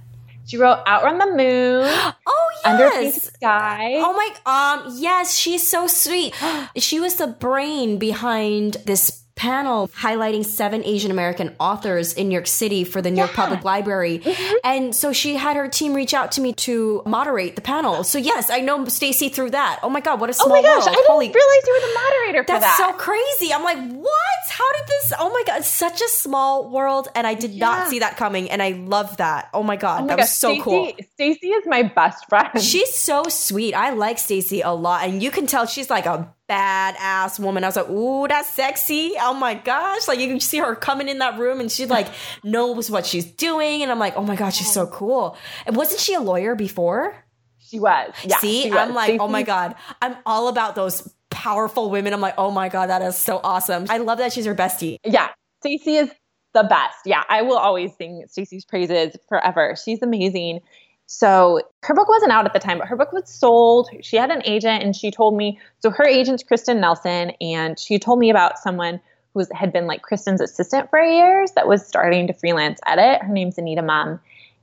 [0.47, 2.12] She wrote Outrun the Moon.
[2.28, 2.73] Oh yes.
[2.73, 3.94] Under Pink Sky.
[3.97, 6.35] Oh my um yes, she's so sweet.
[6.77, 12.46] she was the brain behind this panel highlighting seven Asian American authors in New York
[12.46, 14.18] City for the New York Public Library.
[14.20, 14.54] Mm-hmm.
[14.64, 18.02] And so she had her team reach out to me to moderate the panel.
[18.02, 19.78] So yes, I know Stacey through that.
[19.82, 20.88] Oh my god, what a small Oh my gosh, world.
[20.88, 22.92] I didn't Holy, realize you were the moderator for that's that.
[22.92, 23.52] so crazy.
[23.52, 24.12] I'm like, what?
[24.48, 25.12] How did this?
[25.18, 27.66] Oh my god, such a small world, and I did yeah.
[27.66, 29.50] not see that coming, and I love that.
[29.52, 30.24] Oh my god, oh my that gosh.
[30.24, 30.92] was so Stacey, cool.
[31.12, 32.62] Stacey is my best friend.
[32.62, 33.74] She's so sweet.
[33.74, 37.64] I like Stacey a lot, and you can tell she's like a badass woman.
[37.64, 39.12] I was like, ooh, that's sexy.
[39.20, 40.06] Oh my gosh.
[40.09, 42.09] Like you can see her coming in that room and she like
[42.44, 43.82] knows what she's doing.
[43.82, 45.36] And I'm like, oh my gosh, she's so cool.
[45.66, 47.16] And wasn't she a lawyer before?
[47.59, 48.12] She was.
[48.24, 48.39] Yeah.
[48.39, 48.78] See, was.
[48.78, 49.74] I'm like, oh my God.
[50.01, 52.12] I'm all about those powerful women.
[52.12, 53.86] I'm like, oh my God, that is so awesome.
[53.89, 54.98] I love that she's her bestie.
[55.05, 55.28] Yeah.
[55.60, 56.10] Stacey is
[56.55, 56.98] the best.
[57.05, 57.24] Yeah.
[57.28, 59.77] I will always sing Stacey's praises forever.
[59.82, 60.60] She's amazing.
[61.06, 63.88] So her book wasn't out at the time, but her book was sold.
[64.02, 67.98] She had an agent and she told me, so her agent's Kristin Nelson, and she
[67.98, 69.00] told me about someone
[69.32, 73.22] who had been like Kristin's assistant for years that was starting to freelance edit.
[73.22, 74.18] Her name's Anita Mumm.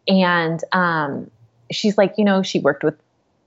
[0.07, 1.31] And um,
[1.71, 2.95] she's like, you know, she worked with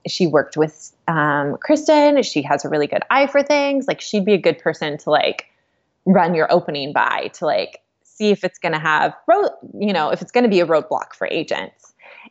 [0.07, 2.23] she worked with um, Kristin.
[2.23, 3.87] She has a really good eye for things.
[3.87, 5.47] Like she'd be a good person to like
[6.05, 10.09] run your opening by to like see if it's going to have road, you know,
[10.09, 11.86] if it's going to be a roadblock for agents.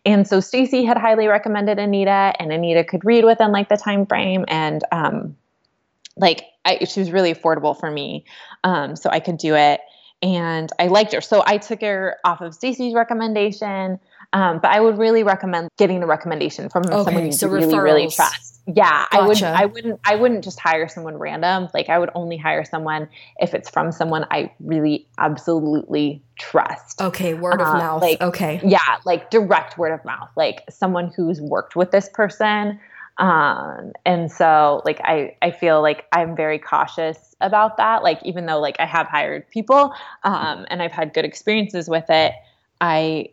[0.07, 4.07] And so Stacey had highly recommended Anita, and Anita could read within like the time
[4.07, 5.37] frame, and um,
[6.17, 8.25] like I, she was really affordable for me,
[8.63, 9.81] um, so I could do it.
[10.23, 13.99] And I liked her, so I took her off of Stacey's recommendation.
[14.33, 17.79] Um, but I would really recommend getting the recommendation from okay, someone you so really,
[17.79, 18.56] really trust.
[18.67, 19.13] Yeah, gotcha.
[19.13, 19.43] I would.
[19.43, 20.01] I wouldn't.
[20.05, 21.69] I wouldn't just hire someone random.
[21.73, 27.01] Like I would only hire someone if it's from someone I really absolutely trust.
[27.01, 28.03] Okay, word of uh, mouth.
[28.03, 30.31] Like, okay, yeah, like direct word of mouth.
[30.37, 32.81] Like someone who's worked with this person.
[33.19, 38.03] Um, and so like I I feel like I'm very cautious about that.
[38.03, 39.95] Like even though like I have hired people,
[40.25, 42.33] um, and I've had good experiences with it,
[42.81, 43.29] I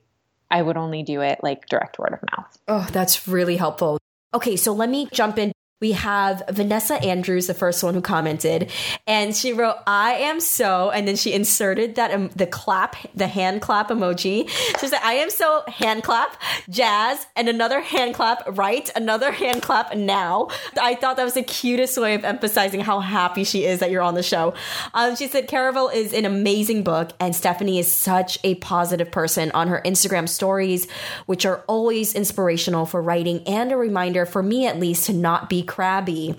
[0.52, 2.58] I would only do it like direct word of mouth.
[2.68, 3.98] Oh, that's really helpful.
[4.34, 5.52] Okay, so let me jump in
[5.82, 8.72] we have Vanessa Andrews, the first one who commented,
[9.06, 13.28] and she wrote, "I am so," and then she inserted that um, the clap, the
[13.28, 14.48] hand clap emoji.
[14.80, 18.44] She said, "I am so." Hand clap, jazz, and another hand clap.
[18.58, 19.96] Right, another hand clap.
[19.96, 20.48] Now,
[20.80, 24.02] I thought that was the cutest way of emphasizing how happy she is that you're
[24.02, 24.54] on the show.
[24.94, 29.52] Um, she said, "Caraval is an amazing book, and Stephanie is such a positive person
[29.52, 30.88] on her Instagram stories,
[31.26, 35.50] which are always inspirational for writing and a reminder for me at least to not
[35.50, 36.36] be." Crabby.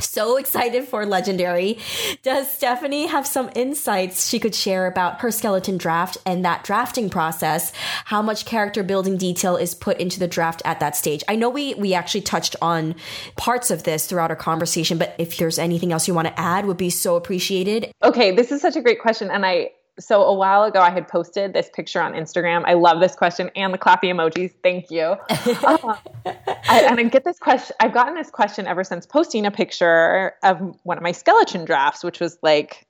[0.00, 1.78] So excited for Legendary.
[2.22, 7.10] Does Stephanie have some insights she could share about her skeleton draft and that drafting
[7.10, 7.72] process?
[8.04, 11.24] How much character building detail is put into the draft at that stage?
[11.28, 12.94] I know we we actually touched on
[13.36, 16.66] parts of this throughout our conversation, but if there's anything else you want to add
[16.66, 17.90] would be so appreciated.
[18.02, 21.08] Okay, this is such a great question and I so a while ago i had
[21.08, 22.62] posted this picture on instagram.
[22.66, 24.52] I love this question and the clappy emojis.
[24.62, 25.16] Thank you.
[25.30, 25.96] Uh,
[26.26, 30.34] I, and i get this question i've gotten this question ever since posting a picture
[30.42, 32.86] of one of my skeleton drafts which was like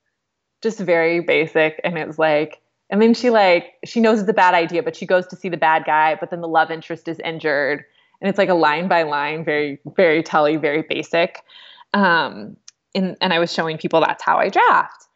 [0.62, 1.80] just very basic.
[1.85, 2.60] And it's like
[2.90, 5.48] and then she like she knows it's a bad idea but she goes to see
[5.48, 7.85] the bad guy but then the love interest is injured.
[8.20, 11.43] And it's like a line by line very very telly very basic.
[11.94, 12.56] Um
[12.94, 15.07] and, and i was showing people that's how i draft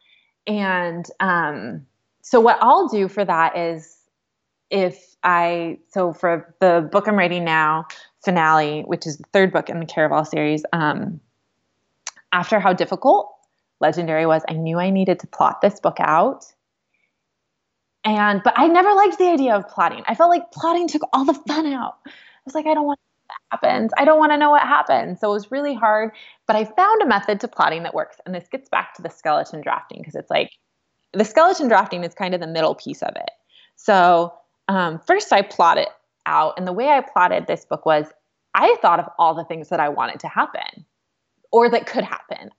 [0.47, 1.85] and um,
[2.21, 3.97] so what I'll do for that is
[4.69, 7.85] if I so for the book I'm writing now,
[8.23, 11.19] finale, which is the third book in the Caraval series, um,
[12.31, 13.33] after how difficult
[13.79, 16.45] Legendary was, I knew I needed to plot this book out.
[18.03, 20.03] And but I never liked the idea of plotting.
[20.07, 21.97] I felt like plotting took all the fun out.
[22.05, 22.11] I
[22.45, 22.99] was like, I don't want
[23.51, 23.91] happens.
[23.97, 25.19] I don't want to know what happens.
[25.19, 26.11] So it was really hard,
[26.47, 28.17] but I found a method to plotting that works.
[28.25, 30.51] And this gets back to the skeleton drafting because it's like
[31.13, 33.31] the skeleton drafting is kind of the middle piece of it.
[33.75, 34.33] So
[34.67, 35.89] um, first, I plot it
[36.25, 36.55] out.
[36.57, 38.07] And the way I plotted this book was
[38.53, 40.85] I thought of all the things that I wanted to happen
[41.51, 42.49] or that could happen.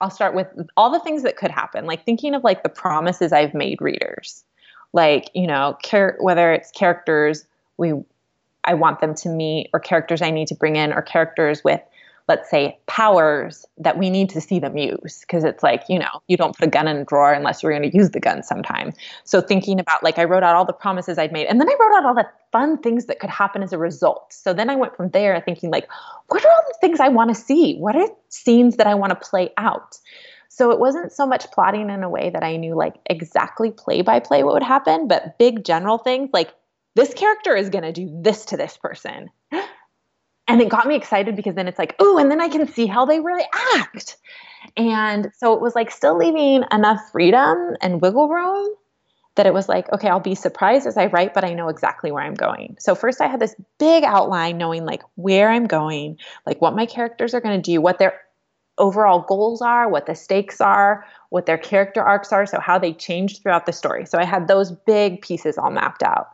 [0.00, 3.32] I'll start with all the things that could happen, like thinking of like the promises
[3.32, 4.44] I've made readers,
[4.92, 7.94] like you know, char- whether it's characters we
[8.64, 11.80] I want them to meet, or characters I need to bring in, or characters with,
[12.28, 15.20] let's say, powers that we need to see them use.
[15.20, 17.72] Because it's like, you know, you don't put a gun in a drawer unless you're
[17.72, 18.92] going to use the gun sometime.
[19.24, 21.76] So thinking about, like, I wrote out all the promises I'd made, and then I
[21.80, 24.32] wrote out all the fun things that could happen as a result.
[24.32, 25.88] So then I went from there thinking, like,
[26.28, 27.76] what are all the things I want to see?
[27.76, 29.98] What are scenes that I want to play out?
[30.54, 34.02] So it wasn't so much plotting in a way that I knew like exactly play
[34.02, 36.52] by play what would happen, but big general things like
[36.94, 39.30] this character is going to do this to this person.
[40.48, 42.86] And it got me excited because then it's like, oh, and then I can see
[42.86, 43.44] how they really
[43.76, 44.18] act.
[44.76, 48.74] And so it was like still leaving enough freedom and wiggle room
[49.36, 52.10] that it was like, okay, I'll be surprised as I write, but I know exactly
[52.10, 52.76] where I'm going.
[52.80, 56.86] So first I had this big outline knowing like where I'm going, like what my
[56.86, 58.20] characters are going to do, what their
[58.78, 62.92] overall goals are, what the stakes are, what their character arcs are, so how they
[62.92, 64.06] change throughout the story.
[64.06, 66.28] So I had those big pieces all mapped out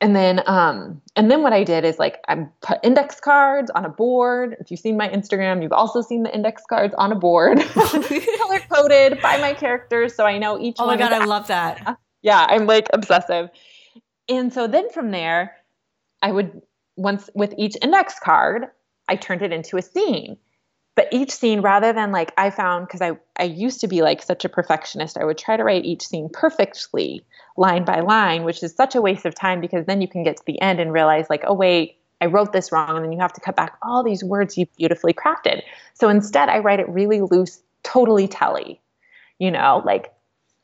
[0.00, 3.84] and then um and then what i did is like i put index cards on
[3.84, 4.56] a board.
[4.60, 7.58] If you've seen my instagram you've also seen the index cards on a board.
[7.72, 11.98] Color coded by my characters so i know each oh my god i love that.
[12.22, 13.50] Yeah i'm like obsessive.
[14.28, 15.56] And so then from there
[16.22, 16.60] i would
[16.96, 18.66] once with each index card
[19.08, 20.36] i turned it into a scene
[20.98, 24.20] but each scene rather than like i found because i i used to be like
[24.20, 27.24] such a perfectionist i would try to write each scene perfectly
[27.56, 30.36] line by line which is such a waste of time because then you can get
[30.36, 33.20] to the end and realize like oh wait i wrote this wrong and then you
[33.20, 35.62] have to cut back all these words you beautifully crafted.
[35.94, 38.80] So instead i write it really loose totally telly
[39.38, 40.12] you know like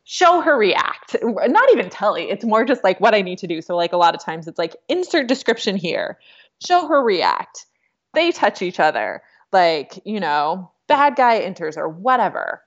[0.07, 1.17] show her react.
[1.23, 3.63] Not even telly it's more just like what i need to do.
[3.63, 6.19] So like a lot of times it's like insert description here
[6.67, 7.67] show her react.
[8.15, 9.23] They touch each other
[9.55, 12.63] like, you know, bad guy enters or whatever.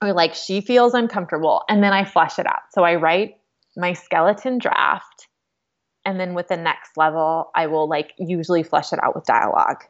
[0.00, 1.64] Or like she feels uncomfortable.
[1.68, 2.62] And then I flesh it out.
[2.72, 3.36] So I write
[3.76, 5.28] my skeleton draft.
[6.06, 9.84] And then with the next level, I will like usually flesh it out with dialogue.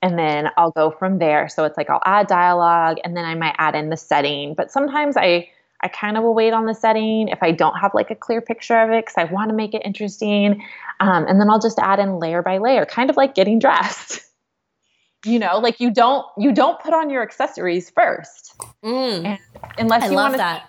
[0.00, 1.48] And then I'll go from there.
[1.48, 4.54] So it's like I'll add dialogue and then I might add in the setting.
[4.54, 5.50] But sometimes I
[5.80, 8.40] I kind of will wait on the setting if I don't have like a clear
[8.40, 10.64] picture of it because I want to make it interesting.
[11.00, 14.20] Um, and then I'll just add in layer by layer, kind of like getting dressed.
[15.24, 18.54] you know like you don't you don't put on your accessories first.
[18.84, 19.38] Mm.
[19.78, 20.68] unless I you want that.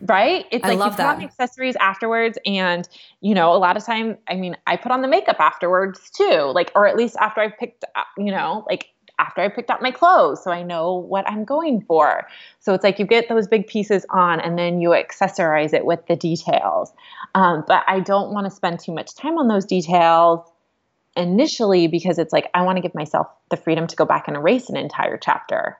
[0.00, 0.46] Right?
[0.50, 1.16] It's I like you put that.
[1.16, 2.88] on accessories afterwards and
[3.20, 6.50] you know a lot of time i mean i put on the makeup afterwards too
[6.54, 7.84] like or at least after I've picked
[8.16, 8.88] you know like
[9.18, 12.26] after i picked out my clothes so i know what i'm going for.
[12.60, 16.06] So it's like you get those big pieces on and then you accessorize it with
[16.06, 16.92] the details.
[17.34, 20.40] Um, but i don't want to spend too much time on those details
[21.16, 24.36] initially because it's like I want to give myself the freedom to go back and
[24.36, 25.78] erase an entire chapter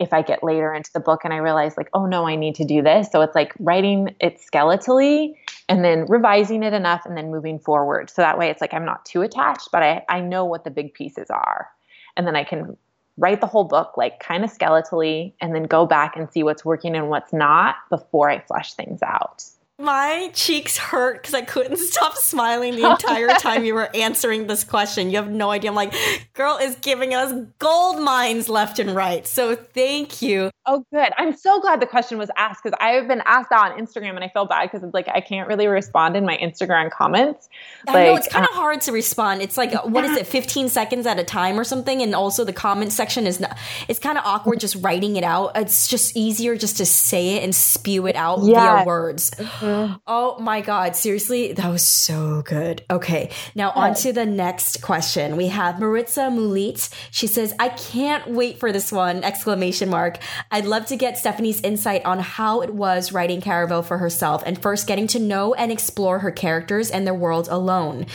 [0.00, 2.56] if I get later into the book and I realize like, oh no, I need
[2.56, 3.08] to do this.
[3.12, 5.34] So it's like writing it skeletally
[5.68, 8.10] and then revising it enough and then moving forward.
[8.10, 10.70] So that way it's like I'm not too attached, but I, I know what the
[10.70, 11.68] big pieces are.
[12.16, 12.76] And then I can
[13.16, 16.64] write the whole book like kind of skeletally and then go back and see what's
[16.64, 19.44] working and what's not before I flesh things out
[19.78, 24.64] my cheeks hurt because I couldn't stop smiling the entire time you were answering this
[24.64, 25.10] question.
[25.10, 25.70] You have no idea.
[25.70, 25.94] I'm like,
[26.34, 29.26] girl is giving us gold mines left and right.
[29.26, 30.50] So thank you.
[30.64, 31.12] Oh, good.
[31.18, 34.10] I'm so glad the question was asked because I have been asked that on Instagram
[34.10, 37.48] and I feel bad because it's like I can't really respond in my Instagram comments.
[37.88, 39.42] I like, know it's kind of uh, hard to respond.
[39.42, 42.52] It's like what is it, 15 seconds at a time or something, and also the
[42.52, 43.58] comment section is not.
[43.88, 45.56] It's kind of awkward just writing it out.
[45.56, 48.54] It's just easier just to say it and spew it out yes.
[48.54, 49.32] via words.
[50.06, 52.84] Oh my god, seriously, that was so good.
[52.90, 55.36] Okay, now on to the next question.
[55.36, 56.92] We have Maritza Mulit.
[57.10, 60.18] She says, "I can't wait for this one!" Exclamation mark.
[60.50, 64.60] I'd love to get Stephanie's insight on how it was writing Caraval for herself and
[64.60, 68.06] first getting to know and explore her characters and their world alone,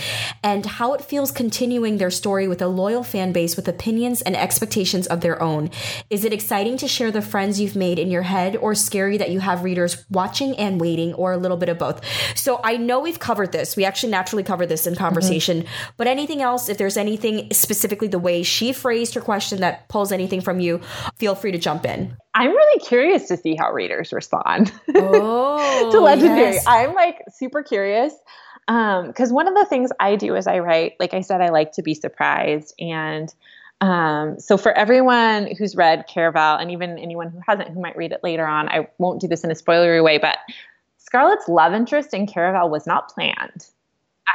[0.43, 4.35] and how it feels continuing their story with a loyal fan base with opinions and
[4.35, 5.69] expectations of their own.
[6.09, 9.31] Is it exciting to share the friends you've made in your head, or scary that
[9.31, 12.01] you have readers watching and waiting, or a little bit of both?
[12.35, 13.75] So I know we've covered this.
[13.75, 15.91] We actually naturally covered this in conversation, mm-hmm.
[15.97, 20.11] but anything else, if there's anything specifically the way she phrased her question that pulls
[20.11, 20.81] anything from you,
[21.17, 22.15] feel free to jump in.
[22.33, 26.53] I'm really curious to see how readers respond oh, to Legendary.
[26.53, 26.65] Yes.
[26.67, 28.13] I'm like super curious
[28.67, 31.49] because um, one of the things I do is I write, like I said, I
[31.49, 32.75] like to be surprised.
[32.79, 33.33] And
[33.79, 38.11] um, so for everyone who's read Caraval, and even anyone who hasn't, who might read
[38.11, 40.37] it later on, I won't do this in a spoilery way, but
[41.07, 43.67] Scarlett's love interest in Caraval was not planned.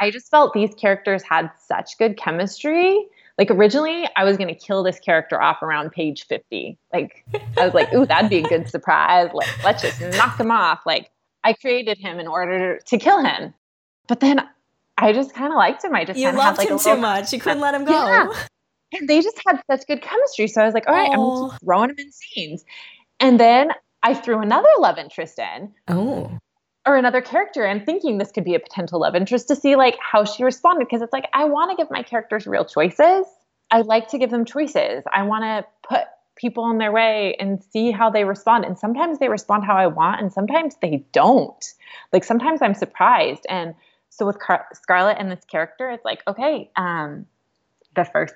[0.01, 4.59] I just felt these characters had such good chemistry like originally, I was going to
[4.59, 6.77] kill this character off around page 50.
[6.91, 7.25] Like,
[7.57, 9.31] I was like, ooh, that'd be a good surprise.
[9.33, 10.81] Like, let's just knock him off.
[10.85, 11.09] Like,
[11.43, 13.53] I created him in order to kill him.
[14.07, 14.47] But then
[14.97, 15.95] I just kind of liked him.
[15.95, 17.33] I just you loved had, like, him too much.
[17.33, 17.91] You couldn't let him go.
[17.91, 18.31] Yeah.
[18.93, 20.47] And they just had such good chemistry.
[20.47, 21.45] So I was like, all right, oh.
[21.45, 22.63] I'm just throwing him in scenes.
[23.19, 23.71] And then
[24.03, 25.73] I threw another love interest in.
[25.87, 26.37] Oh
[26.85, 29.97] or another character and thinking this could be a potential love interest to see like
[29.99, 33.25] how she responded because it's like I want to give my characters real choices.
[33.71, 35.03] I like to give them choices.
[35.11, 36.03] I want to put
[36.35, 39.87] people in their way and see how they respond and sometimes they respond how I
[39.87, 41.65] want and sometimes they don't.
[42.11, 43.75] Like sometimes I'm surprised and
[44.09, 47.25] so with Car- Scarlett and this character it's like okay, um
[47.95, 48.33] the first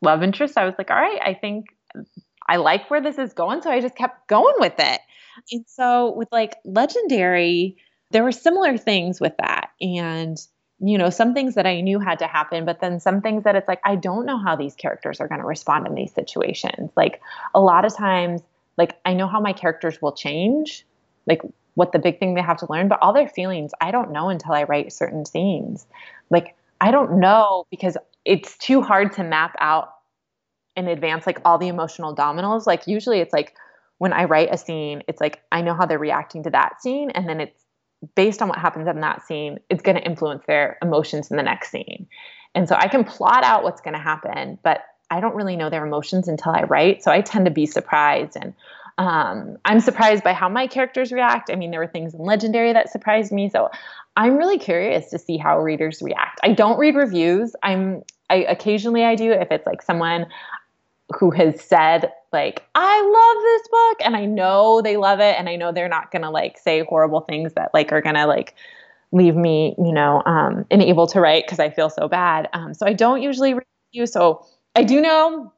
[0.00, 1.66] love interest I was like all right, I think
[2.48, 5.00] I like where this is going so I just kept going with it.
[5.52, 7.76] And so with like legendary,
[8.10, 9.70] there were similar things with that.
[9.80, 10.38] And,
[10.78, 13.56] you know, some things that I knew had to happen, but then some things that
[13.56, 16.90] it's like, I don't know how these characters are going to respond in these situations.
[16.96, 17.20] Like
[17.54, 18.42] a lot of times,
[18.76, 20.86] like I know how my characters will change,
[21.26, 21.42] like
[21.74, 24.28] what the big thing they have to learn, but all their feelings, I don't know
[24.28, 25.86] until I write certain scenes.
[26.30, 29.93] Like I don't know because it's too hard to map out
[30.76, 32.66] in advance like all the emotional dominoes.
[32.66, 33.54] Like usually it's like
[33.98, 37.10] when I write a scene, it's like I know how they're reacting to that scene,
[37.10, 37.64] and then it's
[38.14, 41.42] based on what happens in that scene, it's going to influence their emotions in the
[41.42, 42.06] next scene.
[42.54, 45.70] And so I can plot out what's going to happen, but I don't really know
[45.70, 47.02] their emotions until I write.
[47.02, 48.36] So I tend to be surprised.
[48.36, 48.54] And
[48.98, 51.50] um, I'm surprised by how my characters react.
[51.50, 53.50] I mean, there were things in Legendary that surprised me.
[53.50, 53.70] So
[54.16, 56.40] I'm really curious to see how readers react.
[56.42, 57.54] I don't read reviews.
[57.62, 60.26] I'm I occasionally I do if it's like someone
[61.18, 65.48] who has said like I love this book and I know they love it and
[65.48, 68.26] I know they're not going to like say horrible things that like are going to
[68.26, 68.54] like
[69.12, 72.48] leave me, you know, um, unable to write because I feel so bad.
[72.52, 74.06] Um, so I don't usually review.
[74.06, 74.44] So
[74.74, 75.52] I do know,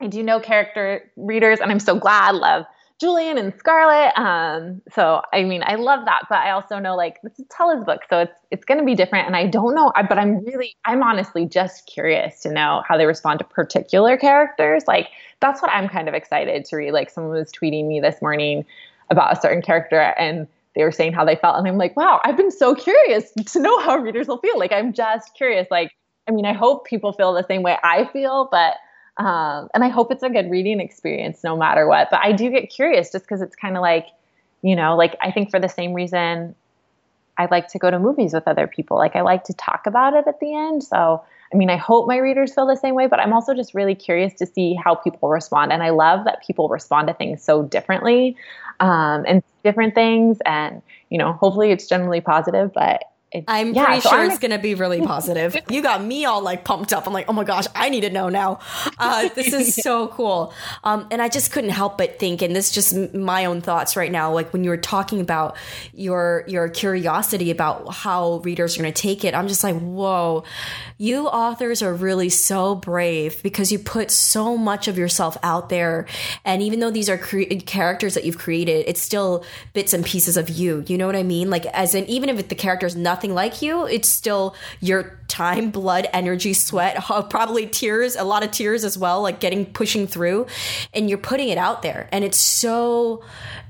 [0.00, 2.36] I do know character readers, and I'm so glad.
[2.36, 2.64] Love
[2.98, 4.16] Julian and Scarlett.
[4.16, 7.84] Um, so I mean, I love that, but I also know like this is Tella's
[7.84, 9.26] book, so it's it's going to be different.
[9.26, 13.06] And I don't know, but I'm really, I'm honestly just curious to know how they
[13.06, 14.84] respond to particular characters.
[14.86, 15.08] Like
[15.40, 16.92] that's what I'm kind of excited to read.
[16.92, 18.64] Like someone was tweeting me this morning
[19.10, 22.20] about a certain character, and they were saying how they felt and i'm like wow
[22.24, 25.90] i've been so curious to know how readers will feel like i'm just curious like
[26.28, 28.76] i mean i hope people feel the same way i feel but
[29.18, 32.50] um, and i hope it's a good reading experience no matter what but i do
[32.50, 34.06] get curious just because it's kind of like
[34.62, 36.54] you know like i think for the same reason
[37.38, 40.14] i like to go to movies with other people like i like to talk about
[40.14, 41.22] it at the end so
[41.52, 43.94] I mean, I hope my readers feel the same way, but I'm also just really
[43.94, 45.72] curious to see how people respond.
[45.72, 48.36] And I love that people respond to things so differently
[48.80, 50.38] um, and different things.
[50.44, 53.04] And, you know, hopefully it's generally positive, but
[53.48, 55.56] I'm yeah, pretty so sure I'm it's going to be really positive.
[55.68, 57.06] you got me all like pumped up.
[57.06, 58.60] I'm like, oh my gosh, I need to know now.
[58.98, 60.54] Uh, this is so cool.
[60.84, 63.96] Um, and I just couldn't help but think, and this is just my own thoughts
[63.96, 64.32] right now.
[64.32, 65.56] Like when you were talking about
[65.92, 70.44] your your curiosity about how readers are going to take it, I'm just like, whoa,
[70.98, 76.06] you authors are really so brave because you put so much of yourself out there.
[76.44, 80.36] And even though these are cre- characters that you've created, it's still bits and pieces
[80.36, 80.84] of you.
[80.86, 81.50] You know what I mean?
[81.50, 85.70] Like as in, even if the character is nothing like you, it's still your time,
[85.70, 90.46] blood, energy, sweat, probably tears, a lot of tears as well, like getting pushing through,
[90.92, 93.24] and you're putting it out there, and it's so.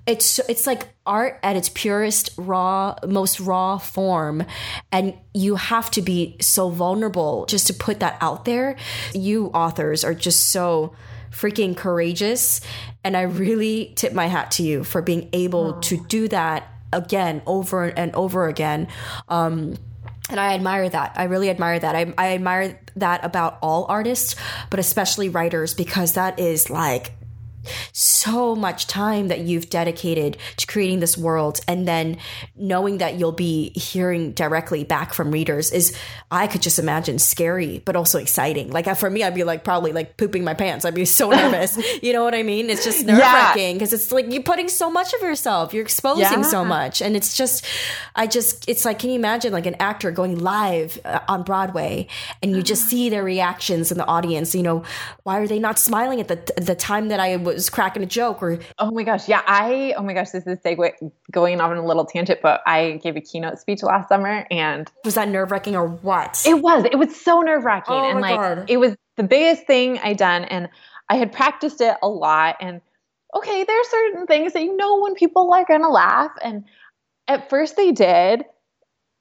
[0.05, 4.45] It's it's like art at its purest, raw, most raw form,
[4.93, 8.77] and you have to be so vulnerable just to put that out there.
[9.15, 10.95] You authors are just so
[11.33, 12.61] freaking courageous,
[13.03, 15.81] and I really tip my hat to you for being able oh.
[15.81, 18.89] to do that again over and over again.
[19.29, 19.77] Um,
[20.29, 21.13] and I admire that.
[21.17, 21.95] I really admire that.
[21.95, 24.35] I, I admire that about all artists,
[24.71, 27.13] but especially writers, because that is like
[27.93, 32.19] so much time that you've dedicated to creating this world and then
[32.57, 35.97] knowing that you'll be hearing directly back from readers is
[36.31, 38.71] i could just imagine scary but also exciting.
[38.71, 40.85] Like for me i'd be like probably like pooping my pants.
[40.85, 41.77] I'd be so nervous.
[42.03, 42.71] You know what i mean?
[42.71, 43.97] It's just nerve-wracking because yeah.
[43.97, 45.73] it's like you're putting so much of yourself.
[45.73, 46.43] You're exposing yeah.
[46.43, 47.01] so much.
[47.01, 47.65] And it's just
[48.15, 52.07] i just it's like can you imagine like an actor going live uh, on broadway
[52.43, 54.55] and you just see their reactions in the audience?
[54.55, 54.85] You know
[55.23, 58.07] why are they not smiling at the the time that i was was cracking a
[58.07, 59.29] joke or oh my gosh.
[59.29, 60.93] Yeah i oh my gosh this is segue
[61.31, 64.91] going off on a little tangent but i gave a keynote speech last summer and
[65.05, 66.43] was that nerve-wracking or what?
[66.47, 66.85] It was.
[66.85, 68.65] It was so nerve-wracking oh and like God.
[68.69, 70.69] it was the biggest thing i done and
[71.09, 72.81] i had practiced it a lot and
[73.35, 76.65] okay there are certain things that you know when people are gonna laugh and
[77.29, 78.45] at first they did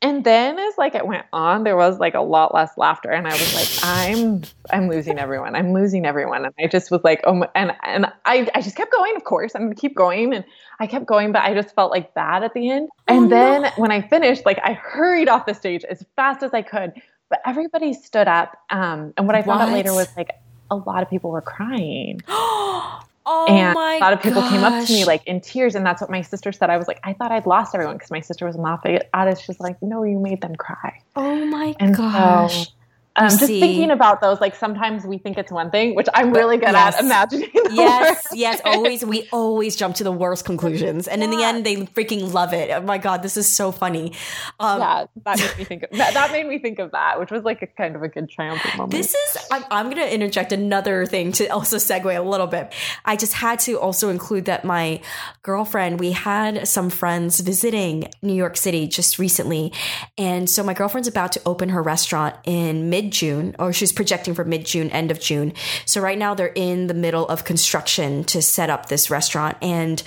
[0.06, 3.28] and then as like it went on there was like a lot less laughter and
[3.28, 7.22] i was like i'm i'm losing everyone i'm losing everyone and i just was like
[7.24, 10.34] oh my, and and i i just kept going of course i'm gonna keep going
[10.34, 10.46] and
[10.80, 13.64] i kept going but i just felt like bad at the end oh, and then
[13.64, 13.72] no.
[13.78, 16.94] when i finished like i hurried off the stage as fast as i could
[17.30, 19.70] but everybody stood up um and what i found what?
[19.70, 20.30] out later was like
[20.70, 22.22] a lot of people were crying
[23.26, 24.52] Oh and a lot of people gosh.
[24.52, 26.70] came up to me like in tears, and that's what my sister said.
[26.70, 29.40] I was like, I thought I'd lost everyone because my sister was laughing at it.
[29.40, 31.02] She's like, No, you made them cry.
[31.16, 32.66] Oh my and gosh.
[32.66, 32.72] So,
[33.18, 33.60] um, just see.
[33.60, 36.96] thinking about those, like sometimes we think it's one thing, which I'm really good yes.
[36.96, 37.50] at imagining.
[37.72, 39.06] yes, yes, always.
[39.06, 41.26] We always jump to the worst conclusions, and yeah.
[41.26, 42.72] in the end, they freaking love it.
[42.72, 44.14] Oh my god, this is so funny.
[44.60, 45.84] Um, yeah, that made me think.
[45.84, 48.10] Of, that, that, made me think of that, which was like a kind of a
[48.10, 48.92] good triumphant moment.
[48.92, 49.38] This is.
[49.50, 52.74] I'm, I'm going to interject another thing to also segue a little bit.
[53.06, 55.02] I just had to also include that my
[55.42, 56.02] girlfriend.
[56.02, 59.72] We had some friends visiting New York City just recently,
[60.18, 63.92] and so my girlfriend's about to open her restaurant in mid mid June, or she's
[63.92, 65.54] projecting for mid June, end of June.
[65.86, 69.58] So right now they're in the middle of construction to set up this restaurant.
[69.62, 70.02] And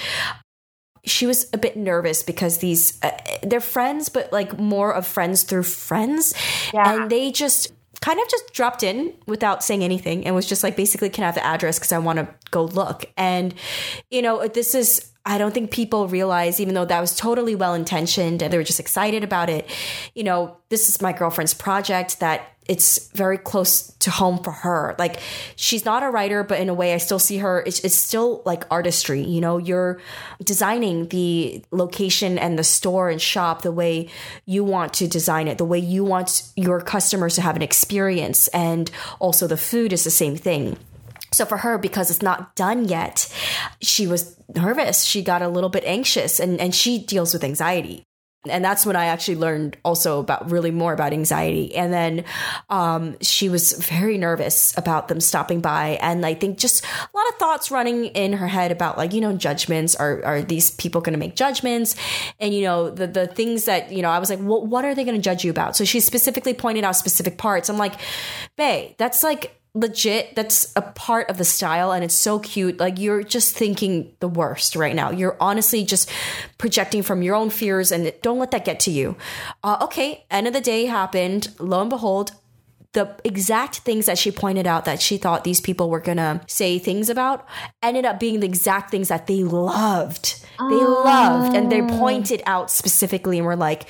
[1.04, 5.42] she was a bit nervous because these uh, they're friends but like more of friends
[5.42, 6.34] through friends
[6.74, 6.92] yeah.
[7.02, 10.76] and they just kind of just dropped in without saying anything and was just like
[10.76, 13.54] basically can I have the address because I want to go look and
[14.10, 17.74] you know this is I don't think people realize, even though that was totally well
[17.74, 19.68] intentioned and they were just excited about it,
[20.14, 24.94] you know, this is my girlfriend's project that it's very close to home for her.
[24.98, 25.20] Like
[25.56, 28.42] she's not a writer, but in a way I still see her, it's, it's still
[28.46, 29.22] like artistry.
[29.22, 30.00] You know, you're
[30.42, 34.08] designing the location and the store and shop the way
[34.46, 38.48] you want to design it, the way you want your customers to have an experience.
[38.48, 40.78] And also the food is the same thing.
[41.38, 43.32] So for her, because it's not done yet,
[43.80, 45.04] she was nervous.
[45.04, 48.04] She got a little bit anxious and, and she deals with anxiety.
[48.48, 51.74] And that's when I actually learned also about really more about anxiety.
[51.74, 52.24] And then
[52.70, 55.98] um, she was very nervous about them stopping by.
[56.00, 59.20] And I think just a lot of thoughts running in her head about like, you
[59.20, 59.96] know, judgments.
[59.96, 61.94] Are, are these people going to make judgments?
[62.40, 64.94] And, you know, the, the things that, you know, I was like, well, what are
[64.94, 65.76] they going to judge you about?
[65.76, 67.68] So she specifically pointed out specific parts.
[67.68, 67.94] I'm like,
[68.56, 72.98] Bae, that's like legit that's a part of the style and it's so cute like
[72.98, 76.10] you're just thinking the worst right now you're honestly just
[76.58, 79.16] projecting from your own fears and don't let that get to you
[79.62, 82.32] uh, okay end of the day happened lo and behold
[82.92, 86.78] the exact things that she pointed out that she thought these people were gonna say
[86.78, 87.46] things about
[87.82, 90.40] ended up being the exact things that they loved.
[90.58, 91.02] They oh.
[91.04, 93.88] loved and they pointed out specifically and were like,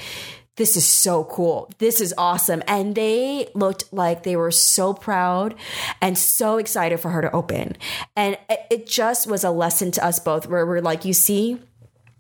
[0.59, 1.71] this is so cool.
[1.79, 2.63] This is awesome.
[2.67, 5.55] And they looked like they were so proud
[6.03, 7.77] and so excited for her to open.
[8.17, 11.61] And it just was a lesson to us both where we're like, you see,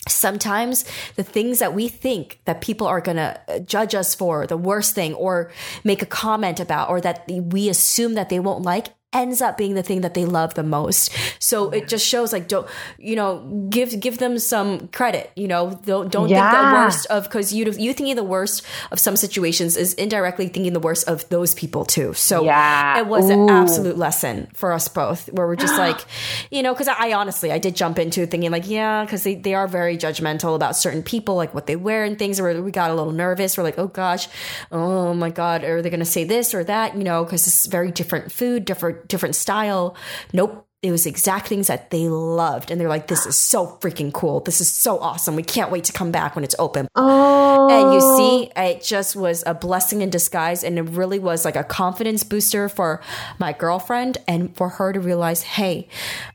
[0.06, 0.84] sometimes
[1.16, 4.56] the things that we think that people are going to uh, judge us for the
[4.56, 5.50] worst thing or
[5.82, 9.74] make a comment about or that we assume that they won't like ends up being
[9.74, 11.10] the thing that they love the most.
[11.42, 12.68] So it just shows like don't
[12.98, 15.32] you know give give them some credit.
[15.34, 16.50] You know don't don't yeah.
[16.50, 20.48] think the worst of because you you thinking the worst of some situations is indirectly
[20.48, 22.12] thinking the worst of those people too.
[22.12, 22.98] So yeah.
[22.98, 23.44] it was Ooh.
[23.44, 26.04] an absolute lesson for us both where we're just like
[26.50, 29.36] you know because I, I, honestly I did jump into thinking like yeah because they
[29.36, 32.42] they are very judgmental about certain people like what they wear and things.
[32.42, 33.56] Where we got a little nervous.
[33.56, 34.28] We're like oh gosh
[34.70, 37.64] oh my god are they going to say this or that you know because it's
[37.64, 39.96] very different food different different style.
[40.32, 40.64] Nope.
[40.80, 42.70] It was exact things that they loved.
[42.70, 44.38] And they're like, this is so freaking cool.
[44.38, 45.34] This is so awesome.
[45.34, 46.86] We can't wait to come back when it's open.
[46.94, 47.68] Oh.
[47.68, 48.16] And you oh.
[48.16, 50.62] see, it just was a blessing in disguise.
[50.62, 53.02] And it really was like a confidence booster for
[53.40, 55.88] my girlfriend and for her to realize, hey,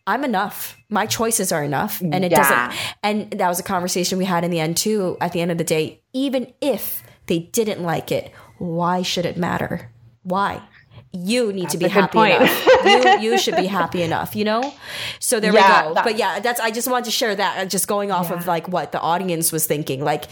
[0.06, 0.77] I'm enough.
[0.90, 2.02] My choices are enough.
[2.02, 2.68] And it yeah.
[2.68, 2.81] doesn't.
[3.02, 5.15] And that was a conversation we had in the end, too.
[5.22, 9.38] At the end of the day, even if they didn't like it, why should it
[9.38, 9.90] matter?
[10.23, 10.61] Why?
[11.14, 12.65] You need that's to be happy enough.
[12.85, 14.73] you you should be happy enough, you know?
[15.19, 15.94] So there yeah, we go.
[15.94, 18.38] That, but yeah, that's I just wanted to share that uh, just going off yeah.
[18.38, 20.03] of like what the audience was thinking.
[20.03, 20.26] Like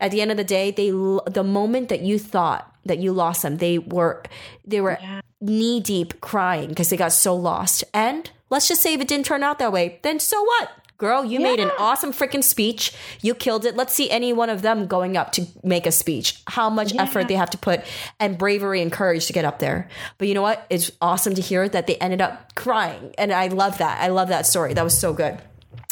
[0.00, 3.42] at the end of the day, they the moment that you thought that you lost
[3.42, 4.24] them, they were
[4.64, 5.20] they were yeah.
[5.40, 7.84] knee deep crying because they got so lost.
[7.94, 10.72] And let's just say if it didn't turn out that way, then so what?
[10.96, 11.48] Girl, you yeah.
[11.48, 12.92] made an awesome freaking speech.
[13.20, 13.76] You killed it.
[13.76, 16.40] Let's see any one of them going up to make a speech.
[16.46, 17.02] How much yeah.
[17.02, 17.82] effort they have to put
[18.20, 19.88] and bravery and courage to get up there.
[20.18, 20.66] But you know what?
[20.70, 23.14] It's awesome to hear that they ended up crying.
[23.18, 24.00] And I love that.
[24.00, 24.74] I love that story.
[24.74, 25.40] That was so good.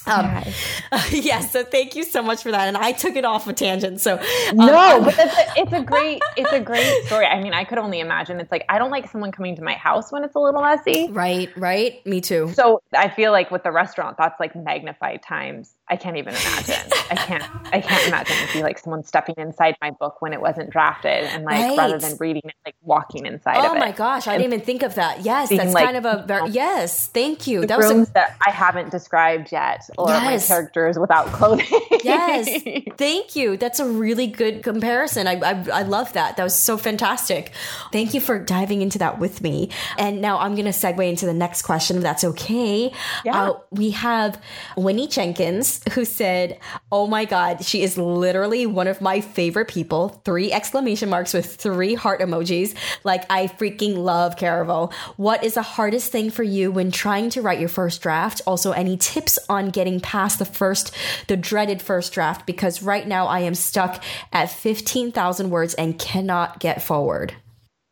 [0.06, 1.12] Um, yes.
[1.12, 2.68] yeah, so thank you so much for that.
[2.68, 4.00] And I took it off a tangent.
[4.00, 4.18] So
[4.50, 7.26] um, no, but it's a, it's a great it's a great story.
[7.26, 8.40] I mean, I could only imagine.
[8.40, 11.08] It's like I don't like someone coming to my house when it's a little messy.
[11.10, 12.04] Right, right.
[12.06, 12.50] Me too.
[12.54, 16.90] So I feel like with the restaurant, that's like magnified times I can't even imagine.
[17.10, 17.44] I can't.
[17.70, 21.24] I can't imagine it'd be like someone stepping inside my book when it wasn't drafted,
[21.24, 21.76] and like right.
[21.76, 23.58] rather than reading it, like walking inside.
[23.58, 23.70] It.
[23.70, 25.20] Oh my gosh, I didn't even think of that.
[25.20, 27.08] Yes, that's like, kind of a very, yes.
[27.08, 27.66] Thank you.
[27.66, 30.48] That rooms was a, that I haven't described yet, or yes.
[30.48, 31.66] my characters without clothing.
[32.02, 32.62] yes,
[32.96, 33.58] thank you.
[33.58, 35.26] That's a really good comparison.
[35.26, 36.38] I, I I love that.
[36.38, 37.52] That was so fantastic.
[37.92, 39.68] Thank you for diving into that with me.
[39.98, 42.92] And now I'm going to segue into the next question, if that's okay.
[43.26, 43.42] Yeah.
[43.42, 44.40] Uh, we have
[44.74, 46.58] Winnie Jenkins who said,
[46.90, 50.20] Oh my God, she is literally one of my favorite people.
[50.24, 52.74] Three exclamation marks with three heart emojis.
[53.04, 54.92] Like, I freaking love Caraval.
[55.16, 58.40] What is the hardest thing for you when trying to write your first draft?
[58.46, 60.94] Also, any tips on getting past the first,
[61.26, 62.46] the dreaded first draft?
[62.46, 64.02] Because right now I am stuck
[64.32, 67.34] at 15,000 words and cannot get forward.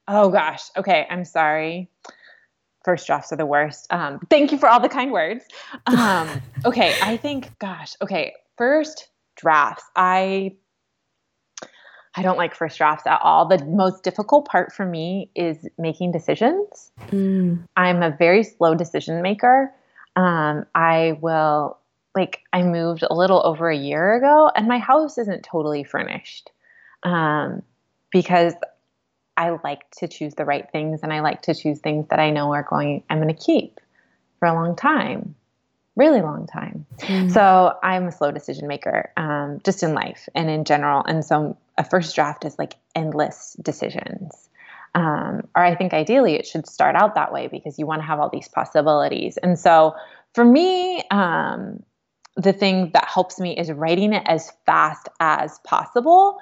[0.08, 0.62] Oh gosh.
[0.76, 1.06] Okay.
[1.08, 1.88] I'm sorry
[2.84, 3.86] first drafts are the worst.
[3.92, 5.44] Um, thank you for all the kind words.
[5.86, 6.28] Um,
[6.64, 9.84] okay, I think, gosh, okay, first drafts.
[9.96, 10.56] I
[12.14, 13.46] I don't like first drafts at all.
[13.46, 16.90] The most difficult part for me is making decisions.
[17.10, 17.66] Mm.
[17.76, 19.72] I'm a very slow decision maker.
[20.16, 21.78] Um, I will
[22.16, 26.50] like I moved a little over a year ago, and my house isn't totally furnished
[27.04, 27.62] um,
[28.10, 28.54] because
[29.40, 32.28] I like to choose the right things and I like to choose things that I
[32.28, 33.80] know are going I'm going to keep
[34.38, 35.34] for a long time.
[35.96, 36.84] really long time.
[36.98, 37.32] Mm.
[37.32, 41.02] So I'm a slow decision maker, um, just in life and in general.
[41.06, 44.48] And so a first draft is like endless decisions.
[44.94, 48.06] Um, or I think ideally it should start out that way because you want to
[48.06, 49.38] have all these possibilities.
[49.38, 49.94] And so
[50.34, 51.82] for me, um,
[52.36, 56.38] the thing that helps me is writing it as fast as possible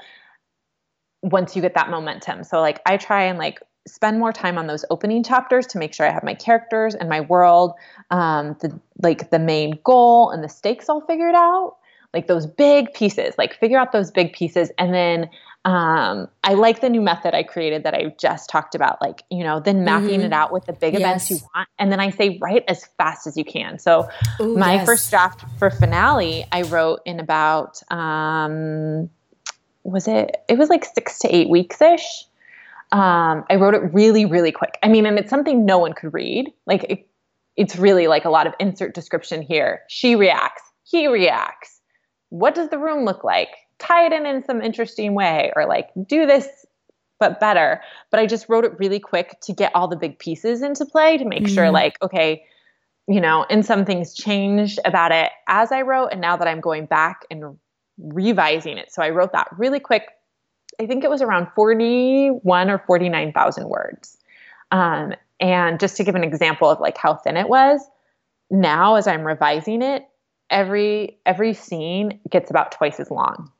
[1.22, 2.44] once you get that momentum.
[2.44, 5.94] So like I try and like spend more time on those opening chapters to make
[5.94, 7.72] sure I have my characters and my world,
[8.10, 11.76] um, the like the main goal and the stakes all figured out.
[12.14, 15.28] Like those big pieces, like figure out those big pieces, and then
[15.66, 19.02] um, I like the new method I created that I just talked about.
[19.02, 20.22] Like you know, then mapping mm-hmm.
[20.22, 21.02] it out with the big yes.
[21.02, 23.78] events you want, and then I say write as fast as you can.
[23.78, 24.08] So
[24.40, 24.86] Ooh, my yes.
[24.86, 29.10] first draft for finale, I wrote in about um,
[29.90, 30.36] was it?
[30.48, 32.24] It was like six to eight weeks ish
[32.92, 34.78] um, I wrote it really, really quick.
[34.82, 36.52] I mean, and it's something no one could read.
[36.66, 37.06] Like, it,
[37.56, 39.82] it's really like a lot of insert description here.
[39.88, 41.80] She reacts, he reacts.
[42.30, 43.48] What does the room look like?
[43.78, 46.46] Tie it in in some interesting way, or like do this
[47.20, 47.80] but better.
[48.10, 51.18] But I just wrote it really quick to get all the big pieces into play
[51.18, 51.54] to make mm-hmm.
[51.54, 52.44] sure, like, okay,
[53.06, 56.60] you know, and some things changed about it as I wrote, and now that I'm
[56.60, 57.58] going back and
[57.98, 58.92] revising it.
[58.92, 60.08] So I wrote that really quick
[60.80, 64.16] I think it was around 41 or 49,000 words.
[64.70, 67.80] Um, and just to give an example of like how thin it was,
[68.50, 70.06] now as I'm revising it,
[70.50, 73.50] every every scene gets about twice as long.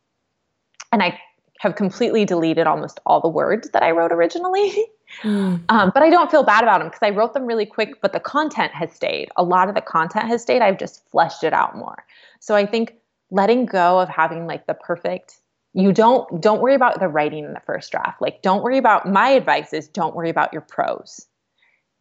[0.93, 1.21] And I
[1.61, 4.87] have completely deleted almost all the words that I wrote originally.
[5.23, 5.63] Mm.
[5.71, 8.13] Um, but I don't feel bad about them because I wrote them really quick, but
[8.13, 9.31] the content has stayed.
[9.37, 10.61] A lot of the content has stayed.
[10.61, 12.05] I've just fleshed it out more.
[12.41, 12.93] So I think
[13.31, 15.41] letting go of having like the perfect
[15.75, 18.21] you don't don't worry about the writing in the first draft.
[18.21, 21.27] Like don't worry about my advice is don't worry about your prose.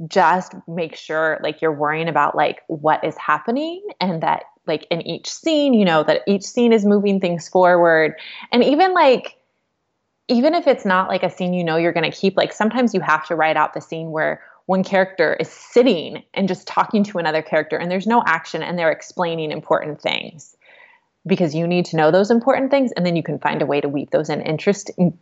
[0.08, 5.02] Just make sure like you're worrying about like what is happening and that like in
[5.02, 8.16] each scene you know that each scene is moving things forward.
[8.52, 9.38] And even like
[10.28, 12.94] even if it's not like a scene you know you're going to keep like sometimes
[12.94, 17.04] you have to write out the scene where one character is sitting and just talking
[17.04, 20.57] to another character and there's no action and they're explaining important things
[21.28, 23.82] because you need to know those important things and then you can find a way
[23.82, 25.14] to weave those in interest in,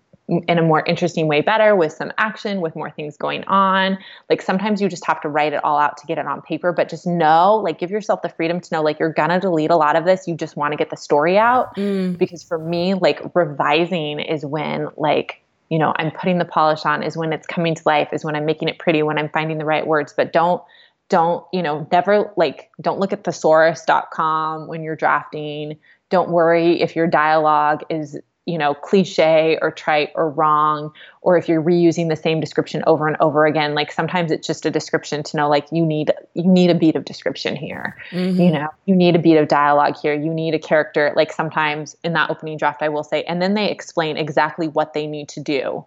[0.58, 3.98] a more interesting way better with some action with more things going on.
[4.28, 6.72] Like sometimes you just have to write it all out to get it on paper
[6.72, 9.76] but just know like give yourself the freedom to know like you're gonna delete a
[9.76, 10.28] lot of this.
[10.28, 11.76] You just want to get the story out.
[11.76, 12.18] Mm.
[12.18, 17.04] because for me like revising is when like you know i'm putting the polish on
[17.04, 19.58] is when it's coming to life is when i'm making it pretty when i'm finding
[19.58, 20.14] the right words.
[20.16, 20.62] But don't
[21.10, 25.78] don't you know never like don't look at thesaurus.com when you're drafting.
[26.10, 30.92] Don't worry if your dialogue is you know cliche or trite or wrong
[31.22, 33.76] or if you're reusing the same description over and over again.
[33.76, 36.96] Like sometimes it's just a description to know like you need you need a beat
[36.96, 37.98] of description here.
[38.12, 38.42] Mm-hmm.
[38.42, 40.14] you know you need a beat of dialogue here.
[40.14, 41.14] You need a character.
[41.16, 44.94] Like sometimes in that opening draft i will say and then they explain exactly what
[44.94, 45.86] they need to do.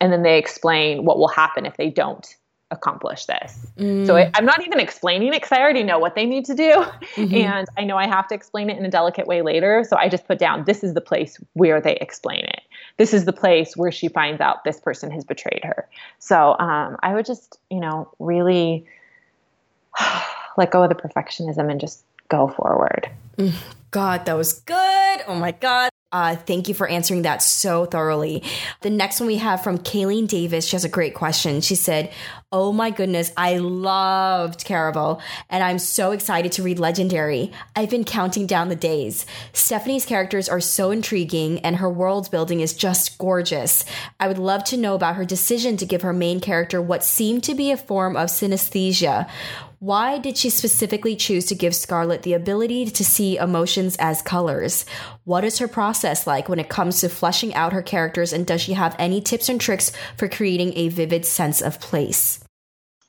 [0.00, 2.34] And then they explain what will happen if they don't
[2.74, 3.58] accomplish this.
[3.78, 4.06] Mm.
[4.06, 6.54] So I, am not even explaining it because I already know what they need to
[6.54, 6.84] do.
[7.14, 7.34] Mm-hmm.
[7.34, 9.84] And I know I have to explain it in a delicate way later.
[9.88, 12.60] So I just put down this is the place where they explain it.
[12.96, 15.88] This is the place where she finds out this person has betrayed her.
[16.18, 18.84] So um, I would just, you know, really
[20.56, 23.08] let go of the perfectionism and just go forward.
[23.38, 23.54] Mm.
[23.90, 25.20] God, that was good.
[25.26, 25.90] Oh my God.
[26.14, 28.40] Uh, thank you for answering that so thoroughly.
[28.82, 30.64] The next one we have from Kayleen Davis.
[30.64, 31.60] She has a great question.
[31.60, 32.12] She said,
[32.52, 35.20] Oh my goodness, I loved Caraval,
[35.50, 37.50] and I'm so excited to read Legendary.
[37.74, 39.26] I've been counting down the days.
[39.52, 43.84] Stephanie's characters are so intriguing, and her world building is just gorgeous.
[44.20, 47.42] I would love to know about her decision to give her main character what seemed
[47.42, 49.28] to be a form of synesthesia.
[49.84, 54.86] Why did she specifically choose to give Scarlett the ability to see emotions as colors?
[55.24, 58.62] What is her process like when it comes to fleshing out her characters, and does
[58.62, 62.42] she have any tips and tricks for creating a vivid sense of place?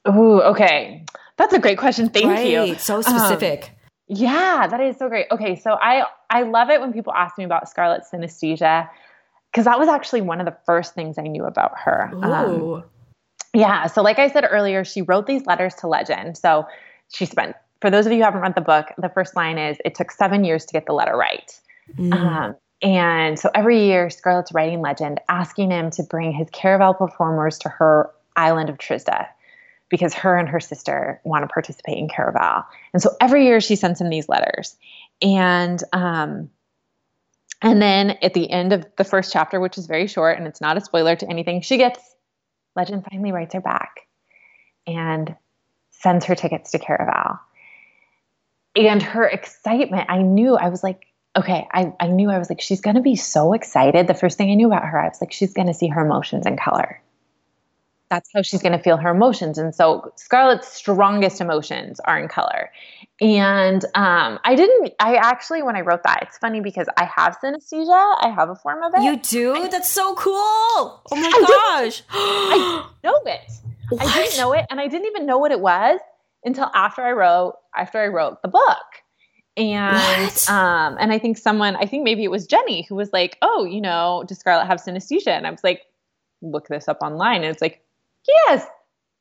[0.04, 1.06] Oh, okay.
[1.38, 2.10] That's a great question.
[2.10, 2.50] Thank right.
[2.50, 2.76] you.
[2.76, 3.70] So specific.
[3.70, 3.76] Um,
[4.10, 5.28] yeah, that is so great.
[5.32, 8.90] Okay, so I I love it when people ask me about Scarlett's synesthesia
[9.50, 12.12] because that was actually one of the first things I knew about her.
[12.22, 12.84] Um,
[13.56, 13.88] yeah.
[13.88, 16.38] So, like I said earlier, she wrote these letters to legend.
[16.38, 16.68] So,
[17.14, 19.78] she spent, for those of you who haven't read the book, the first line is,
[19.86, 21.60] It took seven years to get the letter right.
[21.98, 22.14] Mm.
[22.14, 27.58] Um, and so every year, Scarlett's writing legend, asking him to bring his Caraval performers
[27.60, 29.28] to her island of Trisda
[29.90, 32.66] because her and her sister want to participate in Caraval.
[32.94, 34.76] And so every year she sends him these letters.
[35.22, 36.50] And um,
[37.62, 40.62] and then at the end of the first chapter, which is very short and it's
[40.62, 42.15] not a spoiler to anything, she gets
[42.76, 44.02] Legend finally writes her back
[44.88, 45.36] and
[45.92, 47.40] sends her tickets to Caraval.
[48.76, 51.06] and her excitement, I knew I was like,
[51.38, 54.08] okay, I, I knew I was like, she's going to be so excited.
[54.08, 56.06] The first thing I knew about her, I was like, she's going to see her
[56.06, 57.02] emotions in color.
[58.16, 59.58] That's how she's going to feel her emotions.
[59.58, 62.72] And so Scarlett's strongest emotions are in color.
[63.20, 67.38] And um, I didn't, I actually, when I wrote that, it's funny because I have
[67.44, 68.16] synesthesia.
[68.22, 69.04] I have a form of it.
[69.04, 69.68] You do?
[69.70, 70.34] That's so cool.
[70.34, 72.04] Oh my I gosh.
[72.10, 73.52] I know it.
[73.90, 74.02] What?
[74.02, 74.66] I didn't know it.
[74.70, 76.00] And I didn't even know what it was
[76.46, 78.86] until after I wrote, after I wrote the book
[79.58, 83.38] and um and i think someone i think maybe it was jenny who was like
[83.42, 85.84] oh you know does scarlett have synesthesia and i was like
[86.42, 87.85] look this up online and it's like
[88.28, 88.66] yes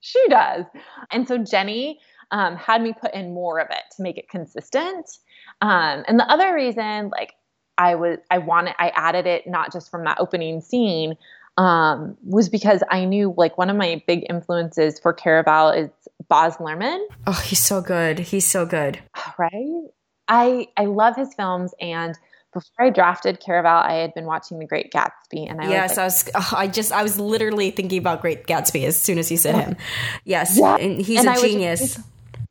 [0.01, 0.65] she does
[1.11, 1.99] and so jenny
[2.31, 5.19] um, had me put in more of it to make it consistent
[5.61, 7.35] um, and the other reason like
[7.79, 11.17] i was i wanted i added it not just from that opening scene
[11.57, 15.91] um, was because i knew like one of my big influences for caraval is
[16.29, 17.05] Baz Luhrmann.
[17.27, 18.19] Oh, he's so good.
[18.19, 19.01] He's so good.
[19.39, 19.83] Right?
[20.29, 22.17] I I love his films and
[22.55, 26.27] before I drafted Caraval, I had been watching The Great Gatsby, and I yes, was
[26.27, 26.53] like, I was.
[26.53, 29.57] Oh, I just, I was literally thinking about Great Gatsby as soon as you said
[29.57, 29.77] him.
[30.25, 30.77] Yes, yeah.
[30.77, 32.01] and he's and a I genius.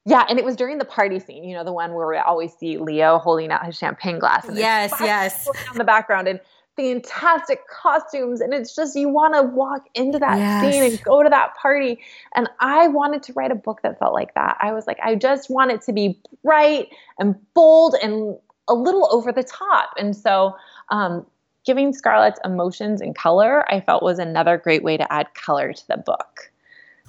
[0.06, 2.54] Yeah, and it was during the party scene, you know, the one where we always
[2.54, 4.48] see Leo holding out his champagne glass.
[4.48, 5.48] And yes, yes.
[5.72, 6.40] In the background, and
[6.76, 10.74] fantastic costumes and it's just you want to walk into that yes.
[10.74, 12.00] scene and go to that party
[12.36, 15.14] and i wanted to write a book that felt like that i was like i
[15.14, 16.88] just want it to be bright
[17.20, 19.92] and bold and a little over the top.
[19.98, 20.56] And so
[20.90, 21.26] um,
[21.66, 25.88] giving scarlett's emotions and color i felt was another great way to add color to
[25.88, 26.52] the book.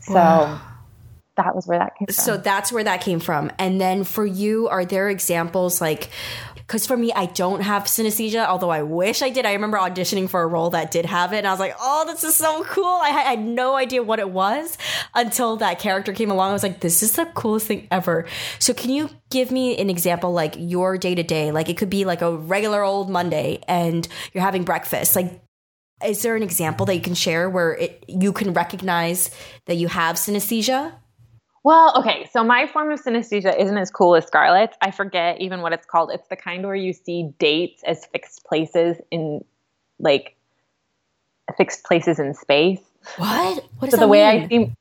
[0.01, 0.61] So wow.
[1.37, 2.15] that was where that came from.
[2.15, 3.51] so that's where that came from.
[3.59, 6.11] And then for you are there examples like
[6.67, 9.45] because for me, I don't have synesthesia, although I wish I did.
[9.45, 12.05] I remember auditioning for a role that did have it, and I was like, oh,
[12.07, 12.85] this is so cool.
[13.03, 14.79] I had no idea what it was
[15.15, 16.51] until that character came along.
[16.51, 18.27] I was like, this is the coolest thing ever.
[18.59, 21.53] So, can you give me an example, like your day to day?
[21.53, 25.15] Like, it could be like a regular old Monday and you're having breakfast.
[25.17, 25.43] Like,
[26.05, 29.31] is there an example that you can share where it, you can recognize
[29.67, 30.93] that you have synesthesia?
[31.65, 32.29] Well, okay.
[32.31, 34.77] So my form of synesthesia isn't as cool as Scarlett's.
[34.83, 36.11] I forget even what it's called.
[36.13, 39.43] It's the kind where you see dates as fixed places in
[39.99, 40.37] like
[41.57, 42.83] fixed places in space.
[43.17, 43.65] What?
[43.79, 44.75] What does so the way I see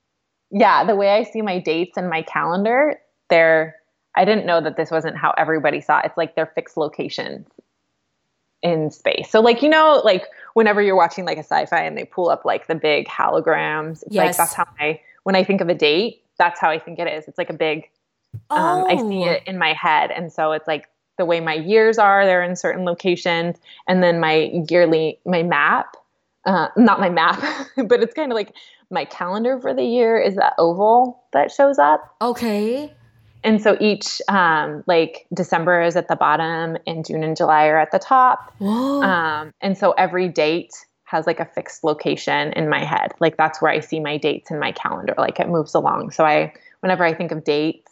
[0.52, 3.00] yeah, the way I see my dates and my calendar,
[3.30, 3.76] they're
[4.16, 6.06] I didn't know that this wasn't how everybody saw it.
[6.08, 7.48] It's like they're fixed locations
[8.62, 9.32] in space.
[9.32, 12.44] So like you know, like whenever you're watching like a sci-fi and they pull up
[12.44, 14.26] like the big holograms, it's yes.
[14.28, 17.08] like that's how I when I think of a date, that's how I think it
[17.08, 17.28] is.
[17.28, 17.90] It's like a big,
[18.50, 18.56] oh.
[18.56, 19.50] um, I see it oh.
[19.50, 20.12] in my head.
[20.12, 20.88] And so it's like
[21.18, 23.58] the way my years are, they're in certain locations.
[23.88, 25.96] And then my yearly, my map,
[26.46, 27.42] uh, not my map,
[27.88, 28.54] but it's kind of like
[28.90, 32.16] my calendar for the year is that oval that shows up.
[32.22, 32.94] Okay.
[33.44, 37.78] And so each, um, like December is at the bottom and June and July are
[37.78, 38.54] at the top.
[39.04, 40.74] Um, and so every date
[41.14, 43.14] has like a fixed location in my head.
[43.20, 45.14] Like that's where I see my dates in my calendar.
[45.18, 46.10] Like it moves along.
[46.12, 47.92] So I, whenever I think of dates,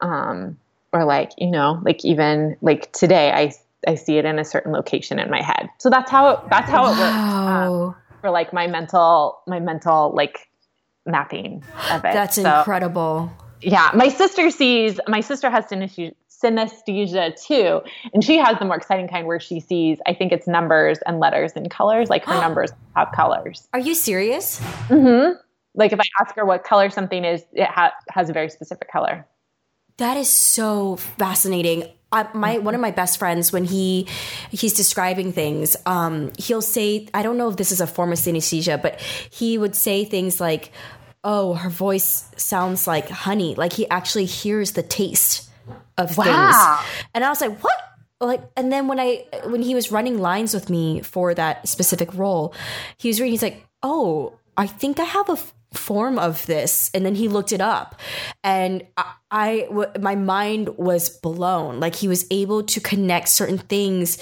[0.00, 0.58] um,
[0.92, 3.52] or like you know, like even like today, I
[3.86, 5.68] I see it in a certain location in my head.
[5.78, 7.80] So that's how it, that's how it wow.
[7.82, 10.48] works um, for like my mental my mental like
[11.04, 12.14] mapping of it.
[12.14, 13.30] That's so, incredible.
[13.60, 16.14] Yeah, my sister sees my sister has synesthesia,
[16.44, 17.80] synesthesia too.
[18.12, 21.18] And she has the more exciting kind where she sees, I think it's numbers and
[21.18, 23.66] letters and colors, like her numbers have colors.
[23.72, 24.60] Are you serious?
[24.88, 25.38] Mm-hmm.
[25.74, 28.90] Like if I ask her what color something is, it ha- has a very specific
[28.90, 29.26] color.
[29.96, 31.84] That is so fascinating.
[32.12, 34.06] I, my one of my best friends when he
[34.50, 38.18] he's describing things um, he'll say i don't know if this is a form of
[38.18, 40.70] synesthesia but he would say things like
[41.24, 45.50] oh her voice sounds like honey like he actually hears the taste
[45.96, 46.24] of wow.
[46.24, 47.08] things.
[47.14, 47.74] And I was like, what?
[48.20, 52.14] Like, and then when I when he was running lines with me for that specific
[52.14, 52.54] role,
[52.96, 53.32] he was reading.
[53.32, 57.28] He's like, "Oh, I think I have a f- form of this." And then he
[57.28, 58.00] looked it up,
[58.42, 61.80] and I, I w- my mind was blown.
[61.80, 64.16] Like he was able to connect certain things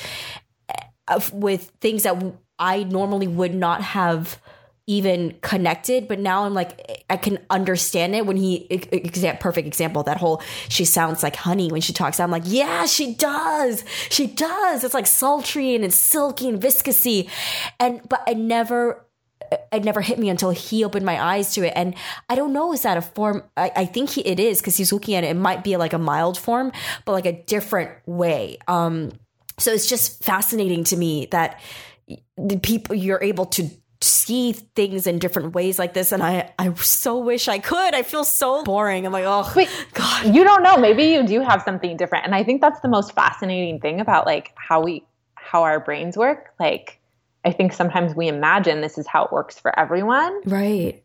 [0.68, 2.20] eh, with things that
[2.58, 4.40] I normally would not have
[4.86, 10.02] even connected but now i'm like i can understand it when he exa- perfect example
[10.02, 12.20] that whole she sounds like honey when she talks.
[12.20, 13.84] I'm like yeah she does.
[14.10, 14.84] She does.
[14.84, 17.28] It's like sultry and it's silky and viscousy.
[17.78, 19.06] And but i never
[19.70, 21.72] it never hit me until he opened my eyes to it.
[21.76, 21.94] And
[22.28, 24.92] i don't know is that a form i, I think he, it is because he's
[24.92, 25.28] looking at it.
[25.28, 26.72] It might be like a mild form
[27.04, 28.58] but like a different way.
[28.68, 29.12] Um
[29.58, 31.60] so it's just fascinating to me that
[32.36, 33.70] the people you're able to
[34.02, 37.94] see things in different ways like this and I I so wish I could.
[37.94, 39.06] I feel so boring.
[39.06, 40.34] I'm like, oh but God.
[40.34, 40.76] You don't know.
[40.76, 42.24] Maybe you do have something different.
[42.24, 45.04] And I think that's the most fascinating thing about like how we
[45.34, 46.54] how our brains work.
[46.58, 46.98] Like
[47.44, 50.40] I think sometimes we imagine this is how it works for everyone.
[50.44, 51.02] Right.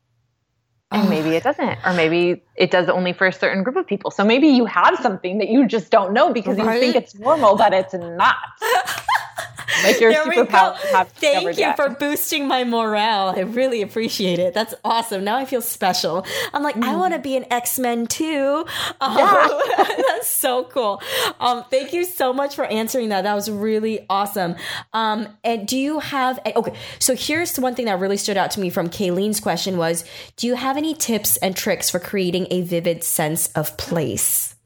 [0.92, 1.10] And oh.
[1.10, 1.80] maybe it doesn't.
[1.86, 4.10] Or maybe it does only for a certain group of people.
[4.10, 6.76] So maybe you have something that you just don't know because right?
[6.76, 8.38] you think it's normal, but it's not.
[9.84, 10.78] Like your superpower.
[11.08, 11.76] Thank you yet.
[11.76, 13.34] for boosting my morale.
[13.36, 14.54] I really appreciate it.
[14.54, 15.24] That's awesome.
[15.24, 16.26] Now I feel special.
[16.54, 16.84] I'm like, mm.
[16.84, 18.66] I want to be an X Men too.
[19.02, 19.48] Yeah.
[19.78, 21.02] that's so cool.
[21.40, 23.24] Um, thank you so much for answering that.
[23.24, 24.56] That was really awesome.
[24.94, 26.40] Um, and do you have?
[26.46, 30.06] Okay, so here's one thing that really stood out to me from Kayleen's question was,
[30.38, 34.57] do you have any tips and tricks for creating a vivid sense of place?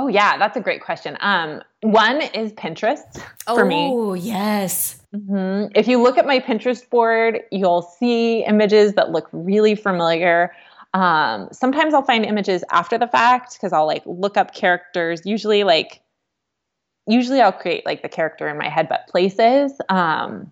[0.00, 1.18] Oh yeah, that's a great question.
[1.20, 3.90] Um, one is Pinterest for oh, me.
[3.92, 4.98] Oh yes.
[5.14, 5.72] Mm-hmm.
[5.74, 10.54] If you look at my Pinterest board, you'll see images that look really familiar.
[10.94, 15.20] Um, sometimes I'll find images after the fact because I'll like look up characters.
[15.26, 16.00] Usually, like
[17.06, 19.78] usually I'll create like the character in my head, but places.
[19.90, 20.50] Um,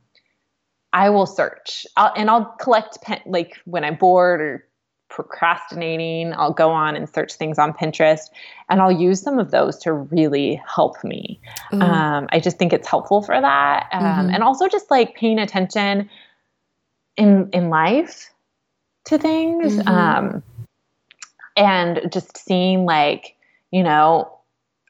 [0.93, 4.68] I will search I'll, and I'll collect pen, like when I'm bored or
[5.09, 8.31] procrastinating, I'll go on and search things on Pinterest
[8.69, 11.41] and I'll use some of those to really help me.
[11.73, 11.83] Mm-hmm.
[11.83, 13.89] Um, I just think it's helpful for that.
[13.93, 14.31] Um, mm-hmm.
[14.35, 16.09] And also just like paying attention
[17.17, 18.31] in, in life
[19.07, 19.77] to things.
[19.77, 19.89] Mm-hmm.
[19.89, 20.43] Um,
[21.57, 23.35] and just seeing like,
[23.71, 24.33] you know,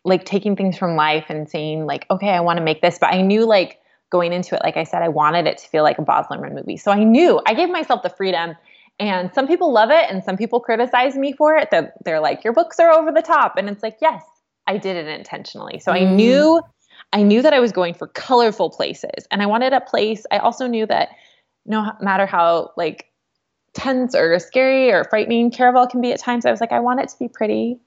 [0.04, 3.12] like taking things from life and saying like, okay, I want to make this, but
[3.12, 3.80] I knew like
[4.10, 6.54] going into it, like I said, I wanted it to feel like a Baz Luhrmann
[6.54, 6.76] movie.
[6.76, 8.56] So I knew I gave myself the freedom
[8.98, 11.70] and some people love it and some people criticize me for it.
[11.70, 13.56] That they're like, your books are over the top.
[13.56, 14.24] And it's like, yes,
[14.66, 15.78] I did it intentionally.
[15.78, 15.96] So mm.
[15.96, 16.60] I knew
[17.12, 19.26] I knew that I was going for colorful places.
[19.30, 20.26] And I wanted a place.
[20.30, 21.10] I also knew that
[21.64, 23.06] no matter how like
[23.72, 27.00] tense or scary or frightening Caraval can be at times, I was like, I want
[27.00, 27.78] it to be pretty.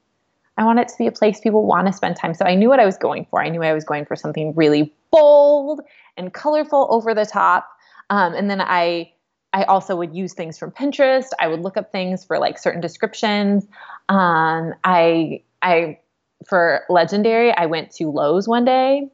[0.58, 2.34] I want it to be a place people want to spend time.
[2.34, 3.42] So I knew what I was going for.
[3.42, 5.82] I knew I was going for something really bold
[6.18, 7.68] and colorful, over the top.
[8.10, 9.12] Um, and then I
[9.54, 11.28] I also would use things from Pinterest.
[11.40, 13.68] I would look up things for like certain descriptions.
[14.08, 16.00] Um, I I
[16.48, 19.10] for legendary, I went to Lowe's one day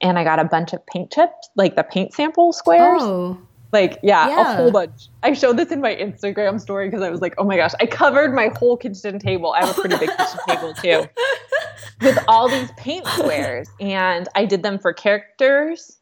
[0.00, 3.02] and I got a bunch of paint chips, like the paint sample squares.
[3.02, 3.38] Oh.
[3.72, 5.08] Like, yeah, yeah, a whole bunch.
[5.24, 7.86] I showed this in my Instagram story because I was like, oh my gosh, I
[7.86, 9.52] covered my whole kitchen table.
[9.52, 11.08] I have a pretty big kitchen table too.
[12.00, 13.68] With all these paint squares.
[13.80, 15.98] And I did them for characters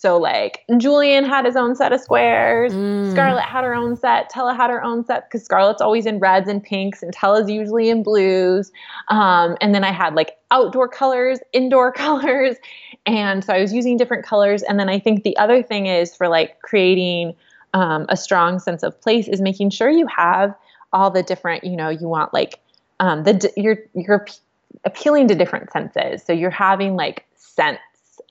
[0.00, 2.72] so like Julian had his own set of squares.
[2.72, 3.10] Mm.
[3.10, 4.30] Scarlett had her own set.
[4.30, 7.90] Tella had her own set because Scarlett's always in reds and pinks, and Tella's usually
[7.90, 8.72] in blues.
[9.08, 12.56] Um, and then I had like outdoor colors, indoor colors,
[13.04, 14.62] and so I was using different colors.
[14.62, 17.34] And then I think the other thing is for like creating
[17.74, 20.54] um, a strong sense of place is making sure you have
[20.94, 21.62] all the different.
[21.62, 22.58] You know, you want like
[23.00, 24.26] um, the you're you're
[24.86, 26.22] appealing to different senses.
[26.22, 27.82] So you're having like scents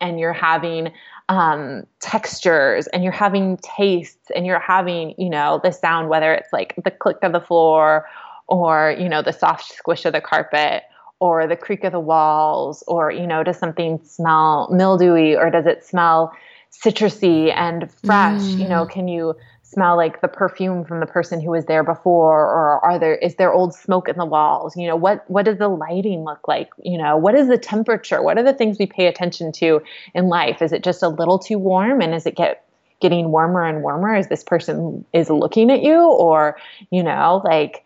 [0.01, 0.91] and you're having
[1.29, 6.51] um, textures and you're having tastes and you're having, you know, the sound, whether it's
[6.51, 8.09] like the click of the floor
[8.47, 10.83] or, you know, the soft squish of the carpet
[11.19, 15.67] or the creak of the walls or, you know, does something smell mildewy or does
[15.67, 16.33] it smell
[16.71, 18.41] citrusy and fresh?
[18.41, 18.59] Mm.
[18.59, 18.89] You know, mm.
[18.89, 19.35] can you
[19.69, 23.35] smell like the perfume from the person who was there before or are there is
[23.35, 24.75] there old smoke in the walls?
[24.75, 26.69] You know what what does the lighting look like?
[26.83, 28.21] You know what is the temperature?
[28.21, 29.81] What are the things we pay attention to
[30.15, 30.61] in life?
[30.61, 32.65] Is it just a little too warm and is it get
[32.99, 35.99] getting warmer and warmer as this person is looking at you?
[35.99, 36.57] Or
[36.89, 37.85] you know like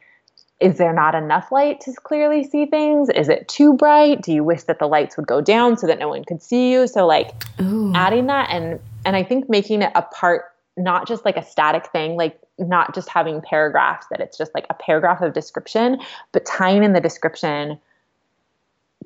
[0.62, 3.10] is there not enough light to clearly see things?
[3.10, 4.22] Is it too bright?
[4.22, 6.72] Do you wish that the lights would go down so that no one could see
[6.72, 6.88] you?
[6.88, 7.92] So like Ooh.
[7.94, 11.88] adding that and and i think making it a part not just like a static
[11.88, 16.00] thing, like not just having paragraphs that it's just like a paragraph of description,
[16.32, 17.80] but tying in the description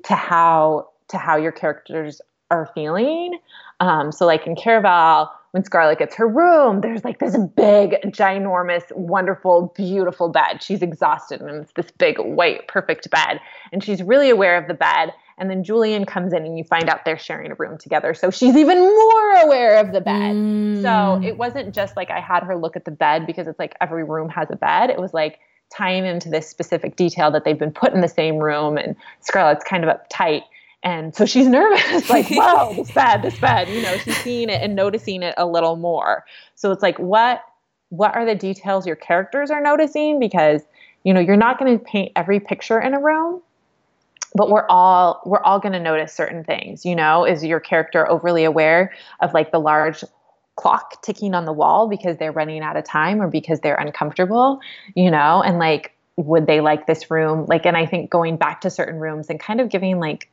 [0.04, 2.20] to how to how your characters
[2.50, 3.38] are feeling.
[3.80, 8.94] Um, so like in Caraval, when Scarlett gets her room, there's like this big, ginormous,
[8.94, 10.62] wonderful, beautiful bed.
[10.62, 13.40] She's exhausted and it's this big, white, perfect bed.
[13.72, 15.12] And she's really aware of the bed.
[15.38, 18.12] And then Julian comes in and you find out they're sharing a room together.
[18.12, 20.34] So she's even more aware of the bed.
[20.34, 20.82] Mm.
[20.82, 23.76] So it wasn't just like I had her look at the bed because it's like
[23.80, 24.90] every room has a bed.
[24.90, 25.38] It was like
[25.74, 29.64] tying into this specific detail that they've been put in the same room and Scarlett's
[29.64, 30.42] kind of uptight.
[30.82, 33.68] And so she's nervous, like, whoa, this bed, this bed.
[33.68, 36.24] You know, she's seeing it and noticing it a little more.
[36.54, 37.42] So it's like, what
[37.90, 40.20] what are the details your characters are noticing?
[40.20, 40.60] Because,
[41.04, 43.40] you know, you're not going to paint every picture in a room
[44.34, 48.08] but we're all we're all going to notice certain things you know is your character
[48.08, 50.04] overly aware of like the large
[50.58, 54.60] clock ticking on the wall because they're running out of time or because they're uncomfortable,
[54.94, 57.46] you know, and like, would they like this room?
[57.46, 60.28] Like, and I think going back to certain rooms and kind of giving like,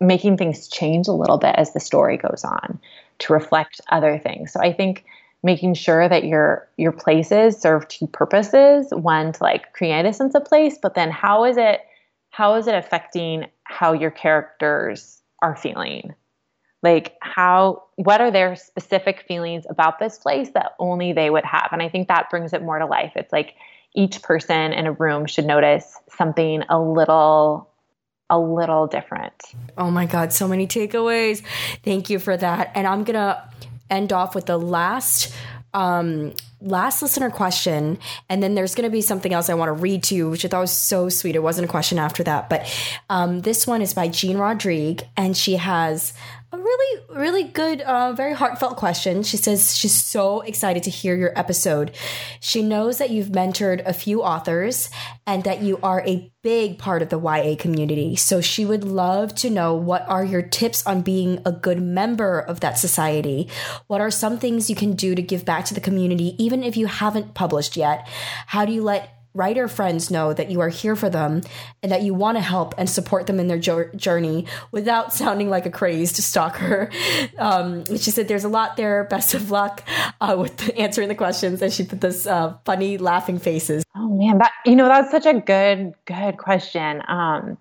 [0.00, 2.80] making things change a little bit as the story goes on
[3.18, 4.52] to reflect other things.
[4.52, 5.04] So I think
[5.44, 10.34] making sure that your your places serve two purposes one to like create a sense
[10.34, 11.80] of place but then how is it
[12.38, 16.14] how is it affecting how your characters are feeling?
[16.84, 21.70] Like how what are their specific feelings about this place that only they would have?
[21.72, 23.14] And i think that brings it more to life.
[23.16, 23.54] It's like
[23.96, 27.68] each person in a room should notice something a little
[28.30, 29.34] a little different.
[29.76, 31.42] Oh my god so many takeaways.
[31.82, 32.70] Thank you for that.
[32.76, 33.50] And i'm gonna
[33.90, 35.34] end off with the last
[35.74, 37.98] um, last listener question,
[38.28, 40.44] and then there's going to be something else I want to read to you, which
[40.44, 41.36] I thought was so sweet.
[41.36, 42.66] It wasn't a question after that, but
[43.08, 46.14] um, this one is by Jean Rodrigue, and she has
[46.50, 49.22] a really, really good, uh, very heartfelt question.
[49.22, 51.94] She says she's so excited to hear your episode.
[52.40, 54.88] She knows that you've mentored a few authors
[55.26, 58.16] and that you are a big part of the YA community.
[58.16, 62.40] So she would love to know what are your tips on being a good member
[62.40, 63.50] of that society?
[63.86, 66.78] What are some things you can do to give back to the community, even if
[66.78, 68.08] you haven't published yet?
[68.46, 71.42] How do you let writer friends know that you are here for them
[71.82, 75.48] and that you want to help and support them in their jo- journey without sounding
[75.48, 76.90] like a crazed stalker.
[77.38, 79.04] Um, she said, There's a lot there.
[79.04, 79.82] Best of luck
[80.20, 81.62] uh, with answering the questions.
[81.62, 83.84] And she put this uh, funny laughing faces.
[83.96, 84.38] Oh, man.
[84.38, 87.02] That, you know, that's such a good, good question.
[87.06, 87.58] Um,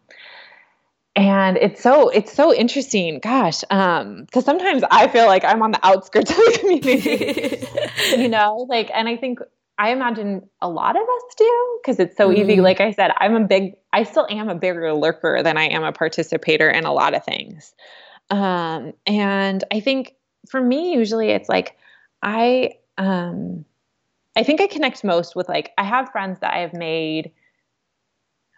[1.16, 5.72] and it's so it's so interesting gosh um because sometimes i feel like i'm on
[5.72, 7.68] the outskirts of the community
[8.22, 9.40] you know like and i think
[9.78, 12.54] I imagine a lot of us do because it's so mm easy.
[12.54, 12.62] Mm-hmm.
[12.62, 15.84] Like I said, I'm a big, I still am a bigger lurker than I am
[15.84, 17.74] a participator in a lot of things.
[18.30, 20.16] Um, and I think
[20.50, 21.78] for me, usually it's like,
[22.22, 23.66] I, um,
[24.36, 27.32] I think I connect most with like, I have friends that I have made.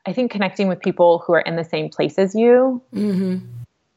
[0.05, 3.45] I think connecting with people who are in the same place as you mm-hmm.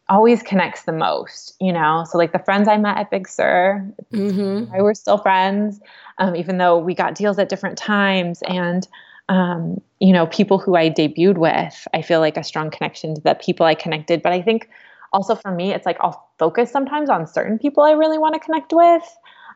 [0.08, 2.04] always connects the most, you know?
[2.10, 4.74] So, like the friends I met at Big Sur, mm-hmm.
[4.74, 5.80] I were still friends
[6.22, 8.42] um, even though we got deals at different times.
[8.46, 8.86] And,
[9.28, 13.20] um, you know, people who I debuted with, I feel like a strong connection to
[13.20, 14.22] the people I connected.
[14.22, 14.70] But I think
[15.12, 18.40] also for me, it's like I'll focus sometimes on certain people I really want to
[18.40, 19.02] connect with.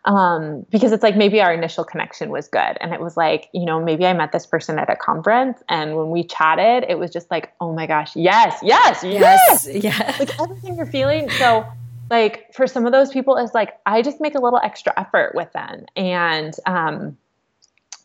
[0.05, 2.77] Um, because it's like maybe our initial connection was good.
[2.81, 5.97] And it was like, you know, maybe I met this person at a conference and
[5.97, 9.85] when we chatted, it was just like, oh my gosh, yes, yes, yes, yes.
[9.85, 10.17] yeah.
[10.17, 11.29] Like everything you're feeling.
[11.31, 11.67] So
[12.11, 15.33] like for some of those people it's like i just make a little extra effort
[15.35, 17.16] with them and um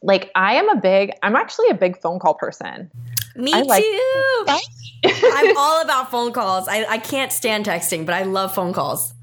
[0.01, 2.89] like i am a big i'm actually a big phone call person
[3.35, 8.23] me I too i'm all about phone calls I, I can't stand texting but i
[8.23, 9.13] love phone calls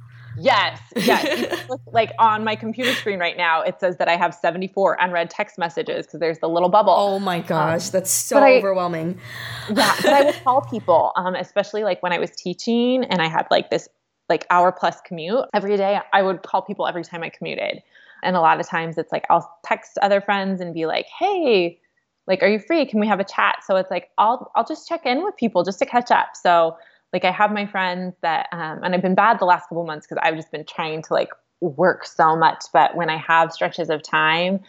[0.40, 1.68] Yes, yes.
[1.92, 5.58] like on my computer screen right now, it says that I have 74 unread text
[5.58, 6.94] messages because there's the little bubble.
[6.96, 9.18] Oh my gosh, um, that's so overwhelming.
[9.68, 13.28] yeah, but I would call people, um, especially like when I was teaching and I
[13.28, 13.88] had like this
[14.28, 16.00] like hour plus commute every day.
[16.12, 17.82] I would call people every time I commuted.
[18.22, 21.78] And a lot of times it's like I'll text other friends and be like, "Hey,
[22.26, 22.84] like are you free?
[22.86, 25.62] Can we have a chat?" So it's like I'll I'll just check in with people
[25.62, 26.30] just to catch up.
[26.34, 26.76] So
[27.12, 30.06] like I have my friends that um, and I've been bad the last couple months
[30.06, 31.30] because I've just been trying to like
[31.60, 34.60] work so much, but when I have stretches of time,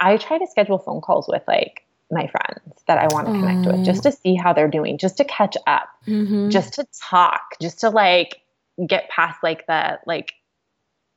[0.00, 3.66] I try to schedule phone calls with like my friends that I want to connect
[3.66, 6.50] with just to see how they're doing, just to catch up, mm-hmm.
[6.50, 8.40] just to talk, just to like
[8.86, 10.34] get past like the like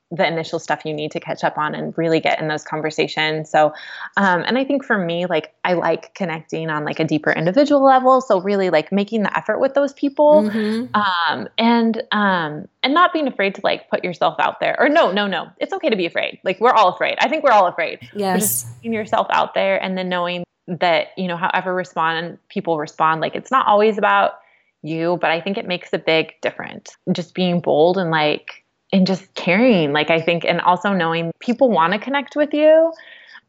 [0.10, 3.50] the initial stuff you need to catch up on and really get in those conversations.
[3.50, 3.74] So,
[4.16, 7.84] um, and I think for me, like I like connecting on like a deeper individual
[7.84, 8.22] level.
[8.22, 10.96] So really like making the effort with those people, mm-hmm.
[10.96, 14.78] um, and um, and not being afraid to like put yourself out there.
[14.80, 16.40] Or no, no, no, it's okay to be afraid.
[16.44, 17.18] Like we're all afraid.
[17.20, 18.00] I think we're all afraid.
[18.16, 22.78] Yes, just putting yourself out there and then knowing that you know however respond people
[22.78, 23.20] respond.
[23.20, 24.40] Like it's not always about
[24.84, 26.96] you, but I think it makes a big difference.
[27.12, 28.64] Just being bold and like,
[28.94, 29.94] and just caring.
[29.94, 32.94] Like, I think, and also knowing people want to connect with you.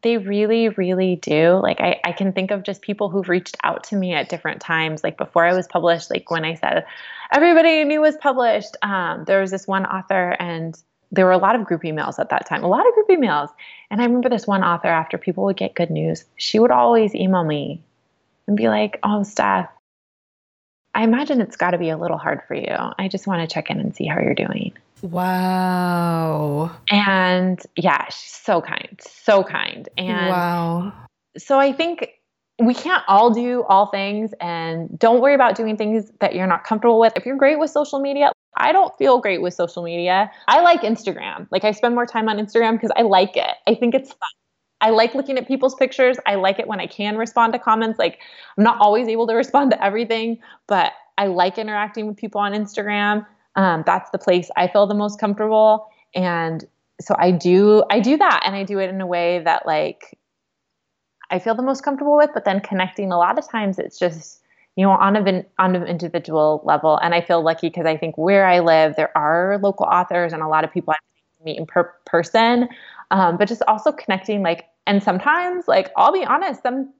[0.01, 1.59] They really, really do.
[1.61, 4.61] Like, I, I can think of just people who've reached out to me at different
[4.61, 5.03] times.
[5.03, 6.85] Like, before I was published, like when I said
[7.33, 10.77] everybody I knew was published, um, there was this one author, and
[11.11, 13.49] there were a lot of group emails at that time, a lot of group emails.
[13.89, 17.15] And I remember this one author, after people would get good news, she would always
[17.15, 17.83] email me
[18.47, 19.69] and be like, Oh, Steph,
[20.95, 22.75] I imagine it's got to be a little hard for you.
[22.97, 24.73] I just want to check in and see how you're doing.
[25.01, 26.75] Wow.
[26.89, 29.87] And yeah, she's so kind, so kind.
[29.97, 30.93] And wow.
[31.37, 32.09] So I think
[32.61, 36.65] we can't all do all things and don't worry about doing things that you're not
[36.65, 37.13] comfortable with.
[37.15, 40.29] If you're great with social media, I don't feel great with social media.
[40.47, 41.47] I like Instagram.
[41.51, 43.55] Like I spend more time on Instagram because I like it.
[43.67, 44.19] I think it's fun.
[44.81, 46.17] I like looking at people's pictures.
[46.25, 47.99] I like it when I can respond to comments.
[47.99, 48.19] Like
[48.57, 52.53] I'm not always able to respond to everything, but I like interacting with people on
[52.53, 53.25] Instagram.
[53.55, 55.87] Um, that's the place I feel the most comfortable.
[56.15, 56.65] And
[57.01, 60.17] so I do I do that and I do it in a way that like
[61.31, 64.41] I feel the most comfortable with, but then connecting a lot of times it's just
[64.75, 68.17] you know on an on an individual level and I feel lucky because I think
[68.17, 71.65] where I live there are local authors and a lot of people I meet in
[71.65, 72.69] per- person
[73.11, 76.93] um, but just also connecting like and sometimes like I'll be honest some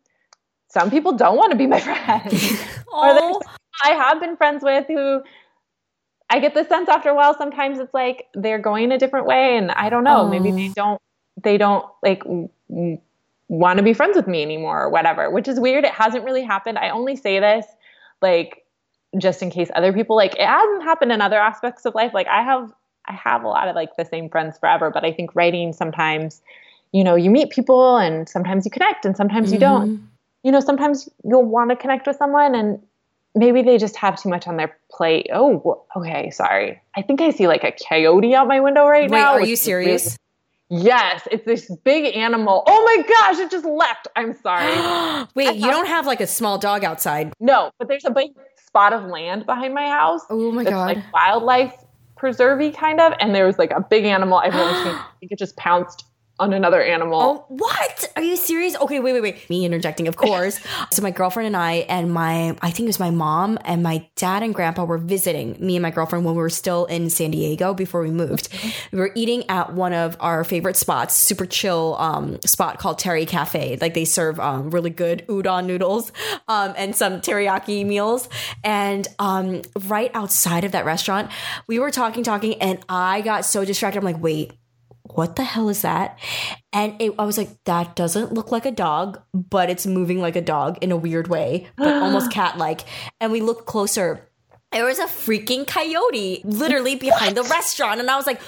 [0.69, 2.31] some people don't want to be my friend
[2.93, 3.39] or
[3.83, 5.21] I have been friends with who
[6.29, 9.57] I get the sense after a while sometimes it's like they're going a different way
[9.57, 10.29] and I don't know, oh.
[10.29, 11.01] maybe they don't
[11.41, 12.49] they don't like w-
[13.47, 15.83] want to be friends with me anymore or whatever, which is weird.
[15.83, 16.77] It hasn't really happened.
[16.77, 17.65] I only say this
[18.21, 18.65] like
[19.17, 22.13] just in case other people like it hasn't happened in other aspects of life.
[22.13, 22.71] Like I have
[23.09, 26.41] I have a lot of like the same friends forever, but I think writing sometimes
[26.91, 29.53] you know, you meet people and sometimes you connect and sometimes mm-hmm.
[29.55, 29.89] you don't.
[29.89, 30.05] Mm-hmm.
[30.43, 32.81] You know, sometimes you'll want to connect with someone and
[33.35, 35.27] maybe they just have too much on their plate.
[35.33, 36.81] Oh, okay, sorry.
[36.95, 39.15] I think I see like a coyote out my window right now.
[39.15, 39.31] Wait, now.
[39.33, 40.17] Are you serious?
[40.69, 42.63] Yes, it's this big animal.
[42.67, 44.07] Oh my gosh, it just left.
[44.15, 45.27] I'm sorry.
[45.35, 47.33] Wait, you don't have like a small dog outside?
[47.39, 48.31] No, but there's a big
[48.65, 50.21] spot of land behind my house.
[50.29, 50.95] Oh my god.
[50.95, 51.73] Like wildlife
[52.19, 54.93] preservey kind of and there was like a big animal I've never seen.
[54.93, 56.05] I think it just pounced
[56.39, 57.21] on another animal.
[57.21, 58.11] Oh, what?
[58.15, 58.75] Are you serious?
[58.77, 59.49] Okay, wait, wait, wait.
[59.49, 60.59] Me interjecting, of course.
[60.91, 64.07] so my girlfriend and I and my I think it was my mom and my
[64.15, 67.31] dad and grandpa were visiting me and my girlfriend when we were still in San
[67.31, 68.49] Diego before we moved.
[68.91, 73.27] We were eating at one of our favorite spots, super chill um, spot called Teri
[73.27, 73.77] Cafe.
[73.81, 76.11] Like they serve um, really good udon noodles
[76.47, 78.29] um, and some teriyaki meals.
[78.63, 81.31] And um, right outside of that restaurant,
[81.67, 83.99] we were talking, talking, and I got so distracted.
[83.99, 84.53] I'm like, wait,
[85.19, 86.17] what the hell is that?
[86.71, 90.37] And it, I was like, that doesn't look like a dog, but it's moving like
[90.37, 92.85] a dog in a weird way, but almost cat like.
[93.19, 94.25] And we looked closer.
[94.71, 97.99] There was a freaking coyote literally behind the restaurant.
[97.99, 98.39] And I was like,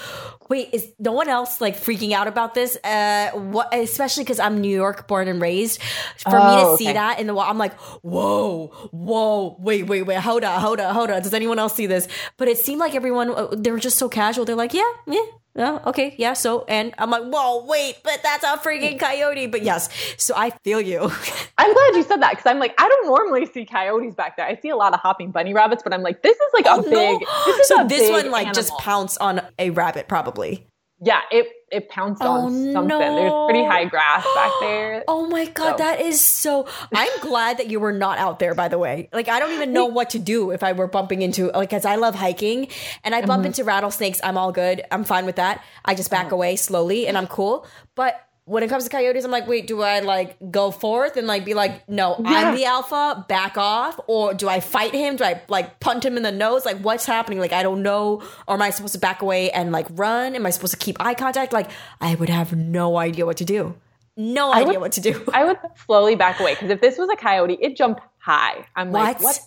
[0.48, 2.78] wait, is no one else like freaking out about this?
[2.82, 5.78] Uh, what, especially because I'm New York born and raised.
[6.16, 6.84] For oh, me to oh, okay.
[6.86, 10.94] see that in the I'm like, whoa, whoa, wait, wait, wait, hold on, hold on,
[10.94, 11.20] hold on.
[11.20, 12.08] Does anyone else see this?
[12.38, 14.46] But it seemed like everyone, uh, they were just so casual.
[14.46, 15.20] They're like, yeah, yeah,
[15.54, 16.32] yeah, okay, yeah.
[16.32, 19.48] So, and I'm like, whoa, wait, but that's a freaking coyote.
[19.48, 21.00] But yes, so I feel you.
[21.58, 24.46] I'm glad you said that because I'm like, I don't normally see coyotes back there.
[24.46, 26.80] I see a lot of hopping bunny rabbits, but I'm like, this is like oh,
[26.80, 26.92] a big.
[26.92, 27.20] No.
[27.46, 28.54] This so this one like animal.
[28.54, 30.66] just pounced on a rabbit, probably.
[31.04, 32.86] Yeah, it it pounced oh, on something.
[32.88, 32.98] No.
[32.98, 35.04] There's pretty high grass back there.
[35.08, 35.76] Oh my god, so.
[35.78, 36.68] that is so.
[36.94, 38.54] I'm glad that you were not out there.
[38.54, 41.22] By the way, like I don't even know what to do if I were bumping
[41.22, 42.68] into like because I love hiking
[43.02, 43.46] and I bump mm-hmm.
[43.46, 44.20] into rattlesnakes.
[44.22, 44.82] I'm all good.
[44.90, 45.64] I'm fine with that.
[45.84, 46.36] I just back oh.
[46.36, 47.66] away slowly and I'm cool.
[47.94, 51.26] But when it comes to coyotes, I'm like, wait, do I like go forth and
[51.26, 52.30] like be like, no, yeah.
[52.30, 55.16] I'm the alpha, back off, or do I fight him?
[55.16, 56.64] Do I like punt him in the nose?
[56.64, 57.38] Like, what's happening?
[57.38, 58.22] Like, I don't know.
[58.48, 60.34] Or am I supposed to back away and like run?
[60.34, 61.52] Am I supposed to keep eye contact?
[61.52, 61.70] Like,
[62.00, 63.76] I would have no idea what to do.
[64.16, 65.24] No idea would, what to do.
[65.32, 68.66] I would slowly back away because if this was a coyote, it jumped high.
[68.74, 69.02] I'm what?
[69.02, 69.40] like, what?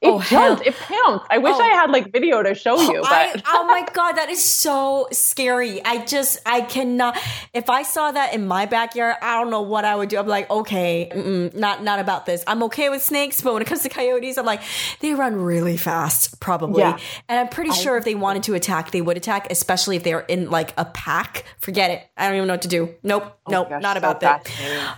[0.00, 0.62] It oh, jumped.
[0.62, 0.62] Hell.
[0.64, 1.26] It pounced.
[1.28, 1.60] I wish oh.
[1.60, 3.00] I had like video to show you.
[3.00, 5.84] But I, oh my god, that is so scary.
[5.84, 7.18] I just I cannot.
[7.52, 10.18] If I saw that in my backyard, I don't know what I would do.
[10.18, 12.44] I'm like, okay, not not about this.
[12.46, 14.62] I'm okay with snakes, but when it comes to coyotes, I'm like,
[15.00, 16.82] they run really fast, probably.
[16.82, 16.96] Yeah.
[17.28, 20.04] And I'm pretty I, sure if they wanted to attack, they would attack, especially if
[20.04, 21.44] they are in like a pack.
[21.58, 22.08] Forget it.
[22.16, 22.94] I don't even know what to do.
[23.02, 24.48] Nope, oh nope, gosh, not about that.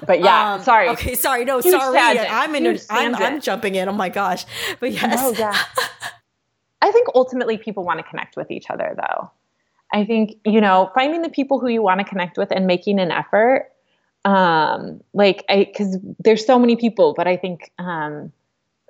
[0.06, 0.90] But yeah, um, sorry.
[0.90, 1.47] Okay, sorry.
[1.47, 1.98] No, Huge sorry.
[1.98, 2.78] I'm in.
[2.90, 3.89] I'm, I'm jumping in.
[3.89, 4.44] Oh my gosh.
[4.78, 5.18] But yes.
[5.18, 5.56] Oh, yeah.
[6.82, 9.30] I think ultimately people want to connect with each other, though.
[9.92, 13.00] I think, you know, finding the people who you want to connect with and making
[13.00, 13.70] an effort.
[14.24, 18.32] Um, like, I, because there's so many people, but I think, um,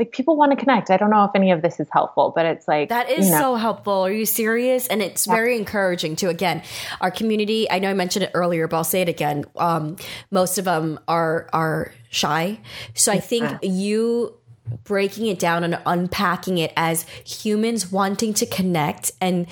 [0.00, 0.90] like people want to connect.
[0.90, 3.32] I don't know if any of this is helpful, but it's like that is you
[3.32, 3.38] know.
[3.38, 3.92] so helpful.
[3.92, 4.86] Are you serious?
[4.86, 5.34] And it's yeah.
[5.34, 6.30] very encouraging too.
[6.30, 6.62] Again,
[7.02, 7.70] our community.
[7.70, 9.44] I know I mentioned it earlier, but I'll say it again.
[9.56, 9.96] Um,
[10.30, 12.60] most of them are are shy,
[12.94, 14.34] so I think you
[14.84, 19.46] breaking it down and unpacking it as humans wanting to connect and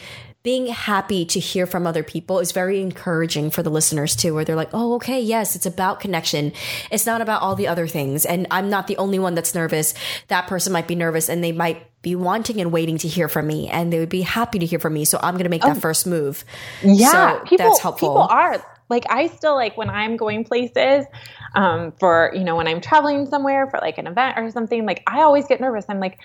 [0.44, 4.44] being happy to hear from other people is very encouraging for the listeners too, where
[4.44, 6.52] they're like, oh, okay, yes, it's about connection.
[6.90, 8.24] It's not about all the other things.
[8.24, 9.94] And I'm not the only one that's nervous.
[10.28, 13.46] That person might be nervous and they might be wanting and waiting to hear from
[13.46, 15.04] me and they would be happy to hear from me.
[15.04, 16.44] So I'm going to make oh, that first move.
[16.82, 17.10] Yeah.
[17.40, 18.08] So people, that's helpful.
[18.08, 21.06] People are like, I still like when I'm going places,
[21.54, 25.02] um, for you know when i'm traveling somewhere for like an event or something like
[25.06, 26.18] i always get nervous i'm like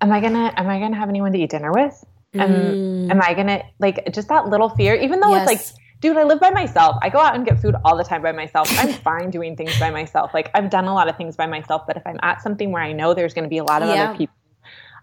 [0.00, 2.02] am i gonna am i gonna have anyone to eat dinner with
[2.34, 3.10] am, mm.
[3.10, 5.50] am I gonna like just that little fear, even though yes.
[5.50, 6.96] it's like dude, I live by myself.
[7.02, 8.68] I go out and get food all the time by myself.
[8.78, 10.32] I'm fine doing things by myself.
[10.32, 12.82] Like I've done a lot of things by myself, but if I'm at something where
[12.82, 14.04] I know there's going to be a lot of yeah.
[14.04, 14.34] other people,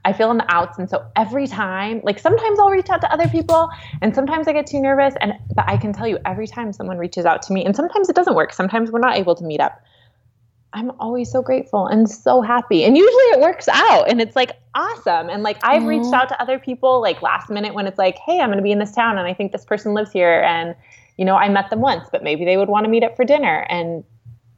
[0.05, 0.77] I feel in the outs.
[0.77, 3.69] And so every time, like sometimes I'll reach out to other people
[4.01, 5.15] and sometimes I get too nervous.
[5.19, 8.07] And, but I can tell you every time someone reaches out to me, and sometimes
[8.07, 8.53] it doesn't work.
[8.53, 9.81] Sometimes we're not able to meet up.
[10.73, 12.83] I'm always so grateful and so happy.
[12.83, 15.29] And usually it works out and it's like awesome.
[15.29, 18.41] And like I've reached out to other people like last minute when it's like, hey,
[18.41, 20.41] I'm going to be in this town and I think this person lives here.
[20.41, 20.75] And,
[21.17, 23.23] you know, I met them once, but maybe they would want to meet up for
[23.23, 23.65] dinner.
[23.69, 24.03] And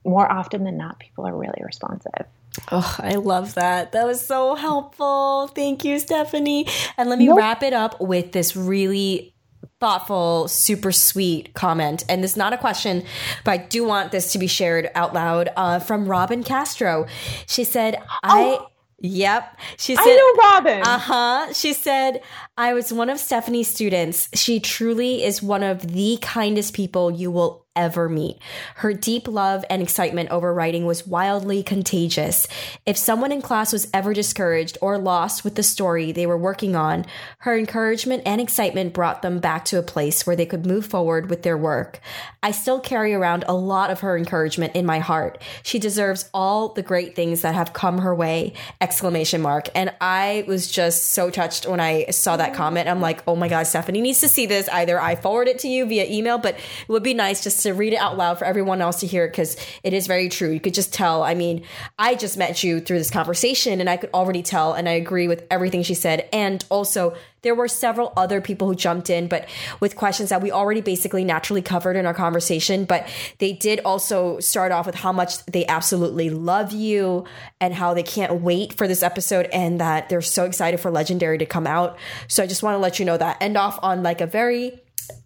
[0.05, 2.25] more often than not, people are really responsive.
[2.71, 3.91] Oh, I love that.
[3.91, 5.47] That was so helpful.
[5.47, 6.67] Thank you, Stephanie.
[6.97, 7.37] And let me nope.
[7.37, 9.33] wrap it up with this really
[9.79, 12.03] thoughtful, super sweet comment.
[12.09, 13.03] And this is not a question,
[13.43, 17.07] but I do want this to be shared out loud uh, from Robin Castro.
[17.45, 18.57] She said, I.
[18.59, 18.67] Oh.
[18.99, 19.59] Yep.
[19.77, 20.81] She said, I know Robin.
[20.81, 21.53] Uh huh.
[21.53, 22.23] She said,
[22.59, 24.29] I was one of Stephanie's students.
[24.33, 28.39] She truly is one of the kindest people you will ever meet.
[28.75, 32.47] Her deep love and excitement over writing was wildly contagious.
[32.87, 36.75] If someone in class was ever discouraged or lost with the story they were working
[36.75, 37.05] on,
[37.39, 41.29] her encouragement and excitement brought them back to a place where they could move forward
[41.29, 41.99] with their work.
[42.41, 45.39] I still carry around a lot of her encouragement in my heart.
[45.61, 48.53] She deserves all the great things that have come her way.
[48.81, 49.69] Exclamation mark.
[49.75, 52.87] And I was just so touched when I saw that comment.
[52.87, 54.67] I'm like, "Oh my god, Stephanie needs to see this.
[54.69, 57.73] Either I forward it to you via email, but it would be nice just to
[57.73, 60.49] read it out loud for everyone else to hear it because it is very true.
[60.49, 61.23] You could just tell.
[61.23, 61.63] I mean,
[61.97, 65.27] I just met you through this conversation and I could already tell, and I agree
[65.27, 66.27] with everything she said.
[66.31, 67.15] And also,
[67.47, 69.47] there were several other people who jumped in, but
[69.79, 72.83] with questions that we already basically naturally covered in our conversation.
[72.83, 73.07] But
[73.37, 77.23] they did also start off with how much they absolutely love you
[77.61, 81.37] and how they can't wait for this episode and that they're so excited for Legendary
[81.37, 81.97] to come out.
[82.27, 83.41] So I just want to let you know that.
[83.41, 84.81] End off on like a very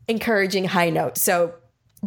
[0.07, 1.17] encouraging high note.
[1.17, 1.55] So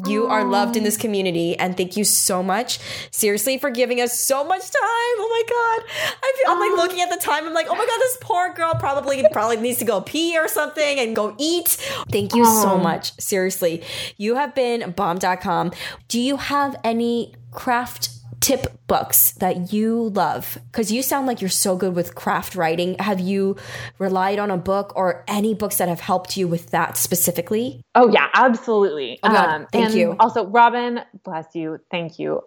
[0.07, 2.79] you are loved in this community, and thank you so much,
[3.11, 4.81] seriously, for giving us so much time.
[4.83, 7.47] Oh my god, I feel I'm like looking at the time.
[7.47, 10.49] I'm like, oh my god, this poor girl probably probably needs to go pee or
[10.49, 11.69] something and go eat.
[12.11, 13.83] Thank you so much, seriously.
[14.17, 15.73] You have been bomb.com.
[16.09, 18.11] Do you have any craft
[18.45, 20.59] tip books that you love?
[20.71, 22.95] Because you sound like you're so good with craft writing.
[22.99, 23.57] Have you
[23.99, 27.81] relied on a book or any books that have helped you with that specifically?
[27.95, 29.19] Oh, yeah, absolutely.
[29.23, 30.15] Oh, God, um, thank you.
[30.21, 31.79] Also, Robin, bless you.
[31.91, 32.43] Thank you.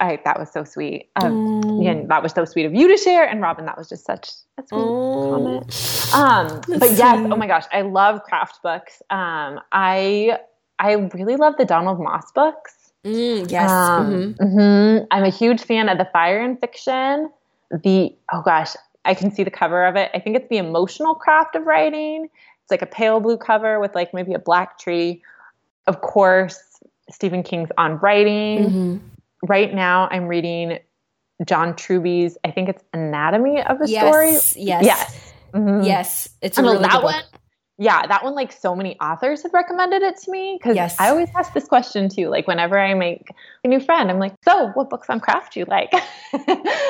[0.00, 1.08] I, that was so sweet.
[1.16, 1.88] Um, mm.
[1.88, 3.24] And that was so sweet of you to share.
[3.24, 4.28] And Robin, that was just such
[4.58, 5.30] a sweet mm.
[5.30, 6.10] comment.
[6.14, 9.00] Um, but yes, oh my gosh, I love craft books.
[9.08, 10.38] Um, I
[10.78, 12.74] I really love the Donald Maass books.
[13.06, 13.70] Mm, yes.
[13.70, 14.58] Um, mm-hmm.
[14.58, 15.04] Mm-hmm.
[15.10, 17.30] I'm a huge fan of the fire in fiction.
[17.70, 18.74] The, oh gosh,
[19.04, 20.10] I can see the cover of it.
[20.12, 22.24] I think it's the emotional craft of writing.
[22.24, 25.22] It's like a pale blue cover with like maybe a black tree.
[25.86, 26.60] Of course,
[27.10, 28.64] Stephen King's on writing.
[28.64, 28.96] Mm-hmm.
[29.44, 30.78] Right now, I'm reading
[31.46, 34.64] John Truby's, I think it's Anatomy of a yes, Story.
[34.66, 34.84] Yes.
[34.84, 35.30] Yes.
[35.52, 35.84] Mm-hmm.
[35.84, 36.28] Yes.
[36.42, 37.22] It's a really that one
[37.78, 40.96] yeah, that one, like so many authors have recommended it to me because yes.
[40.98, 42.28] I always ask this question too.
[42.28, 43.28] Like, whenever I make
[43.64, 45.92] a new friend, I'm like, so what books on craft do you like?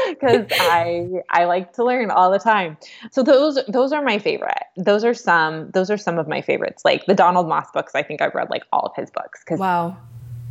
[0.09, 2.77] Because I I like to learn all the time.
[3.11, 4.63] So those those are my favorite.
[4.77, 6.85] Those are some those are some of my favorites.
[6.85, 9.43] Like the Donald Maass books, I think I've read like all of his books.
[9.45, 9.97] Cause wow.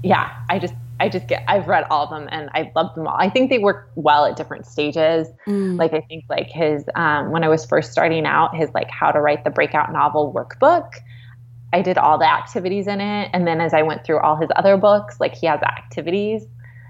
[0.04, 3.08] Yeah, I just I just get I've read all of them and I love them
[3.08, 3.16] all.
[3.18, 5.28] I think they work well at different stages.
[5.48, 5.78] Mm.
[5.78, 9.12] Like I think like his um, when I was first starting out, his like how
[9.12, 10.94] to write the breakout novel workbook.
[11.74, 14.50] I did all the activities in it, and then as I went through all his
[14.56, 16.46] other books, like he has activities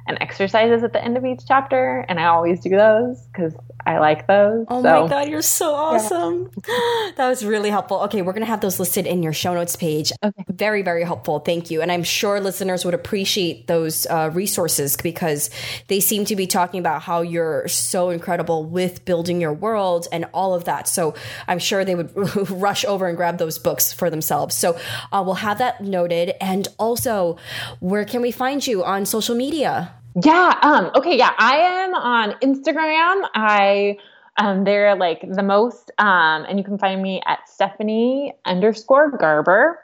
[0.07, 3.53] and exercises at the end of each chapter, and I always do those because
[3.85, 4.65] I like those.
[4.69, 5.03] Oh so.
[5.03, 6.51] my god, you're so awesome!
[6.67, 7.11] Yeah.
[7.17, 8.01] that was really helpful.
[8.01, 10.11] Okay, we're gonna have those listed in your show notes page.
[10.23, 10.43] Okay.
[10.49, 11.39] Very, very helpful.
[11.39, 15.49] Thank you, and I'm sure listeners would appreciate those uh, resources because
[15.87, 20.25] they seem to be talking about how you're so incredible with building your world and
[20.33, 20.87] all of that.
[20.87, 21.15] So
[21.47, 22.11] I'm sure they would
[22.51, 24.55] rush over and grab those books for themselves.
[24.55, 24.77] So
[25.11, 26.33] uh, we'll have that noted.
[26.41, 27.37] And also,
[27.79, 29.94] where can we find you on social media?
[30.23, 30.57] Yeah.
[30.61, 31.17] Um, okay.
[31.17, 31.33] Yeah.
[31.37, 33.27] I am on Instagram.
[33.33, 33.97] I
[34.37, 39.79] um, they're like the most, um, and you can find me at Stephanie underscore Garber.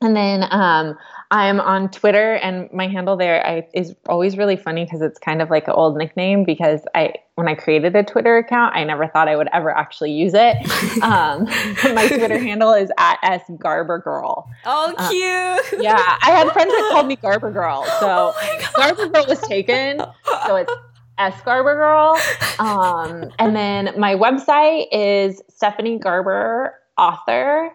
[0.00, 0.96] And then um,
[1.30, 5.42] I'm on Twitter, and my handle there I, is always really funny because it's kind
[5.42, 6.44] of like an old nickname.
[6.44, 10.12] Because I, when I created a Twitter account, I never thought I would ever actually
[10.12, 10.56] use it.
[10.98, 11.44] Um,
[11.94, 14.50] my Twitter handle is at s Garber Girl.
[14.64, 15.82] Oh, uh, cute!
[15.82, 20.02] yeah, I had friends that called me Garber Girl, so oh Garber Girl was taken.
[20.46, 20.72] So it's
[21.18, 22.18] S Garber Girl.
[22.58, 27.70] Um, and then my website is Stephanie Garber author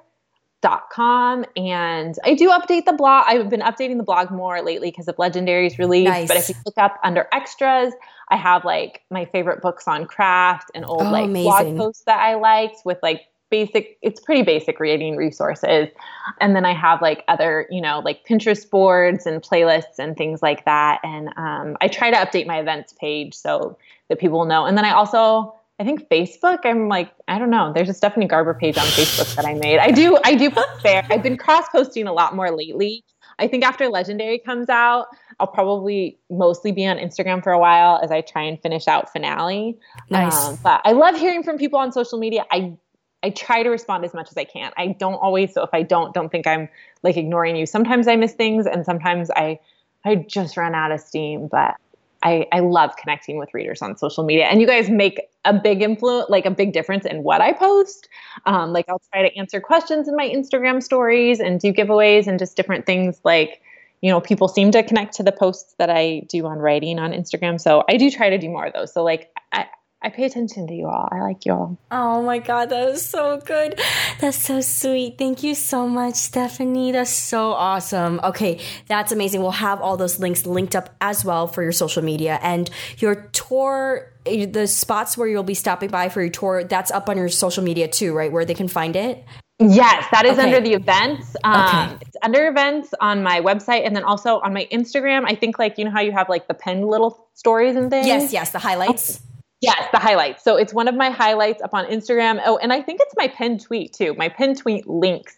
[0.64, 3.26] dot com and I do update the blog.
[3.27, 6.07] I've been updating the blog more lately because of Legendary's release.
[6.07, 6.27] Nice.
[6.30, 7.94] But if you look up under extras,
[8.30, 11.44] I have like my favorite books on craft and old oh, like amazing.
[11.52, 15.88] blog posts that I liked with like basic it's pretty basic reading resources
[16.41, 20.41] and then i have like other you know like pinterest boards and playlists and things
[20.41, 23.77] like that and um, i try to update my events page so
[24.10, 26.60] that people know and then i also I think Facebook.
[26.66, 27.72] I'm like, I don't know.
[27.74, 29.80] There's a Stephanie Garber page on Facebook that I made.
[29.80, 31.06] I do, I do post there.
[31.10, 33.04] I've been cross posting a lot more lately.
[33.40, 35.08] I think after Legendary comes out,
[35.40, 39.12] I'll probably mostly be on Instagram for a while as I try and finish out
[39.12, 39.78] finale.
[40.10, 40.36] Nice.
[40.36, 42.45] Um, but I love hearing from people on social media.
[42.52, 42.78] I
[43.24, 44.74] I try to respond as much as I can.
[44.78, 45.54] I don't always.
[45.54, 46.68] So if I don't, don't think I'm
[47.04, 47.66] like ignoring you.
[47.66, 49.60] Sometimes I miss things, and sometimes I
[50.06, 51.48] I just run out of steam.
[51.48, 51.76] But
[52.24, 54.45] I, I love connecting with readers on social media.
[54.45, 58.08] And you guys make a big influence, like a big difference in what I post.
[58.45, 62.40] Um, like I'll try to answer questions in my Instagram stories and do giveaways and
[62.40, 63.62] just different things like,
[64.02, 67.12] you know, people seem to connect to the posts that I do on writing on
[67.12, 67.60] Instagram.
[67.60, 68.94] So I do try to do more of those.
[68.94, 69.66] So like I,
[70.04, 71.08] I pay attention to you all.
[71.10, 71.78] I like you all.
[71.90, 73.80] Oh my God, that was so good.
[74.20, 75.18] That's so sweet.
[75.18, 76.92] Thank you so much, Stephanie.
[76.92, 78.20] That's so awesome.
[78.22, 79.42] Okay, that's amazing.
[79.42, 83.16] We'll have all those links linked up as well for your social media and your
[83.32, 84.12] tour.
[84.26, 87.64] The spots where you'll be stopping by for your tour, that's up on your social
[87.64, 88.32] media too, right?
[88.32, 89.24] Where they can find it?
[89.60, 90.48] Yes, that is okay.
[90.48, 91.36] under the events.
[91.46, 91.98] Um, okay.
[92.02, 95.24] It's under events on my website and then also on my Instagram.
[95.26, 98.08] I think, like, you know how you have like the pinned little stories and things?
[98.08, 99.22] Yes, yes, the highlights.
[99.64, 100.44] Yes, the highlights.
[100.44, 102.41] So it's one of my highlights up on Instagram.
[102.45, 104.14] Oh, and I think it's my pinned tweet too.
[104.14, 105.38] My pinned tweet links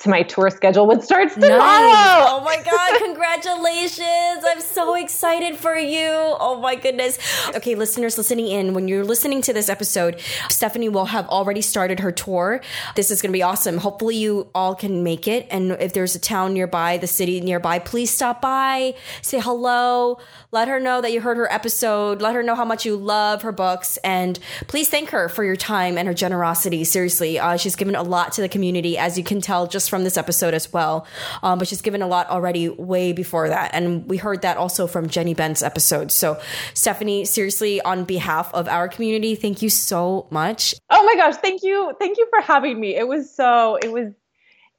[0.00, 1.56] to my tour schedule, which starts tomorrow.
[1.56, 2.26] Nice.
[2.28, 4.44] Oh my God, congratulations.
[4.46, 6.08] I'm so excited for you.
[6.08, 7.18] Oh my goodness.
[7.54, 10.20] Okay, listeners listening in, when you're listening to this episode,
[10.50, 12.60] Stephanie will have already started her tour.
[12.96, 13.78] This is going to be awesome.
[13.78, 15.46] Hopefully, you all can make it.
[15.50, 20.18] And if there's a town nearby, the city nearby, please stop by, say hello,
[20.54, 23.42] let her know that you heard her episode, let her know how much you love
[23.42, 26.84] her books, and please thank her for your time and her generosity.
[26.84, 30.04] Seriously, uh, she's given a lot to the community, as you can tell just from
[30.04, 31.08] this episode as well.
[31.42, 33.72] Um, but she's given a lot already way before that.
[33.74, 36.12] And we heard that also from Jenny Bent's episode.
[36.12, 36.40] So,
[36.72, 40.76] Stephanie, seriously, on behalf of our community, thank you so much.
[40.88, 41.92] Oh my gosh, thank you.
[41.98, 42.94] Thank you for having me.
[42.94, 44.12] It was so, it was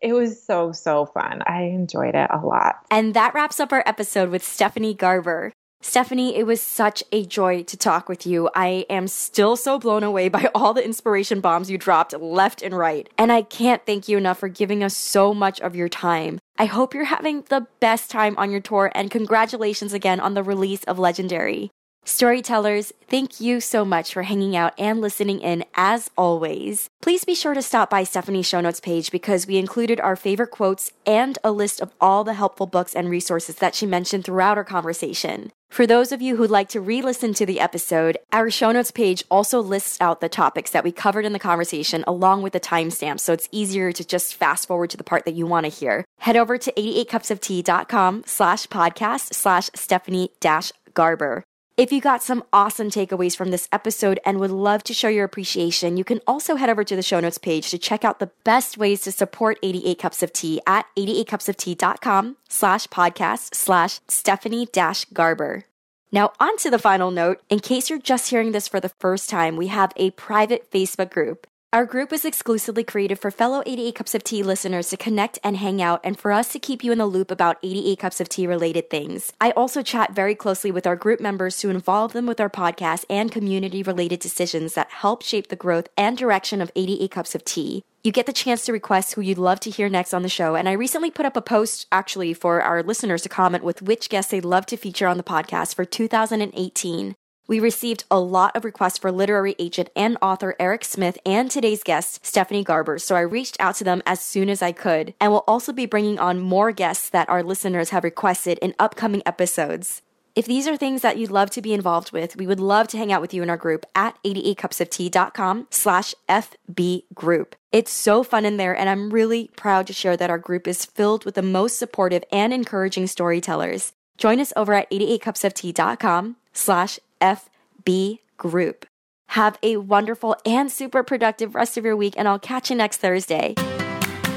[0.01, 1.41] it was so, so fun.
[1.47, 2.75] I enjoyed it a lot.
[2.91, 5.51] And that wraps up our episode with Stephanie Garber.
[5.87, 8.49] Stephanie, it was such a joy to talk with you.
[8.55, 12.75] I am still so blown away by all the inspiration bombs you dropped left and
[12.75, 13.07] right.
[13.19, 16.39] And I can't thank you enough for giving us so much of your time.
[16.57, 20.41] I hope you're having the best time on your tour and congratulations again on the
[20.41, 21.69] release of Legendary.
[22.03, 26.87] Storytellers, thank you so much for hanging out and listening in as always.
[27.03, 30.51] Please be sure to stop by Stephanie's show notes page because we included our favorite
[30.51, 34.57] quotes and a list of all the helpful books and resources that she mentioned throughout
[34.57, 35.51] our conversation.
[35.75, 38.91] For those of you who'd like to re listen to the episode, our show notes
[38.91, 42.61] page also lists out the topics that we covered in the conversation along with the
[42.61, 45.69] timestamps, so it's easier to just fast forward to the part that you want to
[45.69, 46.05] hear.
[46.19, 51.43] Head over to 88cupsoftea.com slash podcast slash Stephanie dash Garber.
[51.77, 55.25] If you got some awesome takeaways from this episode and would love to show your
[55.25, 58.31] appreciation, you can also head over to the show notes page to check out the
[58.45, 65.03] best ways to support 88 Cups of Tea at 88cupsoftea.com slash podcast slash Stephanie dash
[65.11, 65.65] Garber.
[66.13, 67.41] Now, on to the final note.
[67.49, 71.11] In case you're just hearing this for the first time, we have a private Facebook
[71.11, 71.45] group.
[71.75, 75.57] Our group is exclusively created for fellow 88 Cups of Tea listeners to connect and
[75.57, 78.29] hang out and for us to keep you in the loop about 88 Cups of
[78.29, 79.33] Tea related things.
[79.41, 83.03] I also chat very closely with our group members to involve them with our podcast
[83.09, 87.43] and community related decisions that help shape the growth and direction of 88 Cups of
[87.43, 87.83] Tea.
[88.05, 90.55] You get the chance to request who you'd love to hear next on the show.
[90.55, 94.07] And I recently put up a post actually for our listeners to comment with which
[94.07, 97.15] guests they'd love to feature on the podcast for 2018.
[97.47, 101.83] We received a lot of requests for literary agent and author Eric Smith and today's
[101.83, 105.31] guest, Stephanie Garber, so I reached out to them as soon as I could, and
[105.31, 110.01] will also be bringing on more guests that our listeners have requested in upcoming episodes.
[110.33, 112.97] If these are things that you'd love to be involved with, we would love to
[112.97, 117.55] hang out with you in our group at 88cupsoftea.com slash FB group.
[117.71, 120.83] It's so fun in there, and I'm really proud to share that our group is
[120.83, 123.93] filled with the most supportive and encouraging storytellers.
[124.17, 128.85] Join us over at 88cupsoftea.com slash FB group.
[129.29, 132.97] Have a wonderful and super productive rest of your week, and I'll catch you next
[132.97, 133.55] Thursday.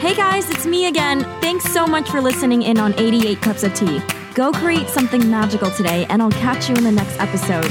[0.01, 1.23] Hey guys, it's me again.
[1.41, 4.01] Thanks so much for listening in on 88 Cups of Tea.
[4.35, 7.69] Go create something magical today, and I'll catch you in the next episode.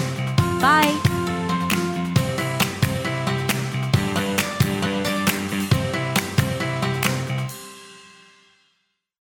[0.61, 1.16] Bye.